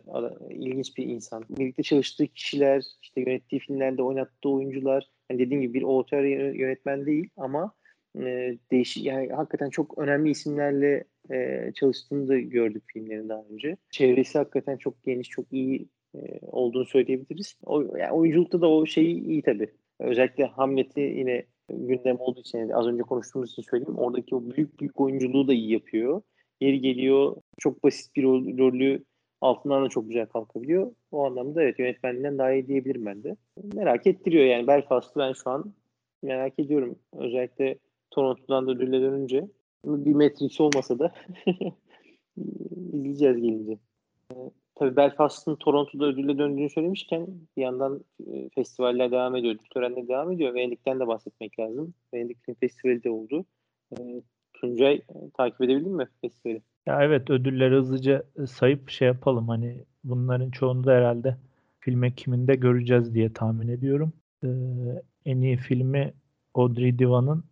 ilginç 0.50 0.98
bir 0.98 1.06
insan. 1.06 1.46
Birlikte 1.50 1.84
çalıştığı 1.84 2.28
kişiler, 2.28 2.86
işte 3.02 3.22
yönettiği 3.22 3.60
filmlerde 3.60 4.04
oynattığı 4.04 4.50
oyuncular, 4.50 5.10
yani 5.30 5.40
dediğim 5.40 5.62
gibi 5.62 5.74
bir 5.74 5.84
otor 5.84 6.24
yönetmen 6.54 7.06
değil 7.06 7.30
ama 7.38 7.74
e, 8.20 8.58
değişik 8.72 9.06
yani 9.06 9.30
hakikaten 9.30 9.70
çok 9.70 9.98
önemli 9.98 10.30
isimlerle 10.30 11.04
e, 11.32 11.72
çalıştığını 11.76 12.28
da 12.28 12.40
gördük 12.40 12.84
filmlerin 12.88 13.30
daha 13.30 13.44
önce. 13.50 13.78
Çevresi 13.90 14.38
hakikaten 14.38 14.78
çok 14.78 15.04
geniş, 15.04 15.30
çok 15.30 15.46
iyi 15.54 15.88
e, 16.16 16.20
olduğunu 16.42 16.86
söyleyebiliriz. 16.86 17.56
O, 17.66 17.82
yani 17.82 18.12
oyunculukta 18.12 18.62
da 18.62 18.70
o 18.70 18.86
şeyi 18.86 19.24
iyi 19.24 19.42
tabii. 19.42 19.70
Özellikle 20.00 20.46
Hamlet'i 20.46 21.02
yine 21.02 21.46
gündem 21.70 22.20
olduğu 22.20 22.40
için 22.40 22.70
az 22.70 22.88
önce 22.88 23.04
konuştuğumuz 23.04 23.52
için 23.52 23.62
söyleyeyim. 23.62 23.98
Oradaki 23.98 24.36
o 24.36 24.42
büyük 24.50 24.80
büyük 24.80 25.00
oyunculuğu 25.00 25.48
da 25.48 25.54
iyi 25.54 25.72
yapıyor. 25.72 26.22
Yeri 26.62 26.82
geliyor 26.82 27.36
çok 27.60 27.84
basit 27.84 28.16
bir 28.16 28.24
rol, 28.24 28.58
rolü 28.58 29.04
altından 29.42 29.86
da 29.86 29.90
çok 29.90 30.08
güzel 30.08 30.26
kalkabiliyor. 30.26 30.92
O 31.12 31.26
anlamda 31.26 31.64
evet 31.64 31.80
yönetmeninden 31.80 32.38
daha 32.38 32.52
iyi 32.54 32.68
diyebilirim 32.68 33.06
ben 33.06 33.24
de. 33.24 33.36
Merak 33.74 34.08
ettiriyor 34.08 34.46
yani 34.46 34.68
Belfast'ı 34.68 35.20
ben 35.20 35.34
şu 35.34 35.50
an 35.50 35.74
merak 36.24 36.60
ediyorum. 36.60 36.96
Özellikle 37.14 37.78
Toronto'dan 38.12 38.68
da 38.68 38.72
ödülle 38.72 39.02
dönünce. 39.02 39.48
Bir 39.86 40.14
Matrix 40.14 40.62
olmasa 40.62 41.00
da 41.00 41.14
izleyeceğiz 42.94 43.38
gelince. 43.38 43.78
Tabii 44.76 44.96
Belfast'ın 44.96 45.56
Toronto'da 45.56 46.06
ödülle 46.06 46.38
döndüğünü 46.38 46.70
söylemişken 46.70 47.28
bir 47.58 47.62
yandan 47.62 48.04
e, 48.28 48.50
festivaller 48.50 49.12
devam 49.12 49.36
ediyor, 49.36 49.56
törenler 49.74 50.08
devam 50.08 50.32
ediyor. 50.32 50.54
Venedik'ten 50.54 51.00
de 51.00 51.08
bahsetmek 51.08 51.60
lazım. 51.60 51.94
Venedik 52.14 52.46
Film 52.46 52.56
Festivali 52.56 53.04
de 53.04 53.10
oldu. 53.10 53.46
E, 54.00 54.22
Tuncay 54.54 54.94
e, 54.94 55.30
takip 55.38 55.62
edebildin 55.62 55.96
mi 55.96 56.08
festivali? 56.22 56.62
Ya 56.86 57.04
evet 57.04 57.30
ödülleri 57.30 57.76
hızlıca 57.76 58.24
e, 58.44 58.46
sayıp 58.46 58.90
şey 58.90 59.08
yapalım. 59.08 59.48
Hani 59.48 59.84
bunların 60.04 60.52
çoğunu 60.52 60.84
da 60.84 60.92
herhalde 60.92 61.38
film 61.80 62.04
ekiminde 62.04 62.56
göreceğiz 62.56 63.14
diye 63.16 63.34
tahmin 63.34 63.68
ediyorum. 63.68 64.14
Ee, 64.44 64.48
en 65.26 65.42
iyi 65.42 65.58
filmi 65.58 66.14
Audrey 66.54 67.00
Divan'ın 67.00 67.44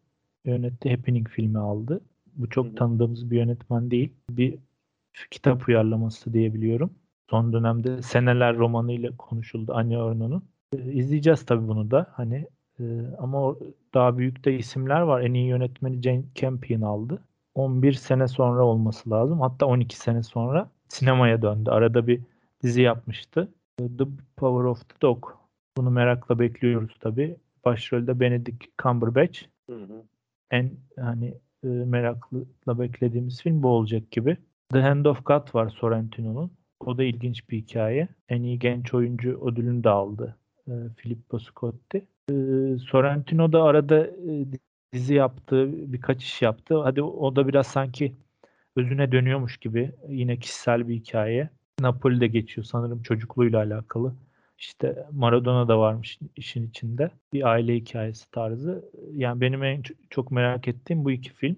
yönettiği 0.45 0.95
Happening 0.95 1.29
filmi 1.29 1.59
aldı. 1.59 2.01
Bu 2.35 2.49
çok 2.49 2.77
tanıdığımız 2.77 3.31
bir 3.31 3.37
yönetmen 3.37 3.91
değil. 3.91 4.13
Bir 4.29 4.59
kitap 5.31 5.67
uyarlaması 5.67 6.33
diyebiliyorum. 6.33 6.91
Son 7.29 7.53
dönemde 7.53 8.01
Seneler 8.01 8.57
romanı 8.57 8.91
ile 8.91 9.11
konuşuldu 9.17 9.73
Anya 9.73 10.03
Orno'nun. 10.03 10.43
Ee, 10.73 10.91
izleyeceğiz 10.91 11.45
tabii 11.45 11.67
bunu 11.67 11.91
da. 11.91 12.05
Hani 12.11 12.47
Ee, 12.79 12.83
ama 13.17 13.55
daha 13.93 14.17
büyük 14.17 14.45
de 14.45 14.57
isimler 14.57 15.01
var. 15.01 15.21
En 15.21 15.33
iyi 15.33 15.47
yönetmeni 15.47 16.01
Jane 16.01 16.23
Campion 16.35 16.81
aldı. 16.81 17.23
11 17.55 17.93
sene 17.93 18.27
sonra 18.27 18.65
olması 18.65 19.09
lazım. 19.09 19.41
Hatta 19.41 19.65
12 19.65 19.97
sene 19.97 20.23
sonra 20.23 20.69
sinemaya 20.87 21.41
döndü. 21.41 21.69
Arada 21.69 22.07
bir 22.07 22.21
dizi 22.63 22.81
yapmıştı. 22.81 23.47
The 23.77 24.05
Power 24.37 24.63
of 24.63 24.89
the 24.89 25.01
Dog. 25.01 25.25
Bunu 25.77 25.89
merakla 25.89 26.39
bekliyoruz 26.39 26.97
tabii. 26.99 27.35
Başrolde 27.65 28.19
Benedict 28.19 28.63
Cumberbatch. 28.81 29.41
Hı 29.69 29.75
hı. 29.75 30.03
En 30.51 30.71
hani 30.99 31.33
e, 31.63 31.67
merakla 31.67 32.79
beklediğimiz 32.79 33.41
film 33.41 33.63
bu 33.63 33.67
olacak 33.67 34.11
gibi. 34.11 34.37
The 34.71 34.81
Hand 34.81 35.05
of 35.05 35.25
God 35.25 35.55
var 35.55 35.69
Sorrentino'nun. 35.69 36.51
O 36.85 36.97
da 36.97 37.03
ilginç 37.03 37.49
bir 37.49 37.57
hikaye. 37.57 38.07
En 38.29 38.43
iyi 38.43 38.59
genç 38.59 38.93
oyuncu 38.93 39.47
ödülünü 39.47 39.83
de 39.83 39.89
aldı. 39.89 40.37
E, 40.67 40.73
Filippo 40.97 41.39
Scotti. 41.39 42.05
E, 42.29 42.33
Sorrentino 42.77 43.51
da 43.51 43.63
arada 43.63 44.07
e, 44.07 44.45
dizi 44.93 45.13
yaptı, 45.13 45.69
birkaç 45.93 46.23
iş 46.23 46.41
yaptı. 46.41 46.81
Hadi 46.81 47.01
o 47.01 47.35
da 47.35 47.47
biraz 47.47 47.67
sanki 47.67 48.15
özüne 48.75 49.11
dönüyormuş 49.11 49.57
gibi. 49.57 49.91
Yine 50.09 50.39
kişisel 50.39 50.87
bir 50.87 50.95
hikaye. 50.95 51.49
Napoli'de 51.79 52.27
geçiyor 52.27 52.65
sanırım 52.65 53.01
çocukluğuyla 53.01 53.59
alakalı. 53.59 54.15
İşte 54.57 55.05
Maradona 55.11 55.67
da 55.67 55.79
varmış 55.79 56.19
işin 56.35 56.67
içinde. 56.67 57.11
Bir 57.33 57.47
aile 57.47 57.75
hikayesi 57.75 58.31
tarzı. 58.31 58.89
Yani 59.13 59.41
benim 59.41 59.63
en 59.63 59.83
çok 60.09 60.31
merak 60.31 60.67
ettiğim 60.67 61.05
bu 61.05 61.11
iki 61.11 61.33
film. 61.33 61.55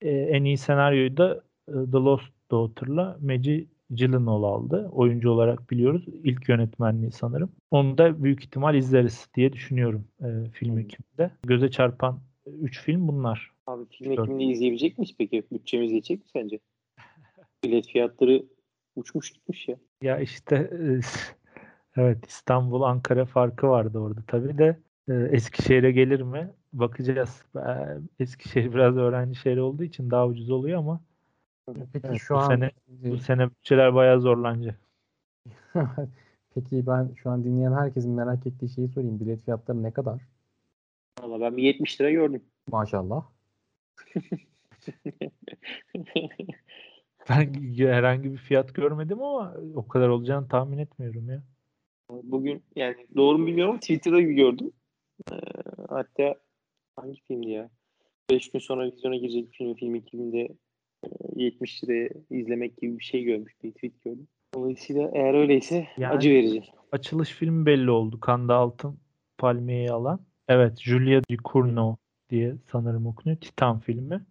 Ee, 0.00 0.10
en 0.10 0.44
iyi 0.44 0.58
senaryoyu 0.58 1.16
da 1.16 1.42
e, 1.68 1.72
The 1.72 1.98
Lost 1.98 2.32
Daughter'la 2.50 3.18
Maggie 3.20 3.66
Gyllenhaal 3.90 4.42
aldı. 4.42 4.88
Oyuncu 4.92 5.30
olarak 5.30 5.70
biliyoruz. 5.70 6.04
İlk 6.24 6.48
yönetmenliği 6.48 7.12
sanırım. 7.12 7.52
Onu 7.70 7.98
da 7.98 8.24
büyük 8.24 8.44
ihtimal 8.44 8.74
izleriz 8.74 9.28
diye 9.34 9.52
düşünüyorum 9.52 10.04
e, 10.20 10.50
film 10.50 10.78
ekiminde. 10.78 11.30
Göze 11.42 11.70
çarpan 11.70 12.20
3 12.60 12.80
film 12.80 13.08
bunlar. 13.08 13.50
Abi 13.66 13.84
film 13.90 14.12
ekiminde 14.12 14.44
izleyebilecek 14.44 14.98
miyiz 14.98 15.14
peki? 15.18 15.44
Bütçemiz 15.52 15.92
yetecek 15.92 16.18
mi 16.18 16.30
sence? 16.32 16.58
Bilet 17.64 17.86
fiyatları 17.86 18.44
uçmuş 18.96 19.32
gitmiş 19.32 19.68
ya. 19.68 19.76
Ya 20.02 20.18
işte 20.18 20.56
e, 20.56 21.00
evet 22.00 22.26
İstanbul 22.26 22.82
Ankara 22.82 23.24
farkı 23.24 23.68
vardı 23.68 23.98
orada. 23.98 24.20
Tabii 24.26 24.58
de 24.58 24.80
e, 25.08 25.14
Eskişehir'e 25.14 25.92
gelir 25.92 26.20
mi? 26.20 26.50
Bakacağız. 26.72 27.42
E, 27.56 27.72
Eskişehir 28.20 28.74
biraz 28.74 28.96
öğrenci 28.96 29.38
şehri 29.38 29.60
olduğu 29.60 29.84
için 29.84 30.10
daha 30.10 30.26
ucuz 30.26 30.50
oluyor 30.50 30.78
ama 30.78 31.00
Peki 31.66 32.00
Evet, 32.04 32.20
şu 32.20 32.34
bu 32.34 32.38
an 32.38 32.48
sene- 32.48 32.70
bu 32.88 33.18
sene 33.18 33.50
bütçeler 33.50 33.94
bayağı 33.94 34.20
zorlanacak. 34.20 34.80
Peki 36.54 36.86
ben 36.86 37.14
şu 37.16 37.30
an 37.30 37.44
dinleyen 37.44 37.72
herkesin 37.72 38.12
merak 38.12 38.46
ettiği 38.46 38.68
şeyi 38.68 38.88
sorayım. 38.88 39.20
Bilet 39.20 39.42
fiyatları 39.44 39.82
ne 39.82 39.92
kadar? 39.92 40.20
Valla 41.22 41.40
ben 41.40 41.56
bir 41.56 41.62
70 41.62 42.00
lira 42.00 42.10
gördüm. 42.10 42.42
Maşallah. 42.72 43.24
Ben 47.28 47.54
herhangi 47.76 48.32
bir 48.32 48.36
fiyat 48.36 48.74
görmedim 48.74 49.22
ama 49.22 49.54
o 49.74 49.88
kadar 49.88 50.08
olacağını 50.08 50.48
tahmin 50.48 50.78
etmiyorum 50.78 51.28
ya. 51.30 51.42
Bugün 52.10 52.62
yani 52.76 53.06
doğru 53.16 53.38
mu 53.38 53.46
bilmiyorum 53.46 53.70
ama 53.70 53.80
Twitter'da 53.80 54.20
gördüm. 54.20 54.72
Ee, 55.32 55.36
hatta 55.88 56.34
hangi 56.96 57.20
filmdi 57.20 57.50
ya? 57.50 57.70
5 58.30 58.50
gün 58.50 58.58
sonra 58.58 58.86
vizyona 58.86 59.16
girecek 59.16 59.52
film, 59.52 59.74
film 59.74 59.94
ekibinde 59.94 60.40
e, 60.40 60.56
70 61.36 61.84
liraya 61.84 62.08
izlemek 62.30 62.76
gibi 62.76 62.98
bir 62.98 63.04
şey 63.04 63.24
görmüş. 63.24 63.52
Bir 63.62 63.72
tweet 63.72 64.02
gördüm. 64.04 64.28
Dolayısıyla 64.54 65.10
eğer 65.14 65.34
öyleyse 65.34 65.88
Yani- 65.98 66.14
acı 66.16 66.30
verici. 66.30 66.62
Açılış 66.92 67.30
filmi 67.30 67.66
belli 67.66 67.90
oldu. 67.90 68.20
Kanda 68.20 68.54
Altın 68.54 68.98
Palmiye'yi 69.38 69.90
alan. 69.90 70.20
Evet, 70.48 70.80
Julia 70.80 71.22
Ducournau 71.30 71.96
diye 72.30 72.54
sanırım 72.72 73.06
okunuyor. 73.06 73.40
Titan 73.40 73.78
filmi. 73.78 74.24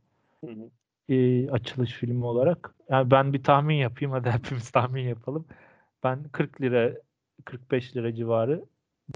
Hı 0.46 0.52
hı. 0.52 0.70
e, 1.14 1.50
açılış 1.50 1.92
filmi 1.92 2.26
olarak. 2.26 2.76
Yani 2.90 3.12
ben 3.12 3.34
bir 3.34 3.44
tahmin 3.44 3.76
yapayım 3.76 4.12
hadi 4.12 4.30
hepimiz 4.30 4.72
tahmin 4.72 5.04
yapalım. 5.08 5.46
Ben 6.04 6.24
40 6.24 6.62
lira 6.62 6.94
45 7.46 7.96
lira 7.96 8.16
civarı 8.16 8.66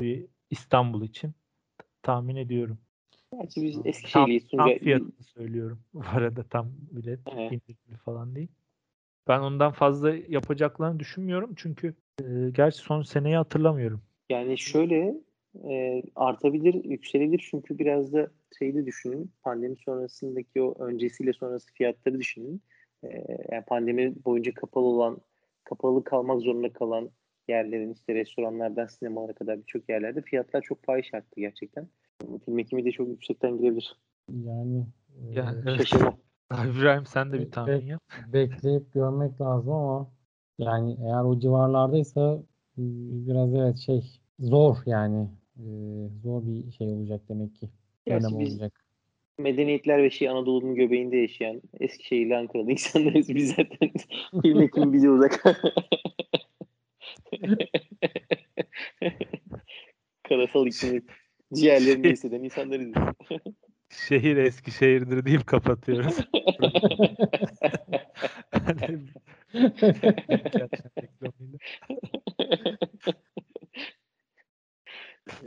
bir 0.01 0.26
İstanbul 0.49 1.04
için 1.04 1.34
tahmin 2.04 2.36
ediyorum. 2.36 2.78
Gerçi 3.42 3.62
biz 3.62 3.76
Tam- 3.76 3.88
Eskişehirliyiz. 3.88 4.48
Tam 4.48 4.70
fiyatını 4.78 5.24
söylüyorum. 5.24 5.80
Bu 5.94 6.02
arada 6.16 6.44
tam 6.44 6.72
bilet 6.92 7.20
Evet. 7.36 7.52
indirimli 7.52 7.98
falan 8.06 8.36
değil. 8.36 8.52
Ben 9.28 9.40
ondan 9.40 9.72
fazla 9.72 10.16
yapacaklarını 10.16 11.00
düşünmüyorum 11.00 11.54
çünkü 11.56 11.94
e, 12.22 12.50
gerçi 12.52 12.78
son 12.78 13.02
seneyi 13.02 13.36
hatırlamıyorum. 13.36 14.02
Yani 14.30 14.58
şöyle 14.58 15.16
e, 15.70 16.04
artabilir, 16.16 16.84
yükselebilir 16.84 17.48
çünkü 17.52 17.80
biraz 17.80 18.14
da 18.14 18.32
şeyi 18.60 18.86
düşünün. 18.86 19.32
Pandemi 19.44 19.76
sonrasındaki 19.76 20.62
o 20.62 20.86
öncesiyle 20.86 21.34
sonrası 21.34 21.74
fiyatları 21.74 22.20
düşünün. 22.20 22.62
E, 23.04 23.08
yani 23.52 23.66
pandemi 23.68 24.14
boyunca 24.26 24.54
kapalı 24.54 24.86
olan, 24.86 25.22
kapalı 25.64 26.04
kalmak 26.04 26.42
zorunda 26.42 26.74
kalan 26.74 27.10
yerlerin 27.48 27.94
işte 27.94 28.16
restoranlardan 28.16 28.88
sinemalara 28.88 29.34
kadar 29.34 29.60
birçok 29.60 29.90
yerlerde 29.90 30.22
fiyatlar 30.22 30.62
çok 30.62 30.84
fahiş 30.84 31.14
arttı 31.14 31.42
gerçekten. 31.42 31.88
Film 32.45 32.59
ekimi 32.59 32.86
de 32.86 32.91
çok 32.91 33.07
yüksekten 33.07 33.57
girebilir. 33.57 33.97
Yani 34.30 34.88
e, 35.22 35.34
Ya, 35.34 35.55
evet. 35.64 35.78
Şaşırmam. 35.78 36.18
İbrahim 36.53 37.05
sen 37.05 37.32
de 37.32 37.39
bir 37.39 37.51
tahmin 37.51 37.74
evet. 37.74 37.84
yap. 37.88 38.01
bekleyip 38.28 38.93
görmek 38.93 39.41
lazım 39.41 39.74
ama 39.74 40.11
yani 40.57 40.97
eğer 41.05 41.24
o 41.24 41.39
civarlardaysa 41.39 42.43
e, 42.78 42.82
biraz 43.28 43.55
evet 43.55 43.78
şey 43.78 44.01
zor 44.39 44.78
yani 44.86 45.30
E, 45.57 45.66
zor 46.24 46.43
bir 46.47 46.72
şey 46.72 46.88
olacak 46.88 47.22
demek 47.30 47.55
ki. 47.55 47.70
Gerçi 48.05 48.28
Dönem 48.28 48.39
biz 48.39 48.53
olacak. 48.53 48.86
medeniyetler 49.39 50.03
ve 50.03 50.09
şey 50.09 50.30
Anadolu'nun 50.30 50.76
göbeğinde 50.76 51.18
yaşayan 51.18 51.61
Eskişehirli 51.80 52.38
Ankara'da 52.38 52.72
insanlarız. 52.78 53.30
Biz 53.30 53.49
zaten 53.55 53.91
film 54.41 54.61
ekimi 54.61 54.93
bize 54.93 55.09
uzak. 55.09 55.43
Karasal 60.24 60.68
iklimi 60.68 61.01
ciğerlerinde 61.54 62.12
hisseden 62.12 62.43
insanlarız. 62.43 62.88
biz. 62.88 62.95
Şehir 63.89 64.38
Eskişehir'dir 64.47 65.26
deyip 65.26 65.47
kapatıyoruz. 65.47 66.18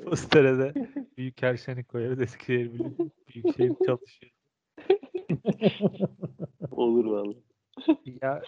Postere 0.04 0.58
de 0.58 0.74
büyük 1.16 1.42
herşeni 1.42 1.84
koyarız. 1.84 2.20
Eskişehir 2.20 2.72
Büyük, 2.72 2.98
Büyükşehir 3.28 3.72
çalışıyor. 3.86 4.32
Olur 6.70 7.04
vallahi. 7.04 7.42
Ya 8.22 8.42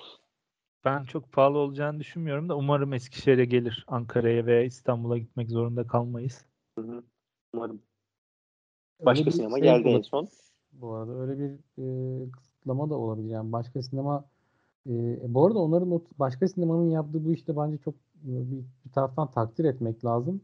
ben 0.85 1.05
çok 1.05 1.33
pahalı 1.33 1.59
olacağını 1.59 2.01
düşünmüyorum 2.01 2.49
da 2.49 2.57
umarım 2.57 2.93
Eskişehir'e 2.93 3.45
gelir. 3.45 3.85
Ankara'ya 3.89 4.47
veya 4.47 4.63
İstanbul'a 4.63 5.19
gitmek 5.19 5.51
zorunda 5.51 5.87
kalmayız. 5.87 6.48
Öyle 9.01 9.07
Başka 9.07 9.27
bir 9.27 9.31
sinema 9.31 9.59
şey 9.59 9.63
geldi 9.63 9.89
en 9.89 10.03
son. 10.03 10.29
Bu 10.73 10.93
arada 10.93 11.13
öyle 11.13 11.39
bir 11.39 11.51
e, 11.79 12.31
kısıtlama 12.31 12.91
da 12.91 12.95
olabilir. 12.95 13.29
Yani 13.29 13.53
başka 13.53 13.83
sinema 13.83 14.25
e, 14.89 15.21
bu 15.35 15.47
arada 15.47 15.59
onların 15.59 15.91
o 15.91 16.03
başka 16.19 16.49
sinemanın 16.49 16.91
yaptığı 16.91 17.25
bu 17.25 17.33
işte 17.33 17.57
bence 17.57 17.79
çok 17.79 17.95
e, 17.95 18.51
bir, 18.51 18.65
bir 18.87 18.93
taraftan 18.93 19.31
takdir 19.31 19.65
etmek 19.65 20.05
lazım. 20.05 20.41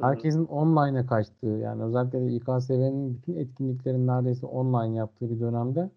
Herkesin 0.00 0.44
online'a 0.44 1.06
kaçtığı 1.06 1.46
yani 1.46 1.82
özellikle 1.82 2.36
İKSV'nin 2.36 3.14
bütün 3.14 3.36
etkinliklerin 3.36 4.06
neredeyse 4.06 4.46
online 4.46 4.96
yaptığı 4.96 5.30
bir 5.30 5.40
dönemde 5.40 5.90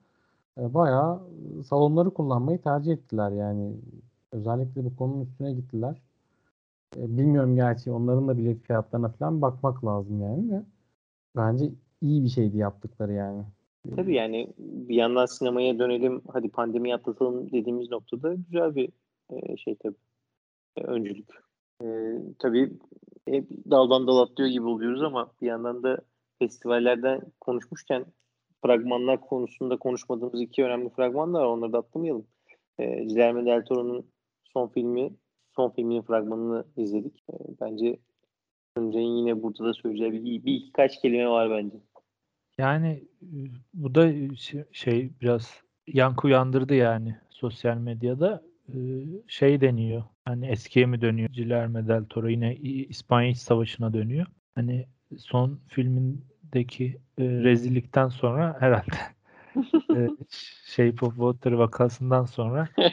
e, 0.58 0.74
bayağı 0.74 1.22
e, 1.60 1.64
salonları 1.64 2.10
kullanmayı 2.10 2.62
tercih 2.62 2.92
ettiler 2.94 3.32
yani. 3.32 3.74
Özellikle 4.32 4.86
bu 4.86 4.96
konunun 4.96 5.22
üstüne 5.22 5.54
gittiler. 5.54 6.02
E, 6.98 7.18
bilmiyorum 7.18 7.56
gerçi 7.56 7.92
onların 7.92 8.28
da 8.28 8.38
bilet 8.38 8.64
fiyatlarına 8.64 9.10
falan 9.10 9.42
bakmak 9.42 9.86
lazım 9.86 10.22
yani 10.22 10.50
de. 10.50 10.64
Bence 11.36 11.72
iyi 12.02 12.24
bir 12.24 12.30
şeydi 12.30 12.58
yaptıkları 12.58 13.14
yani. 13.14 13.44
Tabii 13.96 14.16
yani 14.16 14.54
bir 14.58 14.96
yandan 14.96 15.26
sinemaya 15.26 15.80
dönelim, 15.80 16.22
hadi 16.34 16.50
pandemiyi 16.50 16.96
atlatalım 16.96 17.52
dediğimiz 17.52 17.92
noktada 17.92 18.34
güzel 18.34 18.76
bir 18.76 18.90
e, 19.30 19.58
şey 19.58 19.76
tabii. 19.76 19.96
E, 20.78 20.84
öncülük. 20.84 21.30
E, 21.84 21.88
tabii 22.40 22.74
hep 23.28 23.50
daldan 23.70 24.08
dal 24.08 24.18
atlıyor 24.18 24.50
gibi 24.50 24.66
oluyoruz 24.66 25.04
ama 25.04 25.32
bir 25.42 25.48
yandan 25.48 25.84
da 25.84 26.02
festivallerden 26.40 27.22
konuşmuşken 27.42 28.06
fragmanlar 28.66 29.22
konusunda 29.22 29.78
konuşmadığımız 29.78 30.42
iki 30.42 30.64
önemli 30.64 30.90
fragman 30.90 31.34
da 31.34 31.40
var. 31.40 31.46
Onları 31.46 31.74
da 31.74 31.78
atlamayalım. 31.78 32.28
E, 32.80 32.86
Guillermo 32.86 33.46
del 33.46 33.66
Toro'nun 33.66 34.06
son 34.54 34.68
filmi, 34.68 35.14
son 35.56 35.70
filminin 35.70 36.02
fragmanını 36.02 36.66
izledik. 36.78 37.24
E, 37.30 37.34
bence 37.62 38.00
Tuncay'ın 38.76 39.16
yine 39.16 39.44
burada 39.44 39.66
da 39.66 39.74
söyleyeceği 39.74 40.12
bir, 40.12 40.24
bir 40.24 40.46
birkaç 40.46 41.02
kelime 41.02 41.30
var 41.30 41.50
bence. 41.50 41.78
Yani 42.62 43.04
bu 43.74 43.96
da 43.96 44.36
şey- 44.36 44.64
şey 44.72 45.10
biraz 45.22 45.62
yankı 45.88 46.28
uyandırdı 46.28 46.76
yani 46.76 47.18
sosyal 47.30 47.78
medyada 47.78 48.44
şey 49.28 49.62
deniyor. 49.62 50.04
Hani 50.26 50.48
eskiye 50.48 50.86
mi 50.86 51.02
dönüyor? 51.02 51.30
Guillermo 51.30 51.88
del 51.88 52.06
Toro 52.06 52.28
yine 52.28 52.56
İspanya 52.56 53.30
İç 53.30 53.38
Savaşı'na 53.38 53.94
dönüyor. 53.94 54.26
Hani 54.56 54.88
son 55.18 55.60
filmindeki 55.68 56.98
rezillikten 57.20 58.08
sonra 58.08 58.58
herhalde 58.60 58.98
Shape 60.66 61.06
of 61.06 61.16
Water 61.16 61.52
vakasından 61.52 62.26
sonra 62.26 62.70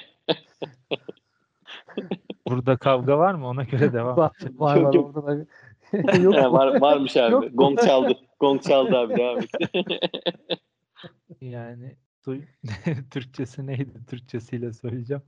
burada 2.48 2.76
kavga 2.76 3.18
var 3.18 3.34
mı? 3.34 3.46
Ona 3.46 3.64
göre 3.64 3.92
devam. 3.92 4.16
Var 4.16 4.32
var, 4.54 4.80
var 4.80 4.94
orada 4.94 5.26
da 5.26 5.46
yok. 6.22 6.34
Var, 6.34 6.80
varmış 6.80 7.16
abi. 7.16 7.32
Yok. 7.32 7.44
Gong 7.54 7.80
çaldı. 7.80 8.18
Gong 8.40 8.62
çaldı 8.62 8.96
abi 8.96 9.16
devam 9.16 9.38
et. 9.38 9.50
Yani 11.40 11.96
su- 12.24 12.40
Türkçesi 13.10 13.66
neydi? 13.66 13.92
Türkçesiyle 14.10 14.72
söyleyeceğim. 14.72 15.22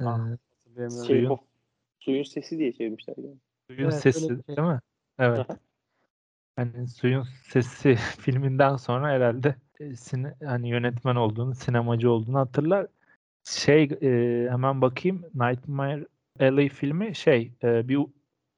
Ee, 0.00 0.04
Ah, 0.04 0.26
şey, 0.78 0.88
Suyun- 0.90 1.30
o- 1.30 1.38
suyun 2.00 2.22
sesi 2.22 2.58
diye 2.58 2.72
çevirmişler. 2.72 3.14
Yani. 3.18 3.36
Suyun 3.70 3.82
Evet, 3.90 3.94
sesi 3.94 4.24
öyle 4.32 4.42
şey. 4.46 4.56
değil 4.56 4.68
mi? 4.68 4.80
Evet. 5.18 5.46
Hani 6.56 6.88
Suyun 6.88 7.26
Sesi 7.48 7.94
filminden 7.94 8.76
sonra 8.76 9.08
herhalde 9.08 9.54
e, 9.80 9.96
sine, 9.96 10.34
hani 10.44 10.68
yönetmen 10.68 11.16
olduğunu, 11.16 11.54
sinemacı 11.54 12.10
olduğunu 12.10 12.38
hatırlar. 12.38 12.86
Şey 13.44 13.82
e, 14.02 14.10
hemen 14.50 14.80
bakayım 14.80 15.22
Nightmare 15.34 16.06
Alley 16.40 16.68
filmi 16.68 17.14
şey 17.14 17.52
e, 17.62 17.88
bir 17.88 17.98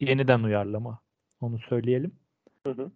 yeniden 0.00 0.42
uyarlama. 0.42 1.00
Onu 1.40 1.58
söyleyelim. 1.58 2.12
Hı 2.66 2.70
hı. 2.70 2.90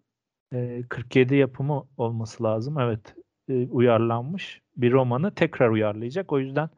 E, 0.54 0.82
47 0.88 1.34
yapımı 1.36 1.84
olması 1.96 2.42
lazım. 2.44 2.78
Evet. 2.78 3.14
e, 3.48 3.66
uyarlanmış 3.66 4.60
bir 4.76 4.92
romanı 4.92 5.34
tekrar 5.34 5.68
uyarlayacak. 5.68 6.32
O 6.32 6.38
yüzden 6.38 6.70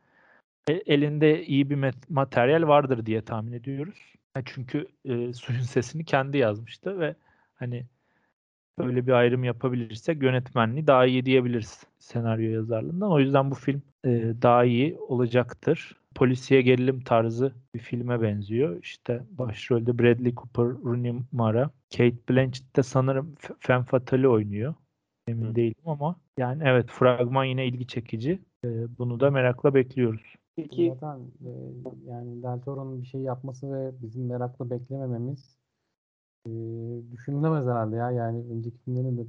e, 0.68 0.72
elinde 0.72 1.46
iyi 1.46 1.70
bir 1.70 1.94
materyal 2.08 2.68
vardır 2.68 3.06
diye 3.06 3.22
tahmin 3.22 3.52
ediyoruz. 3.52 4.14
Çünkü 4.44 4.88
e, 5.04 5.32
suyun 5.32 5.60
sesini 5.60 6.04
kendi 6.04 6.38
yazmıştı 6.38 7.00
ve 7.00 7.14
hani 7.54 7.86
böyle 8.78 9.06
bir 9.06 9.12
ayrım 9.12 9.44
yapabilirsek 9.44 10.22
yönetmenliği 10.22 10.86
daha 10.86 11.06
iyi 11.06 11.26
diyebiliriz 11.26 11.86
senaryo 11.98 12.50
yazarlığından. 12.50 13.12
O 13.12 13.20
yüzden 13.20 13.50
bu 13.50 13.54
film 13.54 13.82
e, 14.04 14.10
daha 14.42 14.64
iyi 14.64 14.98
olacaktır. 14.98 15.96
Polisiye 16.14 16.62
gerilim 16.62 17.00
tarzı 17.00 17.52
bir 17.74 17.78
filme 17.78 18.22
benziyor. 18.22 18.82
İşte 18.82 19.22
başrolde 19.30 19.98
Bradley 19.98 20.34
Cooper, 20.34 20.84
Rooney 20.84 21.14
Mara, 21.32 21.70
Kate 21.96 22.28
Blanchett 22.28 22.76
de 22.76 22.82
sanırım 22.82 23.34
Femme 23.60 23.84
Fatale 23.84 24.28
oynuyor. 24.28 24.74
Emin 25.28 25.50
Hı. 25.50 25.54
değilim 25.54 25.82
ama 25.86 26.16
yani 26.38 26.62
evet 26.66 26.86
fragman 26.88 27.44
yine 27.44 27.66
ilgi 27.66 27.86
çekici. 27.86 28.40
E, 28.64 28.98
bunu 28.98 29.20
da 29.20 29.30
merakla 29.30 29.74
bekliyoruz. 29.74 30.34
Peki 30.56 30.92
Zaten 30.94 31.18
e, 31.18 31.50
yani 32.06 32.42
Del 32.42 32.60
Toro'nun 32.60 33.02
bir 33.02 33.06
şey 33.06 33.20
yapması 33.20 33.72
ve 33.72 33.92
bizim 34.02 34.26
merakla 34.26 34.70
beklemememiz 34.70 35.55
e, 36.46 36.50
düşünülemez 37.12 37.66
herhalde 37.66 37.96
ya. 37.96 38.10
Yani 38.10 38.44
önceki 38.50 38.78
filmlerin 38.78 39.18
de 39.18 39.22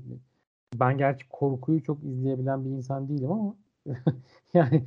ben 0.76 0.98
gerçi 0.98 1.30
korkuyu 1.30 1.84
çok 1.84 2.04
izleyebilen 2.04 2.66
bir 2.66 2.70
insan 2.70 3.10
değilim 3.10 3.32
ama 3.32 3.56
yani 4.54 4.84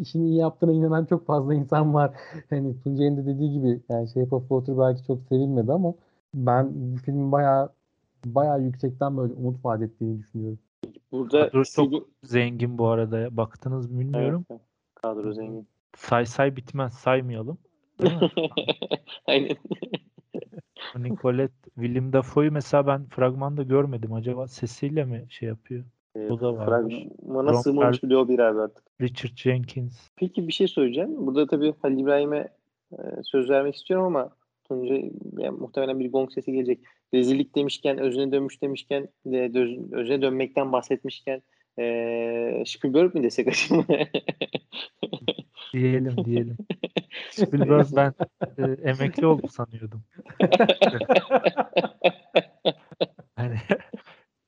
işini 0.00 0.28
iyi 0.28 0.36
yaptığına 0.36 0.72
inanan 0.72 1.04
çok 1.04 1.26
fazla 1.26 1.54
insan 1.54 1.94
var. 1.94 2.14
Hani 2.50 2.80
Tuncay'ın 2.80 3.16
da 3.16 3.26
dediği 3.26 3.52
gibi 3.52 3.80
yani 3.88 4.08
Shape 4.08 4.36
of 4.36 4.42
Water 4.42 4.78
belki 4.78 5.06
çok 5.06 5.22
sevilmedi 5.28 5.72
ama 5.72 5.94
ben 6.34 6.70
bu 6.74 6.96
filmin 6.96 7.32
bayağı 7.32 7.72
bayağı 8.24 8.62
yüksekten 8.62 9.16
böyle 9.16 9.32
umut 9.32 9.64
vaat 9.64 9.82
ettiğini 9.82 10.18
düşünüyorum. 10.18 10.58
burada 11.12 11.48
Kadro 11.48 11.64
çok 11.64 12.08
zengin 12.24 12.78
bu 12.78 12.88
arada. 12.88 13.36
Baktınız 13.36 13.90
mı 13.90 14.00
bilmiyorum. 14.00 14.46
Evet, 14.50 14.60
kadro 14.94 15.32
zengin. 15.32 15.68
Say 15.96 16.26
say 16.26 16.56
bitmez 16.56 16.94
saymayalım. 16.94 17.58
Aynen. 19.26 19.56
Nicolette, 21.02 21.70
Willem 21.74 22.12
Dafoe'yu 22.12 22.52
mesela 22.52 22.86
ben 22.86 23.06
fragmanda 23.06 23.62
görmedim. 23.62 24.12
Acaba 24.12 24.48
sesiyle 24.48 25.04
mi 25.04 25.26
şey 25.28 25.48
yapıyor? 25.48 25.84
Ee, 26.16 26.28
O 26.30 26.40
da 26.40 26.56
varmış. 26.56 26.94
Fragmana 26.94 27.54
sığmamış 27.54 28.02
bile 28.02 28.16
o 28.16 28.28
bir 28.28 28.38
abi 28.38 28.60
artık. 28.60 28.84
Richard 29.00 29.36
Jenkins. 29.36 30.08
Peki 30.16 30.48
bir 30.48 30.52
şey 30.52 30.68
söyleyeceğim. 30.68 31.26
Burada 31.26 31.46
tabii 31.46 31.74
Halil 31.82 31.98
İbrahim'e 31.98 32.48
e, 32.92 32.98
söz 33.22 33.50
vermek 33.50 33.74
istiyorum 33.74 34.06
ama 34.06 34.30
Tunca 34.64 34.94
yani 35.38 35.58
muhtemelen 35.58 36.00
bir 36.00 36.12
gong 36.12 36.32
sesi 36.32 36.52
gelecek. 36.52 36.80
Rezillik 37.14 37.54
demişken, 37.54 37.98
özüne 37.98 38.32
dönmüş 38.32 38.62
demişken, 38.62 39.08
de, 39.26 39.50
özüne 39.92 40.22
dönmekten 40.22 40.72
bahsetmişken 40.72 41.42
e, 41.78 42.64
Spielberg 42.66 43.14
mi 43.14 43.22
desek 43.22 43.48
acaba? 43.48 43.84
Diyelim 45.72 46.24
diyelim. 46.24 46.56
Spielberg 47.30 47.86
ben 47.96 48.14
e, 48.58 48.62
emekli 48.90 49.26
oldu 49.26 49.48
sanıyordum. 49.48 50.02
Hani 53.36 53.56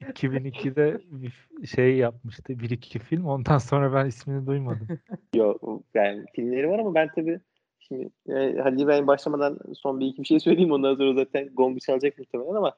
2002'de 0.00 1.00
bir 1.10 1.66
şey 1.66 1.96
yapmıştı. 1.96 2.58
Bir 2.60 2.70
iki 2.70 2.98
film. 2.98 3.26
Ondan 3.26 3.58
sonra 3.58 3.94
ben 3.94 4.06
ismini 4.06 4.46
duymadım. 4.46 4.86
Yok 5.34 5.82
yani 5.94 6.24
filmleri 6.34 6.68
var 6.68 6.78
ama 6.78 6.94
ben 6.94 7.08
tabii 7.14 7.40
şimdi 7.78 8.10
e, 8.28 8.32
Halil 8.62 8.78
İbrahim 8.78 9.06
başlamadan 9.06 9.58
son 9.74 10.00
bir 10.00 10.06
iki 10.06 10.22
bir 10.22 10.26
şey 10.26 10.40
söyleyeyim 10.40 10.72
ondan 10.72 10.94
sonra 10.94 11.14
zaten 11.14 11.48
gongu 11.54 11.80
çalacak 11.80 12.18
muhtemelen 12.18 12.54
ama 12.54 12.76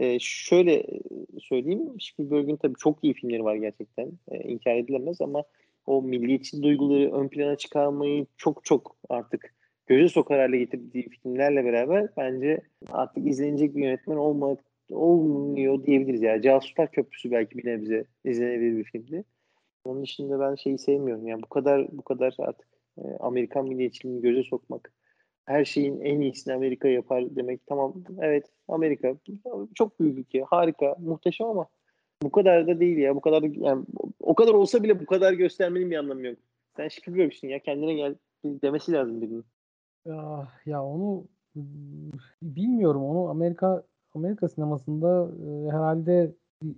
e, 0.00 0.18
şöyle 0.20 0.86
söyleyeyim 1.40 2.00
Spielberg'ün 2.00 2.56
tabii 2.56 2.78
çok 2.78 3.04
iyi 3.04 3.14
filmleri 3.14 3.44
var 3.44 3.54
gerçekten 3.54 4.12
e, 4.30 4.38
inkar 4.38 4.76
edilemez 4.76 5.20
ama 5.20 5.44
o 5.86 6.02
milliyetçi 6.02 6.62
duyguları 6.62 7.12
ön 7.12 7.28
plana 7.28 7.56
çıkarmayı 7.56 8.26
çok 8.36 8.64
çok 8.64 8.96
artık 9.08 9.54
göze 9.86 10.08
sokar 10.08 10.38
hale 10.38 10.58
getirdiği 10.58 11.08
filmlerle 11.08 11.64
beraber 11.64 12.08
bence 12.16 12.60
artık 12.88 13.26
izlenecek 13.26 13.76
bir 13.76 13.82
yönetmen 13.82 14.16
olmak 14.16 14.58
olmuyor 14.90 15.84
diyebiliriz 15.84 16.22
yani. 16.22 16.42
Casuslar 16.42 16.90
Köprüsü 16.90 17.30
belki 17.30 17.58
bir 17.58 17.66
nebze 17.66 18.04
izlenebilir 18.24 18.76
bir 18.76 18.84
filmdi. 18.84 19.24
Onun 19.84 20.02
dışında 20.02 20.40
ben 20.40 20.54
şeyi 20.54 20.78
sevmiyorum. 20.78 21.26
Yani 21.26 21.42
bu 21.42 21.48
kadar 21.48 21.88
bu 21.92 22.02
kadar 22.02 22.36
artık 22.38 22.68
e, 22.98 23.02
Amerikan 23.20 23.68
milliyetçiliğini 23.68 24.20
göze 24.20 24.42
sokmak. 24.42 24.92
Her 25.50 25.64
şeyin 25.64 26.00
en 26.00 26.20
iyisini 26.20 26.54
Amerika 26.54 26.88
yapar 26.88 27.36
demek. 27.36 27.66
Tamam 27.66 27.94
evet 28.20 28.46
Amerika 28.68 29.14
çok 29.74 30.00
büyük 30.00 30.18
ülke. 30.18 30.42
Harika, 30.42 30.96
muhteşem 30.98 31.46
ama 31.46 31.66
bu 32.22 32.30
kadar 32.30 32.66
da 32.66 32.80
değil 32.80 32.96
ya. 32.98 33.16
Bu 33.16 33.20
kadar 33.20 33.42
da- 33.42 33.66
yani 33.66 33.84
o 34.20 34.34
kadar 34.34 34.54
olsa 34.54 34.82
bile 34.82 35.00
bu 35.00 35.06
kadar 35.06 35.32
göstermenin 35.32 35.90
bir 35.90 35.96
anlamı 35.96 36.26
yok. 36.26 36.38
Sen 36.76 36.88
Spielberg'sin 36.88 37.48
ya 37.48 37.58
kendine 37.58 37.94
gel 37.94 38.14
demesi 38.44 38.92
lazım 38.92 39.20
birinin. 39.20 39.44
Ya, 40.06 40.48
ya 40.66 40.84
onu 40.84 41.24
bilmiyorum. 42.42 43.04
Onu 43.04 43.28
Amerika 43.28 43.82
Amerika 44.14 44.48
sinemasında 44.48 45.30
e, 45.46 45.70
herhalde 45.70 46.32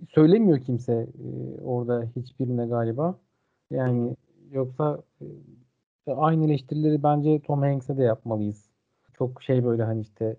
söylemiyor 0.09 0.59
kimse 0.59 0.93
e, 0.93 1.61
orada 1.61 2.07
hiçbirine 2.15 2.65
galiba. 2.65 3.19
Yani 3.71 4.15
yoksa 4.51 5.01
e, 5.21 5.25
aynı 6.07 6.45
eleştirileri 6.45 7.03
bence 7.03 7.39
Tom 7.39 7.61
Hanks'e 7.61 7.97
de 7.97 8.03
yapmalıyız. 8.03 8.65
Çok 9.17 9.43
şey 9.43 9.65
böyle 9.65 9.83
hani 9.83 10.01
işte 10.01 10.35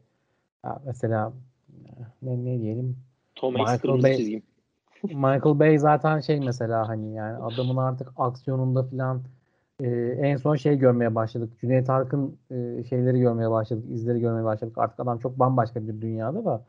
mesela 0.85 1.33
ne, 2.23 2.45
ne 2.45 2.61
diyelim 2.61 2.97
Tom 3.35 3.55
Hanks 3.55 3.85
Michael 3.85 4.03
Bay- 4.03 4.17
çizgim. 4.17 4.43
Michael 5.03 5.59
Bay 5.59 5.79
zaten 5.79 6.21
şey 6.21 6.41
mesela 6.41 6.89
hani 6.89 7.15
yani 7.15 7.37
adamın 7.37 7.77
artık 7.77 8.13
aksiyonunda 8.17 8.83
filan 8.83 9.23
e, 9.81 9.89
en 10.21 10.37
son 10.37 10.57
şey 10.57 10.79
görmeye 10.79 11.15
başladık. 11.15 11.53
Cüneyt 11.61 11.91
Arkın 11.91 12.37
e, 12.51 12.85
şeyleri 12.85 13.21
görmeye 13.21 13.51
başladık, 13.51 13.85
izleri 13.91 14.21
görmeye 14.21 14.45
başladık. 14.45 14.79
Artık 14.79 15.01
adam 15.01 15.19
çok 15.19 15.39
bambaşka 15.39 15.89
bir 15.89 16.01
dünyada 16.01 16.45
da 16.45 16.65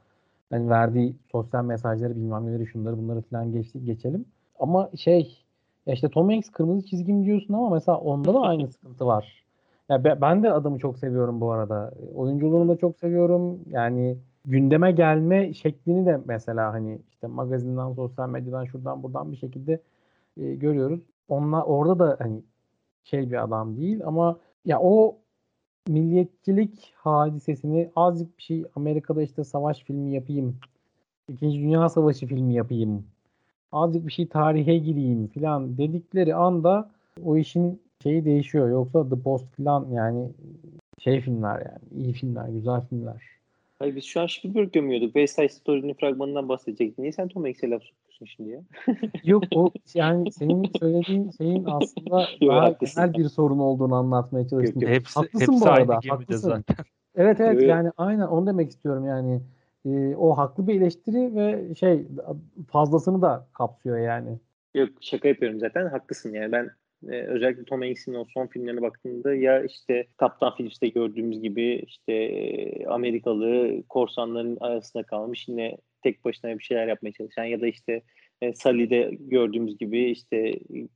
hani 0.49 0.69
verdiği 0.69 1.15
sosyal 1.31 1.65
mesajları 1.65 2.15
bilmem 2.15 2.45
neleri 2.45 2.67
şunları 2.67 2.97
bunları 2.97 3.21
filan 3.21 3.51
geçti, 3.51 3.85
geçelim. 3.85 4.25
Ama 4.59 4.89
şey 4.95 5.44
ya 5.85 5.93
işte 5.93 6.09
Tom 6.09 6.29
Hanks 6.29 6.49
kırmızı 6.49 6.85
çizgim 6.85 7.25
diyorsun 7.25 7.53
ama 7.53 7.69
mesela 7.69 7.97
onda 7.97 8.33
da 8.33 8.39
aynı 8.41 8.67
sıkıntı 8.67 9.05
var. 9.05 9.45
Ya 9.89 10.03
be- 10.03 10.17
ben 10.21 10.43
de 10.43 10.51
adamı 10.51 10.79
çok 10.79 10.97
seviyorum 10.99 11.41
bu 11.41 11.51
arada. 11.51 11.93
Oyunculuğunu 12.15 12.69
da 12.69 12.77
çok 12.77 12.97
seviyorum. 12.99 13.59
Yani 13.69 14.17
gündeme 14.45 14.91
gelme 14.91 15.53
şeklini 15.53 16.05
de 16.05 16.19
mesela 16.25 16.73
hani 16.73 16.99
işte 17.11 17.27
magazinden, 17.27 17.93
sosyal 17.93 18.29
medyadan, 18.29 18.65
şuradan 18.65 19.03
buradan 19.03 19.31
bir 19.31 19.37
şekilde 19.37 19.79
e, 20.37 20.55
görüyoruz. 20.55 20.99
Onlar 21.29 21.63
orada 21.65 21.99
da 21.99 22.15
hani 22.19 22.41
şey 23.03 23.31
bir 23.31 23.43
adam 23.43 23.77
değil 23.77 24.01
ama 24.05 24.37
ya 24.65 24.79
o 24.81 25.17
milliyetçilik 25.87 26.93
hadisesini 26.97 27.91
azıcık 27.95 28.37
bir 28.37 28.43
şey 28.43 28.65
Amerika'da 28.75 29.21
işte 29.21 29.43
savaş 29.43 29.83
filmi 29.83 30.11
yapayım. 30.13 30.57
İkinci 31.29 31.59
Dünya 31.59 31.89
Savaşı 31.89 32.27
filmi 32.27 32.53
yapayım. 32.53 33.05
Azıcık 33.75 34.07
bir 34.07 34.11
şey 34.11 34.27
tarihe 34.27 34.77
gireyim 34.77 35.27
filan 35.27 35.77
dedikleri 35.77 36.35
anda 36.35 36.89
o 37.25 37.37
işin 37.37 37.81
şeyi 38.03 38.25
değişiyor. 38.25 38.69
Yoksa 38.69 39.09
The 39.09 39.19
Post 39.19 39.45
filan 39.55 39.87
yani 39.91 40.29
şey 40.99 41.21
filmler 41.21 41.55
yani 41.55 42.03
iyi 42.03 42.13
filmler, 42.13 42.47
güzel 42.49 42.81
filmler. 42.89 43.21
Hayır 43.79 43.95
biz 43.95 44.03
şu 44.03 44.21
an 44.21 44.27
Spielberg 44.27 44.73
gömüyorduk. 44.73 45.13
West 45.13 45.35
Side 45.35 45.49
Story'nin 45.49 45.93
fragmanından 45.93 46.49
bahsedecektik. 46.49 46.99
Niye 46.99 47.11
sen 47.11 47.27
Tom 47.27 47.43
Hanks'e 47.43 47.69
laf 47.69 47.81
sokuyorsun 47.83 48.25
şimdi 48.25 48.49
ya? 48.49 48.61
Yok 49.23 49.43
o 49.55 49.71
yani 49.93 50.31
senin 50.31 50.71
söylediğin 50.79 51.31
şeyin 51.37 51.65
aslında 51.67 52.27
daha 52.47 52.61
haklısın. 52.61 53.01
genel 53.01 53.13
bir 53.13 53.29
sorun 53.29 53.59
olduğunu 53.59 53.95
anlatmaya 53.95 54.47
çalıştım. 54.47 54.81
Yok, 54.81 54.91
Hepsi, 54.91 55.19
Haklısın 55.19 55.53
hepsi 55.53 55.65
bu 55.65 55.69
arada, 55.69 55.99
haklısın. 56.09 56.49
zaten. 56.49 56.85
Evet 57.15 57.39
evet 57.39 57.55
Evet. 57.55 57.69
yani 57.69 57.91
aynen 57.97 58.27
onu 58.27 58.47
demek 58.47 58.69
istiyorum 58.69 59.05
yani. 59.05 59.41
E, 59.85 60.15
o 60.15 60.37
haklı 60.37 60.67
bir 60.67 60.81
eleştiri 60.81 61.35
ve 61.35 61.75
şey 61.75 62.07
fazlasını 62.71 63.21
da 63.21 63.47
kapsıyor 63.53 63.97
yani. 63.97 64.39
Yok 64.75 64.89
şaka 65.01 65.27
yapıyorum 65.27 65.59
zaten 65.59 65.87
haklısın 65.87 66.33
yani 66.33 66.51
ben 66.51 66.69
e, 67.09 67.21
özellikle 67.21 67.63
Tom 67.65 67.81
Hanks'in 67.81 68.13
o 68.13 68.25
son 68.33 68.47
filmlerine 68.47 68.81
baktığımda 68.81 69.35
ya 69.35 69.63
işte 69.63 70.07
Kaptan 70.17 70.55
Phillips'te 70.55 70.87
gördüğümüz 70.87 71.41
gibi 71.41 71.83
işte 71.87 72.13
e, 72.13 72.85
Amerikalı 72.85 73.83
korsanların 73.89 74.57
arasında 74.59 75.03
kalmış 75.03 75.47
yine 75.47 75.77
tek 76.03 76.25
başına 76.25 76.59
bir 76.59 76.63
şeyler 76.63 76.87
yapmaya 76.87 77.11
çalışan 77.11 77.43
ya 77.43 77.61
da 77.61 77.67
işte 77.67 78.01
e, 78.41 78.53
Sully'de 78.53 79.11
gördüğümüz 79.19 79.77
gibi 79.77 80.11
işte 80.11 80.37
e, 80.37 80.87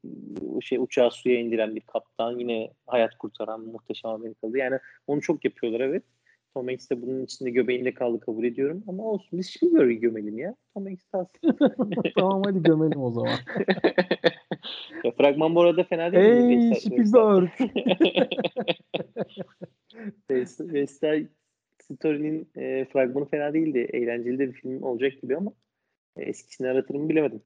şey 0.61 0.77
uçağı 0.77 1.11
suya 1.11 1.39
indiren 1.39 1.75
bir 1.75 1.81
kaptan 1.81 2.39
yine 2.39 2.71
hayat 2.87 3.17
kurtaran 3.17 3.61
muhteşem 3.61 4.11
Amerikalı. 4.11 4.57
Yani 4.57 4.79
onu 5.07 5.21
çok 5.21 5.45
yapıyorlar 5.45 5.79
evet. 5.79 6.03
Tom 6.53 6.67
Hanks 6.67 6.89
de 6.89 7.01
bunun 7.01 7.23
içinde 7.23 7.49
göbeğinde 7.49 7.93
kaldı 7.93 8.19
kabul 8.19 8.43
ediyorum 8.43 8.83
ama 8.87 9.03
olsun 9.03 9.39
biz 9.39 9.49
Spielberg'i 9.49 9.99
gömelim 9.99 10.37
ya. 10.37 10.55
Tom 10.73 10.85
Hanks 10.85 11.05
kalsın. 11.11 11.39
tamam 12.17 12.41
hadi 12.45 12.63
gömelim 12.63 13.01
o 13.01 13.11
zaman. 13.11 13.29
ya, 15.03 15.11
fragman 15.11 15.55
bu 15.55 15.61
arada 15.61 15.83
fena 15.83 16.11
değil. 16.11 16.71
Hey 16.71 16.75
Spielberg. 16.75 17.49
West 20.27 20.99
Side 20.99 21.27
Story'nin 21.81 22.49
e, 22.55 22.85
fragmanı 22.85 23.25
fena 23.25 23.53
değildi. 23.53 23.87
Eğlenceli 23.93 24.39
de 24.39 24.47
bir 24.47 24.53
film 24.53 24.83
olacak 24.83 25.21
gibi 25.21 25.37
ama 25.37 25.51
e, 26.17 26.23
eskisini 26.23 26.67
aratırım 26.67 27.09
bilemedim. 27.09 27.41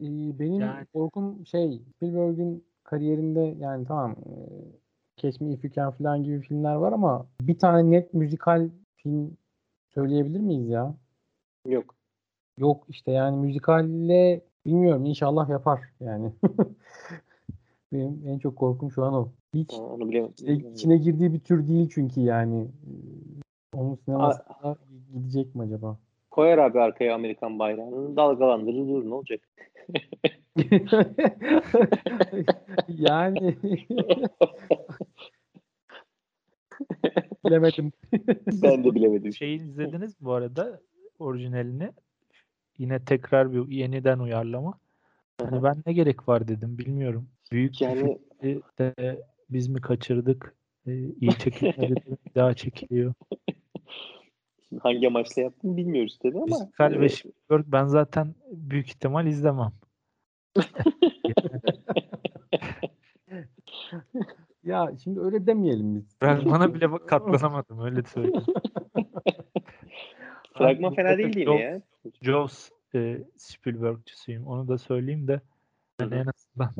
Ee, 0.00 0.38
benim 0.38 0.60
yani. 0.60 0.86
korkum 0.86 1.46
şey 1.46 1.80
Spielberg'in 1.96 2.64
kariyerinde 2.84 3.54
yani 3.60 3.86
tamam 3.86 4.10
e, 4.10 4.32
Catch 5.16 5.40
Me 5.40 5.52
If 5.52 5.64
You 5.64 5.72
Can 5.72 5.90
falan 5.90 6.22
gibi 6.22 6.40
filmler 6.40 6.74
var 6.74 6.92
ama 6.92 7.26
bir 7.40 7.58
tane 7.58 7.90
net 7.90 8.14
müzikal 8.14 8.68
film 8.96 9.36
söyleyebilir 9.94 10.40
miyiz 10.40 10.68
ya? 10.68 10.94
Yok. 11.66 11.94
Yok 12.58 12.84
işte 12.88 13.12
yani 13.12 13.36
müzikalle 13.36 14.40
bilmiyorum 14.66 15.04
inşallah 15.04 15.48
yapar 15.48 15.80
yani. 16.00 16.32
Benim 17.92 18.22
en 18.26 18.38
çok 18.38 18.56
korkum 18.56 18.90
şu 18.90 19.04
an 19.04 19.14
o. 19.14 19.28
Hiç 19.54 19.74
onu 19.74 20.08
bilemedim. 20.08 20.72
içine 20.72 20.96
girdiği 20.96 21.32
bir 21.32 21.40
tür 21.40 21.68
değil 21.68 21.90
çünkü 21.94 22.20
yani. 22.20 22.68
Onun 23.74 23.94
sinemasına 23.94 24.76
gidecek 25.14 25.54
mi 25.54 25.62
acaba? 25.62 25.98
Koyar 26.30 26.58
abi 26.58 26.80
arkaya 26.80 27.14
Amerikan 27.14 27.58
bayrağını 27.58 28.16
dalgalandırır 28.16 28.88
dur 28.88 29.10
ne 29.10 29.14
olacak? 29.14 29.40
yani 32.88 33.56
bilemedim. 37.44 37.92
ben 38.62 38.84
de 38.84 38.94
bilemedim. 38.94 39.32
Şeyi 39.32 39.60
izlediniz 39.60 40.14
bu 40.20 40.32
arada 40.32 40.80
orijinalini. 41.18 41.92
Yine 42.78 43.04
tekrar 43.04 43.52
bir 43.52 43.74
yeniden 43.74 44.18
uyarlama. 44.18 44.78
Hani 45.40 45.62
ben 45.62 45.76
ne 45.86 45.92
gerek 45.92 46.28
var 46.28 46.48
dedim 46.48 46.78
bilmiyorum. 46.78 47.28
Büyük 47.52 47.80
yani... 47.80 48.18
de 48.78 49.22
biz 49.50 49.68
mi 49.68 49.80
kaçırdık? 49.80 50.54
Ee, 50.86 50.92
iyi 51.20 51.38
çekilmedi 51.38 52.16
daha 52.34 52.54
çekiliyor. 52.54 53.14
Hangi 54.80 55.06
amaçla 55.06 55.42
yaptım 55.42 55.76
bilmiyoruz 55.76 56.18
tabii 56.22 56.36
ama. 56.36 56.58
Müzikal 56.58 57.00
ve 57.00 57.08
Spielberg 57.08 57.64
ben 57.66 57.86
zaten 57.86 58.34
büyük 58.52 58.88
ihtimal 58.88 59.26
izlemem. 59.26 59.72
ya 64.64 64.92
şimdi 65.04 65.20
öyle 65.20 65.46
demeyelim 65.46 65.94
biz. 65.94 66.16
Ben 66.22 66.44
bana 66.44 66.74
bile 66.74 66.88
katlanamadım 67.06 67.80
öyle 67.84 68.02
söyleyeyim. 68.02 68.44
Fragman 70.54 70.94
fena 70.94 71.18
değil 71.18 71.32
değil 71.32 71.48
mi 71.48 71.60
ya? 71.60 71.82
Jaws 72.22 72.70
e, 72.94 73.24
Spielberg'cüsüyüm. 73.36 74.46
Onu 74.46 74.68
da 74.68 74.78
söyleyeyim 74.78 75.28
de 75.28 75.40
yani 76.00 76.14
en 76.14 76.26
azından 76.26 76.74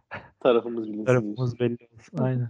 tarafımız 0.40 0.88
bilinsin. 0.88 1.04
Tarafımız 1.04 1.60
belli 1.60 1.88
olsun. 1.94 2.18
Aynen. 2.18 2.48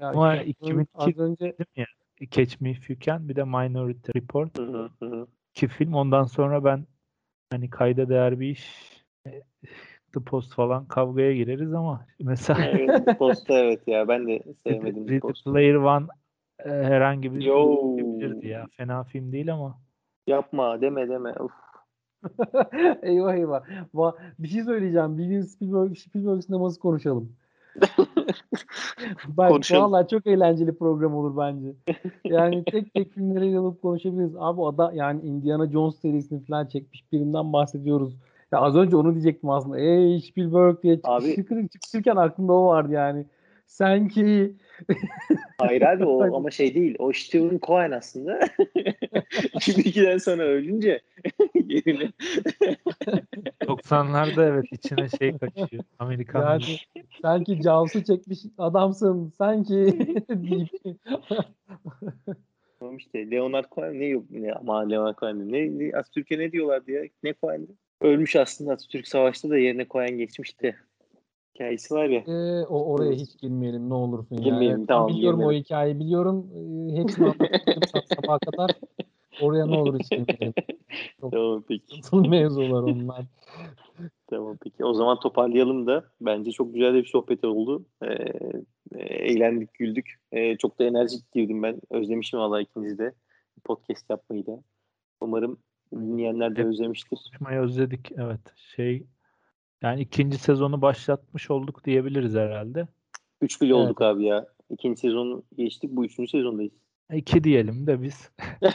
ya 0.00 0.08
Ama 0.08 0.36
2002 0.36 0.90
az 0.94 1.18
önce 1.18 1.44
dedim 1.44 1.66
ya 1.76 1.86
Catch 2.30 2.60
Me 2.60 2.70
If 2.70 2.90
You 2.90 2.98
Can 3.00 3.28
bir 3.28 3.36
de 3.36 3.44
Minority 3.44 4.10
Report. 4.16 4.58
Hı 4.58 4.90
hı. 5.00 5.26
İki 5.54 5.68
film. 5.68 5.94
Ondan 5.94 6.24
sonra 6.24 6.64
ben 6.64 6.86
hani 7.50 7.70
kayda 7.70 8.08
değer 8.08 8.40
bir 8.40 8.48
iş 8.48 8.92
e, 9.26 9.42
The 10.12 10.20
Post 10.20 10.54
falan 10.54 10.88
kavgaya 10.88 11.34
gireriz 11.34 11.74
ama 11.74 12.06
mesela 12.20 12.64
evet, 12.64 13.18
Post'ta 13.18 13.58
evet 13.58 13.88
ya 13.88 14.08
ben 14.08 14.28
de 14.28 14.42
sevmedim 14.66 15.06
The 15.06 15.18
Post. 15.18 15.44
Player 15.44 15.74
One 15.74 16.06
e, 16.64 16.70
herhangi 16.70 17.34
bir 17.34 17.42
Yo. 17.42 17.96
ya. 18.42 18.66
Fena 18.76 19.04
film 19.04 19.32
değil 19.32 19.52
ama. 19.52 19.80
Yapma 20.26 20.80
deme 20.80 21.08
deme. 21.08 21.32
Uf. 21.32 21.52
eyvah 23.02 23.34
eyvah. 23.34 24.12
Bir 24.38 24.48
şey 24.48 24.62
söyleyeceğim. 24.64 25.18
Bir 25.18 25.26
gün 25.26 25.42
Spielberg, 25.42 25.96
Spielberg 25.96 26.42
sineması 26.42 26.80
konuşalım. 26.80 27.36
Bak 29.28 29.50
konuşalım. 29.50 29.92
valla 29.92 30.08
çok 30.08 30.26
eğlenceli 30.26 30.74
program 30.74 31.14
olur 31.14 31.36
bence. 31.36 31.74
Yani 32.24 32.64
tek 32.70 32.94
tek 32.94 33.12
filmlere 33.12 33.46
yalıp 33.46 33.82
konuşabiliriz. 33.82 34.36
Abi 34.38 34.60
o 34.60 34.78
da 34.78 34.92
yani 34.94 35.22
Indiana 35.22 35.70
Jones 35.70 35.96
serisini 35.96 36.44
falan 36.44 36.66
çekmiş 36.66 37.12
birinden 37.12 37.52
bahsediyoruz. 37.52 38.16
Ya 38.52 38.60
az 38.60 38.76
önce 38.76 38.96
onu 38.96 39.12
diyecektim 39.12 39.50
aslında. 39.50 39.78
Ey 39.78 40.20
Spielberg 40.20 40.82
diye 40.82 41.00
çıkırken 41.82 42.16
aklımda 42.16 42.52
o 42.52 42.66
vardı 42.66 42.92
yani. 42.92 43.26
Sen 43.72 44.08
ki 44.08 44.54
Hayır 45.58 45.82
abi 45.82 46.04
o 46.04 46.36
ama 46.36 46.50
şey 46.50 46.74
değil. 46.74 46.96
O 46.98 47.12
Steven 47.12 47.60
Cohen 47.62 47.90
aslında. 47.90 48.38
2002'den 49.32 50.18
sonra 50.18 50.42
ölünce 50.42 51.00
yerine 51.54 52.12
90'larda 53.62 54.48
evet 54.48 54.64
içine 54.72 55.08
şey 55.18 55.38
kaçıyor. 55.38 55.84
Amerikan 55.98 56.50
yani, 56.50 56.78
sanki 57.22 57.62
Jaws'ı 57.62 58.04
çekmiş 58.04 58.38
adamsın. 58.58 59.32
Sanki 59.38 59.98
Tamam 62.78 62.96
işte 62.96 63.30
Leonard 63.30 63.66
Cohen 63.74 64.00
ne 64.00 64.06
yok 64.06 64.24
ne 64.30 64.52
ama 64.52 64.88
Leonard 64.88 65.18
Cohen 65.18 65.52
ne, 65.52 65.78
ne 65.78 65.96
Atatürk'e 65.96 66.38
ne 66.38 66.52
diyorlar 66.52 66.86
diye 66.86 67.10
ne 67.22 67.34
Cohen'di? 67.34 67.72
Ölmüş 68.00 68.36
aslında 68.36 68.72
Atatürk 68.72 69.08
savaşta 69.08 69.50
da 69.50 69.58
yerine 69.58 69.86
Cohen 69.86 70.18
geçmişti 70.18 70.76
hikayesi 71.62 71.94
var 71.94 72.04
ya. 72.04 72.20
Ee, 72.20 72.66
o 72.66 72.92
oraya 72.92 73.12
hiç 73.12 73.38
girmeyelim 73.38 73.88
ne 73.88 73.94
olursun 73.94 74.36
ya. 74.36 74.42
Girmeyelim 74.42 74.76
yani. 74.76 74.86
tamam. 74.86 75.08
Biliyorum 75.08 75.38
girmeyelim. 75.40 75.60
o 75.60 75.64
hikayeyi 75.64 76.00
biliyorum. 76.00 76.50
Ee, 76.54 76.96
hepsini 76.96 77.24
anlattım 77.24 78.02
sabaha 78.16 78.38
kadar. 78.38 78.70
Oraya 79.40 79.66
ne 79.66 79.78
olur 79.78 79.98
hiç 79.98 80.10
girmeyelim. 80.10 80.54
Çok 81.20 81.32
tamam 81.32 81.64
peki. 81.68 82.00
Mevzular 82.28 82.82
onlar. 82.82 83.24
tamam 84.30 84.56
peki. 84.62 84.84
O 84.84 84.94
zaman 84.94 85.20
toparlayalım 85.20 85.86
da 85.86 86.04
bence 86.20 86.52
çok 86.52 86.74
güzel 86.74 86.94
bir 86.94 87.04
sohbet 87.04 87.44
oldu. 87.44 87.86
Ee, 88.02 88.32
eğlendik, 89.00 89.74
güldük. 89.74 90.14
Ee, 90.32 90.56
çok 90.56 90.78
da 90.78 90.84
enerjik 90.84 91.32
girdim 91.32 91.62
ben. 91.62 91.80
Özlemişim 91.90 92.38
valla 92.38 92.60
ikinizi 92.60 92.98
de. 92.98 93.14
Podcast 93.64 94.10
yapmayı 94.10 94.46
da. 94.46 94.62
Umarım 95.20 95.58
dinleyenler 95.92 96.56
de 96.56 96.64
özlemiştir. 96.64 97.08
Konuşmayı 97.10 97.60
özledik 97.60 98.12
evet. 98.16 98.40
Şey 98.56 99.06
yani 99.82 100.00
ikinci 100.00 100.38
sezonu 100.38 100.82
başlatmış 100.82 101.50
olduk 101.50 101.84
diyebiliriz 101.84 102.34
herhalde. 102.34 102.88
Üç 103.40 103.60
bile 103.60 103.76
evet. 103.76 103.86
olduk 103.86 104.02
abi 104.02 104.24
ya. 104.24 104.46
İkinci 104.70 105.00
sezonu 105.00 105.42
geçtik. 105.56 105.90
Bu 105.90 106.04
üçüncü 106.04 106.30
sezondayız. 106.30 106.72
İki 107.12 107.44
diyelim 107.44 107.86
de 107.86 108.02
biz. 108.02 108.30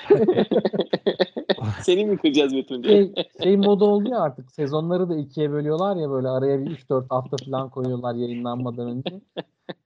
Seni 1.81 2.05
mi 2.05 2.17
kıracağız 2.17 2.53
Metin? 2.53 2.83
Şey, 2.83 3.13
şey 3.43 3.57
moda 3.57 3.85
oldu 3.85 4.09
ya 4.09 4.19
artık. 4.19 4.51
Sezonları 4.51 5.09
da 5.09 5.17
ikiye 5.17 5.51
bölüyorlar 5.51 5.95
ya 5.95 6.09
böyle 6.09 6.27
araya 6.27 6.65
bir 6.65 6.71
3-4 6.71 7.05
hafta 7.09 7.37
falan 7.45 7.69
koyuyorlar 7.69 8.15
yayınlanmadan 8.15 8.87
önce 8.87 9.21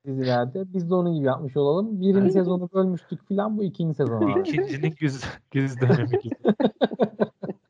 dizilerde. 0.05 0.73
Biz 0.73 0.89
de 0.89 0.95
onun 0.95 1.13
gibi 1.13 1.25
yapmış 1.25 1.57
olalım. 1.57 2.01
Birinci 2.01 2.31
sezonu 2.31 2.69
bölmüştük 2.73 3.27
falan 3.29 3.57
bu 3.57 3.63
ikinci 3.63 3.95
sezon. 3.95 4.39
İkincinin 4.39 4.95
güz, 4.99 5.23
güz 5.51 5.81
dönemi 5.81 6.19
gibi. 6.19 6.35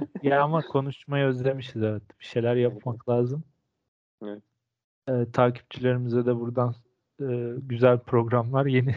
ya 0.22 0.42
ama 0.42 0.62
konuşmayı 0.62 1.24
özlemişiz 1.24 1.82
evet. 1.82 2.02
Bir 2.20 2.24
şeyler 2.24 2.56
yapmak 2.56 3.08
lazım. 3.08 3.44
Evet. 4.24 4.42
Ee, 5.08 5.26
takipçilerimize 5.32 6.26
de 6.26 6.40
buradan 6.40 6.74
e, 7.20 7.54
güzel 7.56 7.98
programlar, 7.98 8.66
yeni 8.66 8.94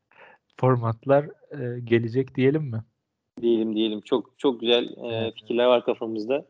formatlar 0.60 1.24
e, 1.50 1.80
gelecek 1.80 2.34
diyelim 2.34 2.62
mi? 2.62 2.82
Diyelim 3.40 3.76
diyelim. 3.76 4.00
Çok 4.00 4.38
çok 4.38 4.60
güzel 4.60 4.84
e, 4.84 5.32
fikirler 5.32 5.66
var 5.66 5.84
kafamızda. 5.84 6.46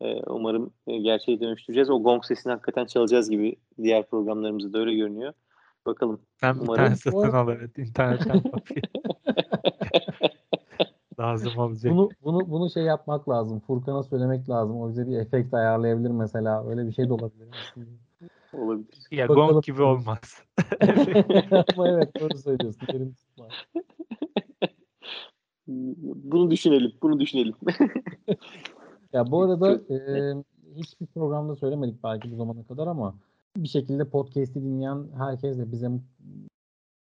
E, 0.00 0.22
umarım 0.22 0.72
e, 0.86 0.98
gerçeğe 0.98 1.40
dönüştüreceğiz. 1.40 1.90
O 1.90 2.02
gong 2.02 2.24
sesini 2.24 2.52
hakikaten 2.52 2.86
çalacağız 2.86 3.30
gibi 3.30 3.56
diğer 3.82 4.06
programlarımızda 4.06 4.72
da 4.72 4.78
öyle 4.78 4.94
görünüyor. 4.94 5.32
Bakalım. 5.86 6.20
Ben 6.42 6.60
bir 6.60 6.66
tane 6.66 6.96
satın 6.96 7.32
al 7.32 7.48
evet. 7.48 7.78
internetten. 7.78 8.42
lazım 11.26 11.52
olacak. 11.58 11.92
Bunu 11.92 12.08
bunu 12.24 12.50
bunu 12.50 12.70
şey 12.70 12.82
yapmak 12.82 13.28
lazım. 13.28 13.60
Furkan'a 13.60 14.02
söylemek 14.02 14.48
lazım. 14.50 14.80
O 14.80 14.88
bize 14.88 15.06
bir 15.06 15.18
efekt 15.18 15.54
ayarlayabilir 15.54 16.10
mesela. 16.10 16.68
Öyle 16.68 16.86
bir 16.86 16.92
şey 16.92 17.08
de 17.08 17.12
olabilir. 17.12 17.48
olabilir. 18.52 19.06
Ya 19.10 19.28
Bakalım. 19.28 19.48
gong 19.48 19.64
gibi 19.64 19.82
olmaz. 19.82 20.42
Ama 21.76 21.88
evet 21.88 22.20
doğru 22.20 22.38
söylüyorsun. 22.38 22.88
Benim 22.92 23.14
Bunu 26.06 26.50
düşünelim. 26.50 26.92
Bunu 27.02 27.20
düşünelim. 27.20 27.54
Ya 29.12 29.30
bu 29.30 29.42
arada 29.42 29.72
e, 29.72 30.34
hiçbir 30.76 31.06
programda 31.06 31.56
söylemedik 31.56 32.04
belki 32.04 32.32
bu 32.32 32.36
zamana 32.36 32.62
kadar 32.64 32.86
ama 32.86 33.14
bir 33.56 33.68
şekilde 33.68 34.04
podcast'i 34.04 34.62
dinleyen 34.62 35.06
herkes 35.18 35.58
de 35.58 35.72
bize 35.72 35.90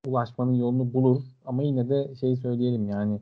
ulaşmanın 0.07 0.53
yolunu 0.53 0.93
bulur. 0.93 1.21
Ama 1.45 1.63
yine 1.63 1.89
de 1.89 2.15
şeyi 2.15 2.37
söyleyelim 2.37 2.89
yani 2.89 3.19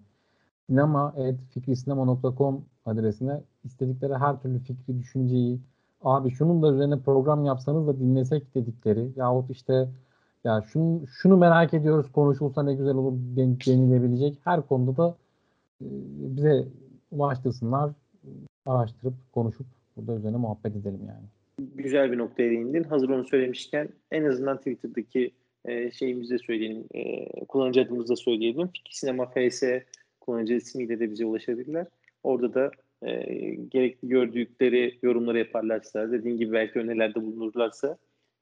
sinema.fikrisinema.com 0.69 2.65
adresine 2.85 3.41
istedikleri 3.63 4.13
her 4.13 4.41
türlü 4.41 4.59
fikri, 4.59 4.99
düşünceyi 4.99 5.59
abi 6.01 6.31
şunun 6.31 6.63
da 6.63 6.73
üzerine 6.73 6.99
program 6.99 7.45
yapsanız 7.45 7.87
da 7.87 7.99
dinlesek 7.99 8.55
dedikleri 8.55 9.07
yahut 9.15 9.49
işte 9.49 9.87
ya 10.43 10.63
şunu, 10.71 11.07
şunu 11.07 11.37
merak 11.37 11.73
ediyoruz 11.73 12.11
konuşulsa 12.11 12.63
ne 12.63 12.73
güzel 12.73 12.95
olur 12.95 13.13
denilebilecek 13.35 14.37
her 14.43 14.67
konuda 14.67 14.97
da 14.97 15.15
e, 15.81 15.85
bize 16.37 16.65
ulaştırsınlar 17.11 17.91
araştırıp 18.65 19.13
konuşup 19.31 19.65
burada 19.97 20.19
üzerine 20.19 20.37
muhabbet 20.37 20.75
edelim 20.75 21.01
yani. 21.07 21.25
Güzel 21.75 22.11
bir 22.11 22.17
noktaya 22.17 22.49
değindin. 22.49 22.83
Hazır 22.83 23.09
onu 23.09 23.27
söylemişken 23.27 23.89
en 24.11 24.23
azından 24.23 24.57
Twitter'daki 24.57 25.31
e, 25.65 25.91
şeyimizi 25.91 26.39
söyleyelim. 26.39 26.83
E, 26.93 27.25
kullanıcı 27.45 27.81
adımızı 27.81 28.09
da 28.09 28.15
söyleyelim. 28.15 28.67
Fikir 28.67 28.93
Sinema 28.93 29.25
FS 29.25 29.63
kullanıcı 30.29 30.53
ismiyle 30.53 30.99
de 30.99 31.11
bize 31.11 31.25
ulaşabilirler. 31.25 31.87
Orada 32.23 32.53
da 32.53 32.71
e, 33.01 33.11
gerekli 33.55 34.07
gördükleri 34.07 34.99
yorumları 35.03 35.37
yaparlarsa, 35.37 36.11
dediğin 36.11 36.37
gibi 36.37 36.51
belki 36.51 36.79
önerilerde 36.79 37.21
bulunurlarsa 37.21 37.97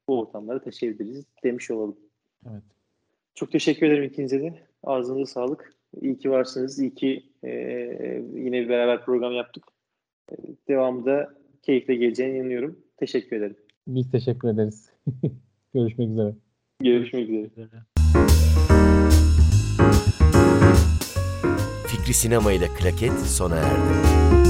bu 0.08 0.20
ortamları 0.20 0.64
taşıyabiliriz 0.64 1.26
demiş 1.44 1.72
olalım. 1.72 1.98
Evet. 2.52 2.64
Çok 3.36 3.52
teşekkür 3.52 3.88
ederim 3.88 4.04
ikinize 4.04 4.42
de. 4.42 4.54
Ağzınıza 4.84 5.26
sağlık. 5.26 5.74
İyi 6.02 6.18
ki 6.18 6.32
varsınız. 6.32 6.80
İyi 6.80 6.96
ki 6.96 7.24
e, 7.44 7.52
yine 8.36 8.62
bir 8.62 8.70
beraber 8.70 9.06
program 9.06 9.34
yaptık. 9.34 9.64
E, 10.32 10.36
devamında 10.68 11.34
keyifle 11.64 11.96
geleceğine 11.96 12.38
inanıyorum. 12.38 12.80
Teşekkür 12.98 13.36
ederim. 13.36 13.58
Biz 13.88 14.12
teşekkür 14.12 14.48
ederiz. 14.48 14.90
Görüşmek 15.74 16.10
üzere. 16.10 16.36
Görüşmek 16.80 17.30
üzere. 17.30 17.50
Fikri 22.08 22.20
Sinema 22.20 22.54
ile 22.54 22.68
Klaket 22.68 23.20
sona 23.28 23.56
erdi. 23.56 24.47